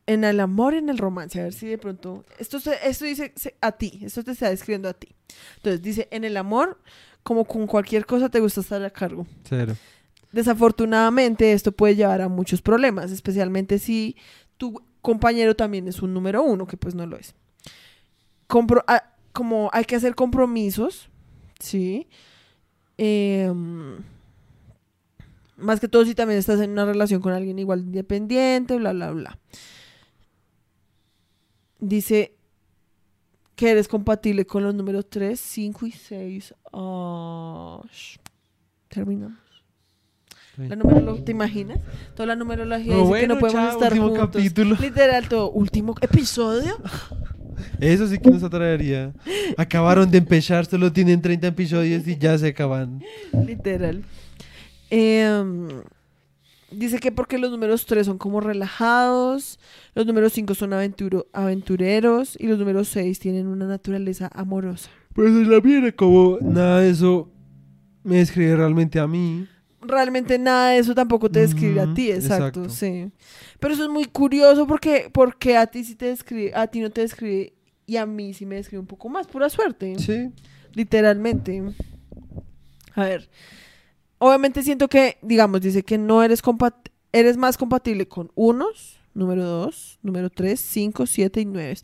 en 0.06 0.24
el 0.24 0.40
amor 0.40 0.74
y 0.74 0.78
en 0.78 0.88
el 0.90 0.98
romance, 0.98 1.40
a 1.40 1.44
ver 1.44 1.52
si 1.54 1.66
de 1.66 1.78
pronto, 1.78 2.24
esto, 2.38 2.58
esto 2.82 3.04
dice 3.04 3.32
a 3.60 3.72
ti, 3.72 4.00
esto 4.04 4.22
te 4.22 4.32
está 4.32 4.50
describiendo 4.50 4.88
a 4.88 4.92
ti. 4.94 5.08
Entonces 5.56 5.80
dice, 5.82 6.08
en 6.10 6.24
el 6.24 6.36
amor, 6.36 6.78
como 7.22 7.44
con 7.46 7.66
cualquier 7.66 8.04
cosa 8.04 8.28
te 8.28 8.40
gusta 8.40 8.60
estar 8.60 8.82
a 8.84 8.90
cargo. 8.90 9.26
Cero. 9.48 9.74
Desafortunadamente 10.32 11.52
esto 11.52 11.72
puede 11.72 11.96
llevar 11.96 12.20
a 12.20 12.28
muchos 12.28 12.60
problemas, 12.60 13.10
especialmente 13.12 13.78
si 13.78 14.16
tu 14.58 14.82
compañero 15.00 15.54
también 15.56 15.88
es 15.88 16.02
un 16.02 16.12
número 16.12 16.42
uno, 16.42 16.66
que 16.66 16.76
pues 16.76 16.94
no 16.94 17.06
lo 17.06 17.16
es. 17.16 17.34
Compro- 18.48 18.84
ah, 18.86 19.10
como 19.32 19.70
hay 19.72 19.84
que 19.84 19.96
hacer 19.96 20.14
compromisos, 20.14 21.08
¿sí? 21.58 22.08
Em, 22.98 23.96
más 25.56 25.80
que 25.80 25.88
todo 25.88 26.04
si 26.04 26.14
también 26.14 26.38
estás 26.38 26.60
en 26.60 26.70
una 26.70 26.84
relación 26.84 27.20
con 27.22 27.32
alguien 27.32 27.58
igual 27.58 27.80
independiente, 27.80 28.76
bla, 28.76 28.92
bla, 28.92 29.10
bla. 29.12 29.38
Dice 31.88 32.34
que 33.56 33.70
eres 33.70 33.88
compatible 33.88 34.46
con 34.46 34.62
los 34.64 34.74
números 34.74 35.06
3, 35.08 35.38
5 35.38 35.86
y 35.86 35.92
6. 35.92 36.54
Ah, 36.72 37.80
sh- 37.92 38.18
terminamos. 38.88 39.38
Sí. 40.56 40.62
La 40.68 40.76
numerolo- 40.76 41.22
¿Te 41.24 41.32
imaginas? 41.32 41.78
Toda 42.14 42.28
la 42.28 42.36
numerología 42.36 42.94
No, 42.94 43.06
dice 43.08 43.20
que 43.20 43.26
no 43.28 43.38
podemos 43.38 43.62
chao, 43.64 43.72
estar 43.72 43.92
último 43.92 44.08
juntos. 44.08 44.30
capítulo. 44.30 44.76
Literal, 44.80 45.28
todo. 45.28 45.50
Último 45.50 45.94
episodio. 46.00 46.76
Eso 47.80 48.06
sí 48.08 48.18
que 48.18 48.30
nos 48.30 48.42
atraería. 48.42 49.12
Acabaron 49.56 50.10
de 50.10 50.18
empezar, 50.18 50.64
solo 50.66 50.92
tienen 50.92 51.20
30 51.20 51.48
episodios 51.48 52.06
y 52.06 52.16
ya 52.16 52.38
se 52.38 52.48
acaban. 52.48 53.02
Literal. 53.46 54.04
Em, 54.90 55.68
dice 56.74 56.98
que 56.98 57.12
porque 57.12 57.38
los 57.38 57.50
números 57.50 57.86
3 57.86 58.06
son 58.06 58.18
como 58.18 58.40
relajados, 58.40 59.58
los 59.94 60.06
números 60.06 60.32
5 60.32 60.54
son 60.54 60.70
aventuro- 60.72 61.26
aventureros 61.32 62.36
y 62.38 62.46
los 62.46 62.58
números 62.58 62.88
6 62.88 63.18
tienen 63.18 63.46
una 63.46 63.66
naturaleza 63.66 64.30
amorosa. 64.32 64.90
Pues 65.14 65.28
en 65.30 65.50
la 65.50 65.56
era 65.56 65.92
como 65.92 66.38
nada 66.40 66.80
de 66.80 66.90
eso 66.90 67.30
me 68.02 68.16
describe 68.16 68.56
realmente 68.56 68.98
a 68.98 69.06
mí. 69.06 69.46
Realmente 69.80 70.38
nada 70.38 70.70
de 70.70 70.78
eso 70.78 70.94
tampoco 70.94 71.30
te 71.30 71.40
describe 71.40 71.80
a 71.80 71.92
ti, 71.92 72.10
exacto, 72.10 72.64
exacto. 72.64 72.68
sí. 72.70 73.10
Pero 73.60 73.74
eso 73.74 73.84
es 73.84 73.90
muy 73.90 74.06
curioso 74.06 74.66
porque, 74.66 75.10
porque 75.12 75.56
a 75.56 75.66
ti 75.66 75.84
sí 75.84 75.94
te 75.94 76.06
describe, 76.06 76.52
a 76.54 76.66
ti 76.66 76.80
no 76.80 76.90
te 76.90 77.02
describe 77.02 77.52
y 77.86 77.96
a 77.96 78.06
mí 78.06 78.32
sí 78.32 78.46
me 78.46 78.56
describe 78.56 78.80
un 78.80 78.86
poco 78.86 79.08
más, 79.08 79.26
pura 79.26 79.48
suerte. 79.50 79.98
Sí. 79.98 80.30
Literalmente. 80.72 81.62
A 82.94 83.04
ver. 83.04 83.28
Obviamente 84.18 84.62
siento 84.62 84.88
que, 84.88 85.18
digamos, 85.22 85.60
dice 85.60 85.82
que 85.82 85.98
no 85.98 86.22
eres 86.22 86.42
compat 86.42 86.74
eres 87.14 87.36
más 87.36 87.56
compatible 87.56 88.08
con 88.08 88.32
unos, 88.34 88.98
número 89.14 89.44
dos, 89.44 89.98
número 90.02 90.30
tres, 90.30 90.60
cinco, 90.60 91.06
siete 91.06 91.40
y 91.40 91.44
nueve. 91.44 91.76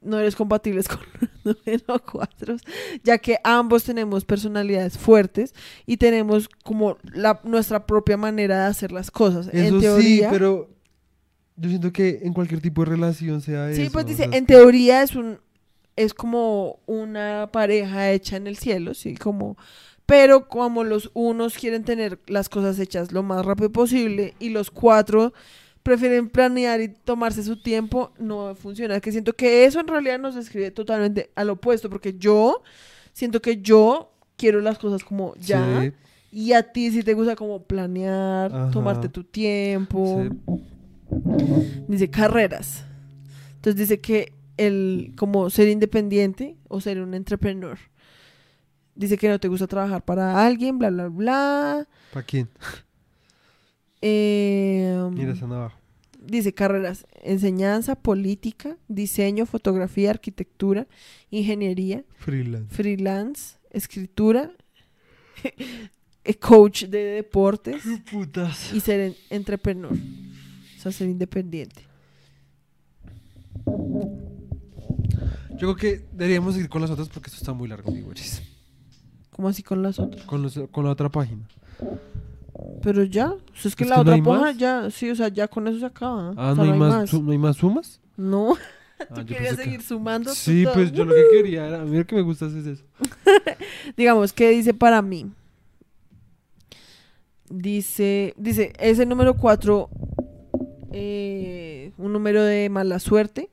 No 0.00 0.18
eres 0.18 0.34
compatibles 0.34 0.88
con 0.88 0.98
número 1.44 2.02
cuatro, 2.04 2.56
ya 3.04 3.18
que 3.18 3.38
ambos 3.44 3.84
tenemos 3.84 4.24
personalidades 4.24 4.98
fuertes 4.98 5.54
y 5.86 5.96
tenemos 5.96 6.48
como 6.64 6.98
la, 7.04 7.40
nuestra 7.44 7.86
propia 7.86 8.16
manera 8.16 8.64
de 8.64 8.66
hacer 8.66 8.90
las 8.90 9.10
cosas. 9.10 9.48
Eso 9.52 9.76
en 9.76 9.80
teoría, 9.80 10.28
sí, 10.28 10.32
pero 10.32 10.68
yo 11.56 11.68
siento 11.68 11.92
que 11.92 12.20
en 12.24 12.32
cualquier 12.32 12.60
tipo 12.60 12.84
de 12.84 12.90
relación 12.90 13.40
sea 13.40 13.70
eso. 13.70 13.80
Sí, 13.80 13.88
pues 13.88 14.04
o 14.04 14.08
dice, 14.08 14.24
sea, 14.28 14.36
en 14.36 14.46
teoría 14.46 15.02
es 15.02 15.14
un 15.14 15.38
es 15.94 16.14
como 16.14 16.80
una 16.86 17.50
pareja 17.52 18.10
hecha 18.10 18.36
en 18.36 18.46
el 18.46 18.56
cielo, 18.56 18.94
sí, 18.94 19.14
como 19.14 19.56
pero 20.06 20.48
como 20.48 20.84
los 20.84 21.10
unos 21.14 21.56
quieren 21.56 21.84
tener 21.84 22.18
las 22.26 22.48
cosas 22.48 22.78
hechas 22.78 23.12
lo 23.12 23.22
más 23.22 23.44
rápido 23.44 23.70
posible 23.70 24.34
y 24.38 24.50
los 24.50 24.70
cuatro 24.70 25.32
prefieren 25.82 26.28
planear 26.28 26.80
y 26.80 26.88
tomarse 26.88 27.42
su 27.42 27.60
tiempo, 27.60 28.12
no 28.18 28.54
funciona. 28.54 29.00
Que 29.00 29.10
siento 29.12 29.32
que 29.32 29.64
eso 29.64 29.80
en 29.80 29.88
realidad 29.88 30.18
nos 30.18 30.34
describe 30.34 30.70
totalmente 30.70 31.30
al 31.34 31.50
opuesto, 31.50 31.90
porque 31.90 32.14
yo 32.18 32.62
siento 33.12 33.42
que 33.42 33.60
yo 33.60 34.12
quiero 34.36 34.60
las 34.60 34.78
cosas 34.78 35.02
como 35.04 35.34
ya 35.36 35.80
sí, 35.82 35.92
y 36.30 36.52
a 36.52 36.62
ti 36.62 36.90
sí 36.90 37.02
te 37.02 37.14
gusta 37.14 37.36
como 37.36 37.62
planear, 37.62 38.54
Ajá. 38.54 38.70
tomarte 38.70 39.08
tu 39.08 39.24
tiempo. 39.24 40.24
sí. 40.30 40.62
Dice 41.88 42.08
carreras. 42.10 42.84
Entonces 43.56 43.76
dice 43.76 44.00
que 44.00 44.32
el 44.56 45.12
como 45.16 45.50
ser 45.50 45.68
independiente 45.68 46.56
o 46.68 46.80
ser 46.80 47.00
un 47.00 47.14
entrepreneur. 47.14 47.78
Dice 48.94 49.16
que 49.16 49.28
no 49.28 49.40
te 49.40 49.48
gusta 49.48 49.66
trabajar 49.66 50.04
para 50.04 50.44
alguien, 50.44 50.78
bla, 50.78 50.90
bla, 50.90 51.08
bla. 51.08 51.88
¿Para 52.12 52.26
quién? 52.26 52.48
Eh, 54.00 55.08
Mira, 55.12 55.32
están 55.32 55.52
abajo. 55.52 55.78
dice 56.20 56.52
carreras, 56.52 57.06
enseñanza, 57.22 57.94
política, 57.94 58.76
diseño, 58.88 59.46
fotografía, 59.46 60.10
arquitectura, 60.10 60.86
ingeniería, 61.30 62.04
Freelance. 62.16 62.74
freelance, 62.74 63.56
escritura, 63.70 64.50
eh, 66.24 66.34
coach 66.34 66.84
de 66.84 66.98
deportes 66.98 67.82
Putas. 68.10 68.72
y 68.74 68.80
ser 68.80 69.00
en- 69.00 69.16
entrepreneur. 69.30 69.92
O 69.92 70.80
sea, 70.80 70.92
ser 70.92 71.08
independiente. 71.08 71.82
Yo 75.50 75.58
creo 75.58 75.76
que 75.76 76.04
deberíamos 76.12 76.54
seguir 76.54 76.68
con 76.68 76.82
las 76.82 76.90
otras 76.90 77.08
porque 77.08 77.28
esto 77.28 77.38
está 77.38 77.52
muy 77.52 77.68
largo, 77.68 77.92
mi 77.92 78.00
güeris. 78.00 78.42
¿Cómo 79.32 79.48
así 79.48 79.62
con 79.62 79.82
las 79.82 79.98
otras? 79.98 80.24
Con, 80.24 80.42
los- 80.42 80.58
con 80.70 80.84
la 80.84 80.90
otra 80.90 81.08
página. 81.08 81.46
Pero 82.82 83.02
ya, 83.04 83.30
o 83.30 83.38
sea, 83.56 83.68
es 83.70 83.76
que 83.76 83.84
¿Es 83.84 83.90
la 83.90 83.96
que 83.96 84.04
no 84.04 84.12
otra 84.12 84.32
hoja 84.32 84.40
más? 84.42 84.56
ya, 84.58 84.90
sí, 84.90 85.10
o 85.10 85.16
sea, 85.16 85.28
ya 85.28 85.48
con 85.48 85.66
eso 85.68 85.78
se 85.80 85.86
acaba. 85.86 86.32
¿no? 86.32 86.34
Ah, 86.36 86.52
O 86.52 86.54
sea, 86.54 86.64
¿no 86.64 86.72
hay, 86.72 86.78
más, 86.78 87.12
¿no 87.14 87.30
hay 87.32 87.38
más 87.38 87.56
sumas? 87.56 88.00
No, 88.16 88.54
Ah, 89.00 89.14
tú 89.14 89.26
querías 89.26 89.56
que- 89.56 89.64
seguir 89.64 89.82
sumando. 89.82 90.32
Sí, 90.32 90.62
todo. 90.64 90.74
pues 90.74 90.92
yo 90.92 91.04
lo 91.04 91.12
que 91.14 91.24
quería 91.32 91.66
era. 91.66 91.80
A 91.82 91.84
mí 91.84 91.96
lo 91.96 92.06
que 92.06 92.14
me 92.14 92.22
gusta 92.22 92.46
es 92.46 92.54
eso. 92.54 92.84
Digamos, 93.96 94.32
¿qué 94.32 94.50
dice 94.50 94.74
para 94.74 95.02
mí? 95.02 95.28
Dice, 97.50 98.34
dice, 98.36 98.72
ese 98.78 99.04
número 99.06 99.34
4, 99.36 99.90
un 100.92 102.12
número 102.12 102.42
de 102.44 102.68
mala 102.70 102.98
suerte. 102.98 103.50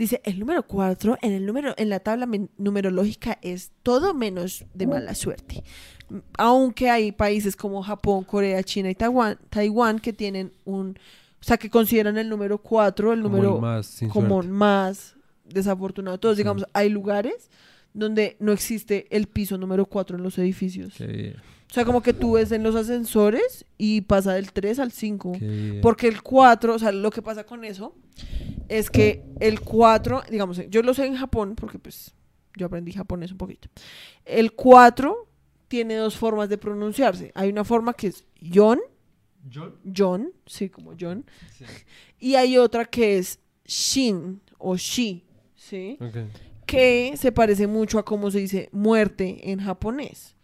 Dice, 0.00 0.20
el 0.24 0.38
número 0.40 0.62
4 0.62 1.18
en 1.22 1.32
el 1.32 1.44
número, 1.46 1.74
en 1.76 1.88
la 1.90 2.00
tabla 2.00 2.26
numerológica 2.56 3.38
es 3.42 3.70
todo 3.82 4.14
menos 4.14 4.64
de 4.74 4.86
mala 4.86 5.14
suerte. 5.14 5.62
M- 6.10 6.22
Aunque 6.38 6.88
hay 6.90 7.12
países 7.12 7.54
como 7.54 7.82
Japón, 7.82 8.24
Corea, 8.24 8.62
China 8.62 8.90
y 8.90 8.94
Taiwán, 8.94 9.38
Taiwán 9.50 9.98
que 9.98 10.12
tienen 10.12 10.52
un, 10.64 10.98
o 11.40 11.44
sea, 11.44 11.56
que 11.58 11.68
consideran 11.70 12.16
el 12.18 12.28
número 12.28 12.58
4 12.58 13.12
el 13.12 13.22
Como 13.22 13.36
número 13.36 13.54
el 13.56 13.60
más 13.60 14.00
como 14.10 14.42
más 14.42 15.16
desafortunado. 15.44 16.16
de 16.16 16.20
Todos, 16.20 16.36
Sí. 16.36 16.42
digamos, 16.42 16.64
hay 16.72 16.88
lugares 16.88 17.50
donde 17.92 18.36
no 18.40 18.52
existe 18.52 19.06
el 19.10 19.26
piso 19.26 19.58
número 19.58 19.84
4 19.86 20.16
en 20.16 20.22
los 20.22 20.38
edificios. 20.38 20.94
Qué 20.96 21.34
O 21.70 21.72
sea, 21.74 21.84
como 21.84 22.02
que 22.02 22.12
tú 22.14 22.32
ves 22.32 22.50
en 22.52 22.62
los 22.62 22.74
ascensores 22.74 23.64
y 23.78 24.00
pasa 24.00 24.32
del 24.32 24.52
3 24.52 24.78
al 24.78 24.92
5. 24.92 25.32
qué 25.38 25.46
bien. 25.46 25.80
Porque 25.82 26.08
el 26.08 26.22
4, 26.22 26.74
o 26.74 26.78
sea, 26.78 26.90
lo 26.90 27.10
que 27.10 27.20
pasa 27.22 27.44
con 27.44 27.64
eso 27.64 27.94
es 28.70 28.88
que 28.88 29.24
el 29.40 29.60
4, 29.60 30.22
digamos, 30.30 30.60
yo 30.68 30.82
lo 30.82 30.94
sé 30.94 31.04
en 31.04 31.16
Japón 31.16 31.56
porque 31.56 31.78
pues 31.78 32.14
yo 32.56 32.66
aprendí 32.66 32.92
japonés 32.92 33.32
un 33.32 33.38
poquito. 33.38 33.68
El 34.24 34.52
4 34.52 35.28
tiene 35.66 35.96
dos 35.96 36.16
formas 36.16 36.48
de 36.48 36.56
pronunciarse. 36.56 37.32
Hay 37.34 37.50
una 37.50 37.64
forma 37.64 37.94
que 37.94 38.06
es 38.06 38.24
Yon, 38.40 38.78
¿John? 39.52 39.74
John, 39.96 40.32
sí, 40.46 40.68
como 40.70 40.92
John. 40.98 41.26
Sí. 41.58 41.64
Y 42.22 42.34
hay 42.34 42.58
otra 42.58 42.84
que 42.84 43.16
es 43.16 43.40
Shin 43.64 44.42
o 44.58 44.76
Shi, 44.76 45.24
¿sí? 45.56 45.96
Ok. 45.98 46.16
Que 46.66 47.14
se 47.16 47.32
parece 47.32 47.66
mucho 47.66 47.98
a 47.98 48.04
cómo 48.04 48.30
se 48.30 48.40
dice 48.40 48.68
muerte 48.72 49.50
en 49.50 49.60
japonés. 49.60 50.36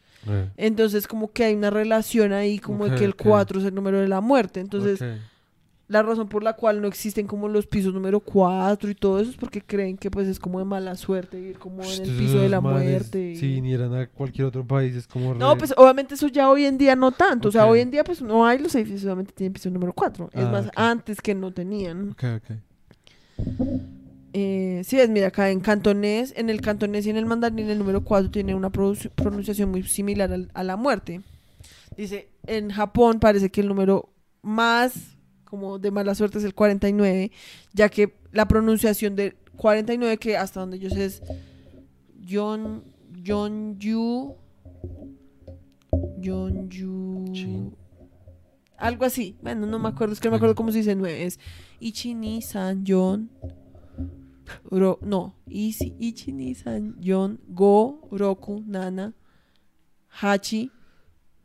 Entonces, 0.56 1.06
como 1.06 1.30
que 1.30 1.44
hay 1.44 1.54
una 1.54 1.70
relación 1.70 2.32
ahí, 2.32 2.58
como 2.58 2.88
de 2.88 2.96
que 2.96 3.04
el 3.04 3.12
ok. 3.12 3.22
4 3.22 3.60
es 3.60 3.66
el 3.66 3.74
número 3.74 4.00
de 4.00 4.08
la 4.08 4.20
muerte. 4.20 4.58
Entonces. 4.58 5.00
La 5.88 6.02
razón 6.02 6.28
por 6.28 6.42
la 6.42 6.54
cual 6.54 6.80
no 6.82 6.88
existen 6.88 7.26
como 7.28 7.48
los 7.48 7.66
pisos 7.66 7.94
número 7.94 8.18
4 8.20 8.90
y 8.90 8.94
todo 8.96 9.20
eso 9.20 9.30
es 9.30 9.36
porque 9.36 9.60
creen 9.60 9.96
que 9.96 10.10
pues 10.10 10.26
es 10.26 10.40
como 10.40 10.58
de 10.58 10.64
mala 10.64 10.96
suerte 10.96 11.38
ir 11.40 11.58
como 11.58 11.82
en 11.84 12.02
el 12.02 12.16
piso 12.16 12.38
de 12.40 12.48
la 12.48 12.60
manes, 12.60 12.90
muerte. 12.90 13.36
Si 13.36 13.46
vinieran 13.46 13.94
a 13.94 14.06
cualquier 14.08 14.48
otro 14.48 14.66
país, 14.66 14.96
es 14.96 15.06
como. 15.06 15.34
No, 15.34 15.52
re- 15.54 15.58
pues 15.60 15.74
obviamente 15.76 16.14
eso 16.14 16.26
ya 16.28 16.50
hoy 16.50 16.64
en 16.64 16.76
día 16.76 16.96
no 16.96 17.12
tanto. 17.12 17.48
O 17.48 17.52
sea, 17.52 17.66
hoy 17.66 17.80
en 17.80 17.90
día 17.92 18.02
pues 18.02 18.20
no 18.20 18.44
hay 18.46 18.58
los 18.58 18.74
edificios, 18.74 19.04
obviamente 19.04 19.32
tienen 19.32 19.52
piso 19.52 19.70
número 19.70 19.92
4. 19.92 20.30
Es 20.32 20.44
Ah, 20.44 20.50
más, 20.50 20.70
antes 20.74 21.20
que 21.20 21.34
no 21.36 21.52
tenían. 21.52 22.10
Ok, 22.10 22.24
ok. 22.36 22.56
Eh, 24.32 24.82
sí, 24.84 25.00
es, 25.00 25.08
mira, 25.08 25.28
acá 25.28 25.50
en 25.50 25.60
cantonés, 25.60 26.34
en 26.36 26.50
el 26.50 26.60
cantonés 26.60 27.06
y 27.06 27.10
en 27.10 27.16
el 27.16 27.24
mandarín 27.26 27.70
el 27.70 27.78
número 27.78 28.02
4 28.04 28.30
tiene 28.30 28.54
una 28.54 28.70
pronuncia- 28.70 29.10
pronunciación 29.14 29.70
muy 29.70 29.82
similar 29.84 30.32
al- 30.32 30.50
a 30.52 30.62
la 30.62 30.76
muerte. 30.76 31.22
Dice, 31.96 32.28
en 32.46 32.70
Japón 32.70 33.18
parece 33.18 33.50
que 33.50 33.62
el 33.62 33.68
número 33.68 34.10
más 34.42 35.15
como 35.46 35.78
de 35.78 35.90
mala 35.90 36.14
suerte 36.14 36.38
es 36.38 36.44
el 36.44 36.54
49, 36.54 37.30
ya 37.72 37.88
que 37.88 38.18
la 38.32 38.46
pronunciación 38.46 39.16
de 39.16 39.34
49, 39.56 40.18
que 40.18 40.36
hasta 40.36 40.60
donde 40.60 40.78
yo 40.78 40.90
sé 40.90 41.06
es 41.06 41.22
Yon, 42.20 42.84
Yonju, 43.22 44.36
Yonju, 46.18 47.32
Chin. 47.32 47.76
algo 48.76 49.04
así. 49.04 49.36
Bueno, 49.42 49.66
no 49.66 49.78
me 49.78 49.88
acuerdo, 49.88 50.12
es 50.12 50.20
que 50.20 50.28
no 50.28 50.32
me 50.32 50.36
acuerdo 50.36 50.54
cómo 50.54 50.72
se 50.72 50.78
dice 50.78 50.94
9. 50.94 51.24
Es 51.24 51.38
Ichi, 51.80 52.14
ni, 52.14 52.42
san, 52.42 52.84
ro, 54.70 54.98
no, 55.02 55.34
Ichi, 55.46 55.94
Ichi, 55.98 56.32
ni, 56.32 56.54
san, 56.54 57.00
yon, 57.00 57.40
go, 57.48 58.08
roku, 58.10 58.62
nana, 58.66 59.14
hachi, 60.20 60.70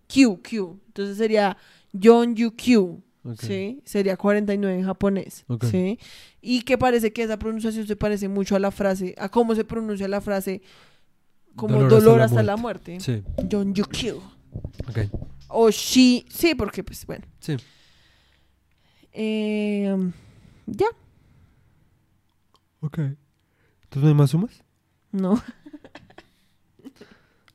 Q, 0.07 0.41
Q. 0.41 0.79
Entonces 0.87 1.17
sería 1.17 1.57
Yon 1.93 2.35
Yu 2.35 2.51
Q. 2.51 3.01
¿sí? 3.39 3.81
Sería 3.85 4.17
49 4.17 4.79
en 4.79 4.85
japonés. 4.85 5.45
¿sí? 5.69 5.99
Y 6.41 6.61
que 6.63 6.77
parece 6.77 7.13
que 7.13 7.23
esa 7.23 7.37
pronunciación 7.37 7.87
se 7.87 7.95
parece 7.95 8.27
mucho 8.27 8.55
a 8.55 8.59
la 8.59 8.71
frase, 8.71 9.15
a 9.17 9.29
cómo 9.29 9.55
se 9.55 9.63
pronuncia 9.63 10.07
la 10.07 10.21
frase 10.21 10.61
como 11.55 11.83
dolor, 11.83 12.21
hasta, 12.21 12.43
la 12.43 12.57
muerte. 12.57 12.99
Sí, 12.99 13.23
Yon 13.47 13.73
Yu 13.73 13.83
Q. 13.85 14.21
ok. 14.87 14.99
O 15.49 15.69
Shi, 15.69 16.25
sí, 16.29 16.55
porque 16.55 16.83
pues 16.83 17.05
bueno. 17.05 17.25
Sí. 17.39 17.57
Eh, 19.13 19.93
ya, 20.65 20.87
Ok. 22.81 22.97
¿Entonces 22.97 24.03
no 24.03 24.07
hay 24.07 24.13
más 24.13 24.31
sumas? 24.31 24.63
no. 25.11 25.41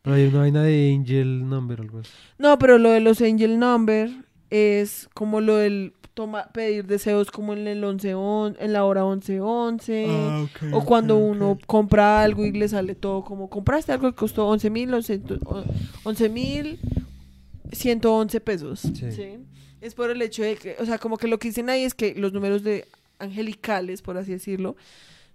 Pero 0.03 0.15
hay 0.15 0.27
una 0.29 0.39
vaina 0.39 0.63
de 0.63 0.95
Angel 0.95 1.49
Number 1.49 1.81
o 1.81 1.83
algo 1.83 1.99
así. 1.99 2.13
No, 2.39 2.61
pero 2.61 2.79
lo 2.79 2.91
de 2.91 3.01
los 3.01 3.21
angel 3.21 3.59
number 3.59 4.09
es 4.51 5.09
como 5.15 5.41
lo 5.41 5.57
del 5.57 5.93
toma, 6.15 6.49
pedir 6.55 6.87
deseos 6.87 7.31
como 7.31 7.53
en 7.53 7.67
el 7.67 7.85
11 7.85 8.15
on- 8.15 8.57
en 8.59 8.73
la 8.73 8.85
hora 8.85 9.05
11 9.05 9.41
11 9.41 10.07
Ah, 10.09 10.47
o 10.73 10.85
cuando 10.85 11.19
uno 11.19 11.59
compra 11.67 12.23
algo 12.23 12.45
y 12.47 12.53
le 12.53 12.69
sale 12.69 12.95
todo 12.95 13.23
como 13.23 13.51
compraste 13.51 13.93
algo 13.93 14.11
que 14.11 14.17
costó 14.17 14.47
11 14.49 14.71
mil 14.71 14.95
11 14.95 16.29
mil 16.31 16.79
111 17.73 18.41
pesos 18.41 18.81
Sí. 18.81 19.13
¿sí? 19.13 19.39
es 19.81 19.95
por 19.95 20.11
el 20.11 20.23
hecho 20.23 20.43
de 20.43 20.57
que 20.57 20.77
o 20.81 20.87
sea 20.87 20.99
como 20.99 21.17
que 21.19 21.29
lo 21.29 21.39
que 21.39 21.49
dicen 21.49 21.69
ahí 21.69 21.83
es 21.83 21.95
que 21.95 22.15
los 22.15 22.33
números 22.33 22.63
de 22.63 22.87
angelicales 23.19 24.03
por 24.03 24.17
así 24.17 24.33
decirlo 24.33 24.77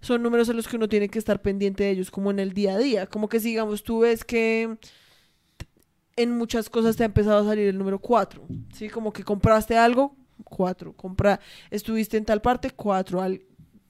son 0.00 0.22
números 0.22 0.48
a 0.48 0.52
los 0.52 0.66
que 0.66 0.76
uno 0.76 0.88
tiene 0.88 1.08
que 1.08 1.18
estar 1.18 1.40
pendiente 1.42 1.84
de 1.84 1.90
ellos 1.90 2.10
como 2.10 2.30
en 2.30 2.40
el 2.40 2.52
día 2.54 2.74
a 2.74 2.78
día 2.78 3.06
como 3.06 3.28
que 3.28 3.38
si 3.40 3.50
digamos 3.50 3.84
tú 3.84 4.00
ves 4.00 4.24
que 4.24 4.76
en 6.16 6.36
muchas 6.36 6.68
cosas 6.68 6.96
te 6.96 7.02
ha 7.02 7.06
empezado 7.06 7.40
a 7.40 7.44
salir 7.44 7.68
el 7.68 7.78
número 7.78 7.98
4 7.98 8.42
¿sí? 8.74 8.88
como 8.88 9.12
que 9.12 9.24
compraste 9.24 9.76
algo 9.76 10.16
4 10.44 10.92
compra 10.94 11.40
estuviste 11.70 12.16
en 12.16 12.24
tal 12.24 12.40
parte 12.42 12.70
4 12.70 13.22
al 13.22 13.42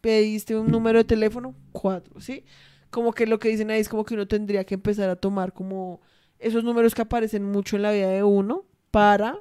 pediste 0.02 0.56
un 0.56 0.70
número 0.70 0.98
de 0.98 1.04
teléfono, 1.04 1.54
cuatro, 1.70 2.20
¿sí? 2.20 2.44
Como 2.90 3.14
que 3.14 3.26
lo 3.26 3.38
que 3.38 3.48
dicen 3.48 3.70
ahí 3.70 3.80
es 3.80 3.88
como 3.88 4.04
que 4.04 4.12
uno 4.12 4.28
tendría 4.28 4.64
que 4.64 4.74
empezar 4.74 5.08
a 5.08 5.16
tomar 5.16 5.54
como 5.54 6.02
esos 6.38 6.62
números 6.62 6.94
que 6.94 7.00
aparecen 7.00 7.44
mucho 7.44 7.76
en 7.76 7.82
la 7.82 7.92
vida 7.92 8.08
de 8.08 8.22
uno 8.22 8.66
para 8.90 9.38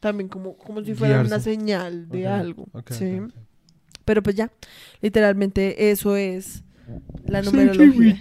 también 0.00 0.28
como, 0.28 0.56
como 0.56 0.82
si 0.82 0.94
fuera 0.94 1.20
una 1.20 1.40
señal 1.40 2.08
de 2.08 2.28
algo, 2.28 2.68
¿sí? 2.90 3.20
Pero 4.06 4.22
pues 4.22 4.36
ya, 4.36 4.50
literalmente 5.02 5.90
eso 5.90 6.16
es 6.16 6.62
la 7.26 7.42
numerología. 7.42 8.16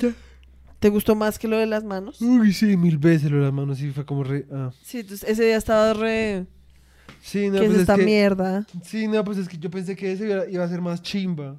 ¿Te 0.79 0.89
gustó 0.89 1.15
más 1.15 1.39
que 1.39 1.47
lo 1.47 1.57
de 1.57 1.65
las 1.65 1.83
manos? 1.83 2.21
Uy, 2.21 2.53
sí, 2.53 2.77
mil 2.77 2.97
veces 2.97 3.31
lo 3.31 3.37
de 3.37 3.43
las 3.45 3.53
manos 3.53 3.79
sí 3.79 3.91
fue 3.91 4.05
como 4.05 4.23
re... 4.23 4.45
ah. 4.51 4.71
Sí, 4.81 4.99
entonces 4.99 5.27
ese 5.27 5.43
día 5.45 5.57
estaba 5.57 5.93
re... 5.93 6.45
Sí, 7.21 7.49
no, 7.49 7.59
¿Qué 7.59 7.65
es 7.65 7.69
pues 7.71 7.81
esta 7.81 7.95
que... 7.95 8.05
mierda? 8.05 8.65
Sí, 8.83 9.07
no, 9.07 9.23
pues 9.23 9.39
es 9.39 9.49
que 9.49 9.57
yo 9.57 9.71
pensé 9.71 9.95
que 9.95 10.11
ese 10.11 10.45
iba, 10.49 10.63
a 10.63 10.69
ser 10.69 10.81
más 10.81 11.01
chimba. 11.01 11.57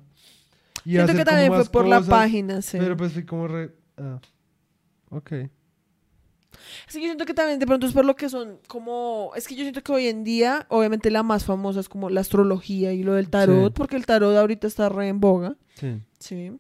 Iba 0.85 1.05
Siento 1.05 1.15
que 1.15 1.25
también 1.25 1.53
fue 1.53 1.65
por 1.67 1.87
la 1.87 2.01
página, 2.01 2.63
sí. 2.63 2.79
Pero 2.79 2.97
pues 2.97 3.13
fui 3.13 3.25
como 3.25 3.49
re... 3.49 3.75
Ah. 3.97 4.21
Ok. 5.11 5.33
Sí, 6.87 7.01
yo 7.01 7.07
siento 7.07 7.25
que 7.27 7.35
también 7.35 7.59
de 7.59 7.67
pronto 7.67 7.87
es 7.87 7.93
por 7.93 8.05
lo 8.05 8.15
que 8.17 8.29
son 8.29 8.59
como... 8.69 9.33
Es 9.37 9.47
que 9.49 9.55
yo 9.55 9.63
siento 9.63 9.83
que 9.83 9.93
hoy 9.93 10.07
en 10.07 10.25
día, 10.25 10.67
obviamente 10.71 11.11
la 11.11 11.23
más 11.23 11.45
famosa 11.45 11.81
es 11.81 11.89
como 11.89 12.09
la 12.09 12.21
astrología 12.21 12.93
y 12.93 13.03
lo 13.03 13.15
del 13.15 13.29
tarot, 13.31 13.73
Sí. 13.73 13.75
porque 13.77 13.97
el 13.97 14.07
tarot 14.07 14.37
ahorita 14.37 14.67
está 14.67 14.89
re 14.89 15.09
en 15.09 15.21
boga, 15.21 15.57
Sí. 15.75 16.01
¿sí? 16.19 16.53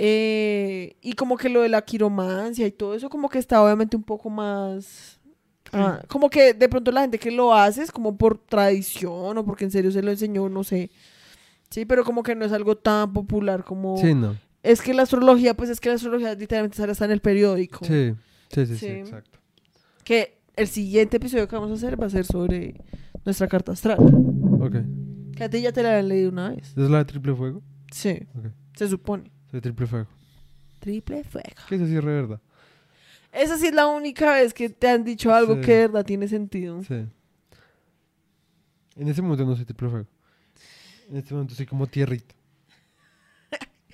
Eh, 0.00 0.96
y 1.02 1.14
como 1.14 1.36
que 1.36 1.48
lo 1.48 1.62
de 1.62 1.68
la 1.68 1.82
quiromancia 1.82 2.66
y 2.66 2.70
todo 2.70 2.94
eso 2.94 3.10
como 3.10 3.28
que 3.28 3.38
está 3.40 3.60
obviamente 3.60 3.96
un 3.96 4.04
poco 4.04 4.30
más... 4.30 5.18
ah, 5.72 6.00
como 6.06 6.30
que 6.30 6.54
de 6.54 6.68
pronto 6.68 6.92
la 6.92 7.00
gente 7.00 7.18
que 7.18 7.32
lo 7.32 7.52
hace 7.52 7.82
es 7.82 7.90
como 7.90 8.16
por 8.16 8.38
tradición 8.38 9.36
o 9.36 9.44
porque 9.44 9.64
en 9.64 9.72
serio 9.72 9.90
se 9.90 10.02
lo 10.02 10.12
enseñó, 10.12 10.48
no 10.48 10.62
sé. 10.62 10.90
Sí, 11.68 11.84
pero 11.84 12.04
como 12.04 12.22
que 12.22 12.34
no 12.34 12.44
es 12.44 12.52
algo 12.52 12.76
tan 12.76 13.12
popular 13.12 13.64
como... 13.64 13.96
Sí, 13.98 14.14
no. 14.14 14.36
Es 14.62 14.80
que 14.80 14.94
la 14.94 15.02
astrología, 15.02 15.54
pues 15.54 15.68
es 15.68 15.80
que 15.80 15.88
la 15.88 15.96
astrología 15.96 16.34
literalmente 16.34 16.76
sale 16.76 16.92
hasta 16.92 17.04
en 17.04 17.10
el 17.10 17.20
periódico. 17.20 17.84
Sí. 17.84 18.14
Sí, 18.50 18.66
sí, 18.66 18.76
sí, 18.76 18.86
exacto. 18.86 19.38
Que 20.04 20.38
el 20.56 20.68
siguiente 20.68 21.18
episodio 21.18 21.46
que 21.46 21.56
vamos 21.56 21.70
a 21.70 21.74
hacer 21.74 22.00
va 22.00 22.06
a 22.06 22.10
ser 22.10 22.24
sobre 22.24 22.74
nuestra 23.24 23.46
carta 23.46 23.72
astral. 23.72 23.98
Ok. 24.60 24.76
Que 25.36 25.44
a 25.44 25.50
ti 25.50 25.60
ya 25.60 25.72
te 25.72 25.82
la 25.82 25.90
habían 25.90 26.08
leído 26.08 26.30
una 26.30 26.50
vez. 26.50 26.70
¿Es 26.76 26.90
la 26.90 26.98
de 26.98 27.04
triple 27.04 27.34
fuego? 27.34 27.62
Sí, 27.92 28.26
se 28.74 28.88
supone. 28.88 29.30
Sí, 29.50 29.60
triple 29.60 29.86
fuego. 29.86 30.06
Triple 30.80 31.24
fuego. 31.24 31.48
Que 31.68 31.74
eso 31.76 31.86
sí 31.86 31.96
es 31.96 32.04
re 32.04 32.12
verdad. 32.14 32.40
Esa 33.32 33.58
sí 33.58 33.66
es 33.66 33.74
la 33.74 33.86
única 33.86 34.32
vez 34.34 34.54
que 34.54 34.68
te 34.70 34.88
han 34.88 35.04
dicho 35.04 35.32
algo 35.34 35.56
Sí. 35.56 35.60
que 35.62 35.72
de 35.72 35.86
verdad 35.88 36.04
tiene 36.04 36.28
sentido. 36.28 36.82
Sí. 36.84 37.06
En 38.96 39.08
ese 39.08 39.22
momento 39.22 39.44
no 39.44 39.54
soy 39.56 39.64
triple 39.64 39.88
fuego. 39.88 40.06
En 41.10 41.16
este 41.16 41.34
momento 41.34 41.54
soy 41.54 41.66
como 41.66 41.86
tierrita. 41.86 42.34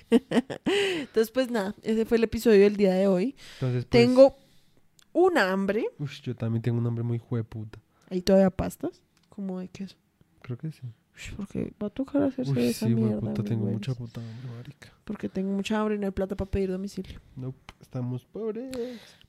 Entonces, 0.09 1.31
pues 1.31 1.49
nada, 1.49 1.75
ese 1.81 2.05
fue 2.05 2.17
el 2.17 2.23
episodio 2.23 2.61
del 2.61 2.77
día 2.77 2.93
de 2.93 3.07
hoy. 3.07 3.35
Entonces, 3.55 3.85
pues, 3.85 3.89
Tengo 3.89 4.37
un 5.13 5.37
hambre. 5.37 5.85
Ush, 5.99 6.21
yo 6.21 6.35
también 6.35 6.61
tengo 6.61 6.77
un 6.77 6.83
nombre 6.83 7.03
muy 7.03 7.17
jueputa. 7.17 7.79
Ahí 8.09 8.21
todavía 8.21 8.49
pastas. 8.51 9.01
Como 9.29 9.59
de 9.59 9.67
queso. 9.67 9.95
Creo 10.41 10.57
que 10.57 10.71
sí. 10.71 10.81
Porque 11.37 11.73
va 11.81 11.87
a 11.87 11.89
tocar 11.89 12.21
hacerse 12.23 12.51
Uy, 12.51 12.65
esa 12.67 12.87
sí, 12.87 12.93
mierda. 12.95 13.19
puta, 13.21 13.43
tengo 13.43 13.61
güey. 13.63 13.73
mucha 13.75 13.93
puta 13.93 14.19
hambre, 14.21 14.49
marica. 14.57 14.89
Porque 15.05 15.29
tengo 15.29 15.51
mucha 15.53 15.79
hambre 15.79 15.95
y 15.95 15.99
no 15.99 16.05
hay 16.07 16.11
plata 16.11 16.35
para 16.35 16.49
pedir 16.51 16.69
domicilio. 16.71 17.19
Nope, 17.35 17.73
estamos 17.81 18.25
pobres. 18.25 18.75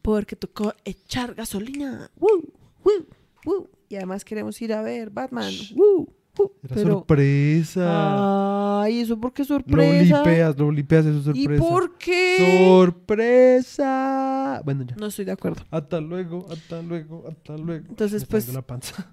Porque 0.03 0.34
tocó 0.37 0.74
echar 0.84 1.34
gasolina. 1.34 2.11
¡Woo! 2.18 2.53
¡Woo! 2.84 3.07
¡Woo! 3.45 3.70
Y 3.89 3.97
además 3.97 4.24
queremos 4.24 4.61
ir 4.62 4.72
a 4.72 4.82
ver 4.82 5.11
Batman. 5.11 5.53
¡Woo! 5.76 6.12
¡Woo! 6.39 6.53
Era 6.64 6.74
Pero. 6.74 6.91
sorpresa. 6.95 8.82
Ay, 8.82 9.01
¿eso 9.01 9.18
por 9.18 9.32
qué 9.32 9.43
lo 9.43 9.47
sorpresa? 9.47 10.18
lipeas, 10.18 10.59
lo 10.59 10.70
lipeas, 10.72 11.07
eso 11.07 11.30
es 11.30 11.37
¿Y 11.37 11.45
sorpresa. 11.45 11.62
por 11.68 11.97
qué? 11.99 12.64
¡Sorpresa! 12.66 14.61
Bueno, 14.64 14.84
ya. 14.84 14.97
No 14.97 15.07
estoy 15.07 15.24
de 15.24 15.32
acuerdo. 15.32 15.62
Hasta 15.70 16.01
luego, 16.01 16.47
hasta 16.51 16.82
luego, 16.82 17.24
hasta 17.28 17.57
luego. 17.57 17.87
Entonces, 17.89 18.22
Me 18.22 18.28
pues- 18.28 18.47
dando 18.47 18.59
la 18.61 18.66
panza. 18.66 19.12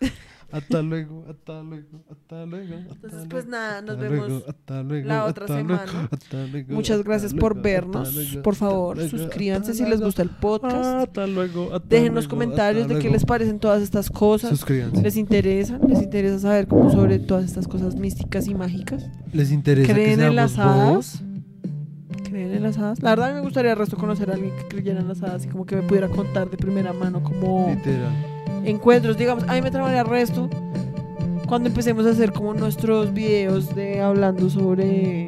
hasta 0.56 0.82
luego, 0.82 1.24
hasta 1.28 1.62
luego, 1.62 2.04
hasta 2.10 2.46
luego. 2.46 2.74
hasta 2.74 2.94
Entonces, 2.94 3.26
pues 3.28 3.46
nada, 3.46 3.82
nos 3.82 3.96
hasta 3.96 4.02
vemos 4.08 4.28
luego, 4.28 4.44
hasta 4.48 4.82
luego, 4.82 5.08
la 5.08 5.24
otra 5.24 5.44
hasta 5.46 5.62
luego, 5.62 5.86
semana. 5.86 6.08
hasta 6.10 6.46
luego, 6.46 6.74
Muchas 6.74 7.02
gracias 7.04 7.34
por 7.34 7.60
vernos. 7.60 8.14
luego, 8.14 8.42
Por 8.42 8.54
favor, 8.54 8.96
luego, 8.96 9.10
suscríbanse 9.10 9.74
si 9.74 9.84
les 9.84 10.00
gusta 10.00 10.22
el 10.22 10.30
podcast. 10.30 11.08
Hasta 11.08 11.26
luego, 11.26 11.74
hasta 11.74 11.88
Dejen 11.88 12.14
los 12.14 12.24
luego, 12.24 12.30
comentarios 12.30 12.88
de 12.88 12.98
qué 12.98 13.10
les 13.10 13.24
parecen 13.24 13.58
todas 13.58 13.82
estas 13.82 14.10
cosas. 14.10 14.50
Suscríbanse. 14.50 15.02
¿Les 15.02 15.16
interesan? 15.16 15.80
¿Les 15.88 16.02
interesa 16.02 16.38
saber 16.38 16.66
cómo 16.68 16.90
sobre 16.90 17.18
todas 17.18 17.44
estas 17.44 17.68
cosas 17.68 17.96
místicas 17.96 18.46
y 18.46 18.54
mágicas? 18.54 19.04
¿Les 19.32 19.50
interesa 19.52 19.86
que 19.88 19.92
¿Creen 19.92 20.20
en 20.20 20.36
las 20.36 20.58
hadas? 20.58 20.94
vos? 20.94 21.22
¿Creen 22.24 22.52
en 22.52 22.62
las 22.62 22.78
hadas? 22.78 23.02
La 23.02 23.10
verdad 23.10 23.26
a 23.26 23.28
mí 23.30 23.34
me 23.36 23.42
gustaría 23.42 23.72
el 23.72 23.78
resto 23.78 23.96
conocer 23.96 24.30
a 24.30 24.34
alguien 24.34 24.52
que 24.56 24.68
creyera 24.68 25.00
en 25.00 25.08
las 25.08 25.22
hadas 25.22 25.44
y 25.44 25.48
como 25.48 25.66
que 25.66 25.76
me 25.76 25.82
pudiera 25.82 26.08
contar 26.08 26.48
de 26.50 26.56
primera 26.56 26.92
mano 26.92 27.22
como 27.22 27.68
Literal. 27.74 28.12
Encuentros. 28.64 29.16
Digamos, 29.16 29.44
a 29.48 29.54
mí 29.54 29.62
me 29.62 29.70
tramaría 29.70 30.00
el 30.02 30.06
resto 30.06 30.48
cuando 31.46 31.68
empecemos 31.68 32.06
a 32.06 32.10
hacer 32.10 32.32
como 32.32 32.54
nuestros 32.54 33.12
videos 33.12 33.74
de 33.74 34.00
hablando 34.00 34.48
sobre 34.50 35.26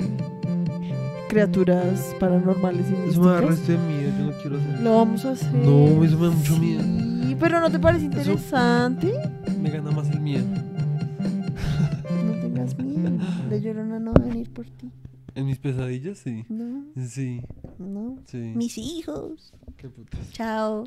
criaturas 1.28 2.14
paranormales 2.20 2.86
y 2.90 3.10
Eso 3.10 3.20
me 3.20 3.26
da 3.32 3.40
místicas. 3.42 3.48
resto 3.58 3.72
de 3.72 3.78
miedo, 3.78 4.12
yo 4.18 4.24
no 4.26 4.32
quiero 4.40 4.56
hacer 4.56 4.80
Lo 4.80 4.96
vamos 4.96 5.24
a 5.24 5.30
hacer. 5.32 5.52
No, 5.54 6.04
eso 6.04 6.18
me 6.18 6.26
da 6.28 6.32
mucho 6.32 6.56
miedo. 6.58 6.82
Sí, 6.82 7.36
pero 7.38 7.60
¿no 7.60 7.70
te 7.70 7.78
parece 7.78 8.06
Eso- 8.06 8.16
interesante? 8.16 9.12
Me 9.60 9.70
gana 9.70 9.90
más 9.90 10.08
el 10.10 10.20
miedo. 10.20 10.44
Mierda, 12.78 13.44
La 13.50 13.56
llorona 13.58 13.98
no 13.98 14.12
va 14.12 14.24
a 14.24 14.28
venir 14.28 14.50
por 14.52 14.64
ti. 14.66 14.90
En 15.34 15.46
mis 15.46 15.58
pesadillas, 15.58 16.18
sí. 16.18 16.44
No, 16.48 16.84
Sí, 17.06 17.40
no. 17.78 18.16
sí. 18.26 18.38
Mis 18.56 18.78
hijos. 18.78 19.52
Qué 19.76 19.88
putas. 19.88 20.20
Chao. 20.32 20.84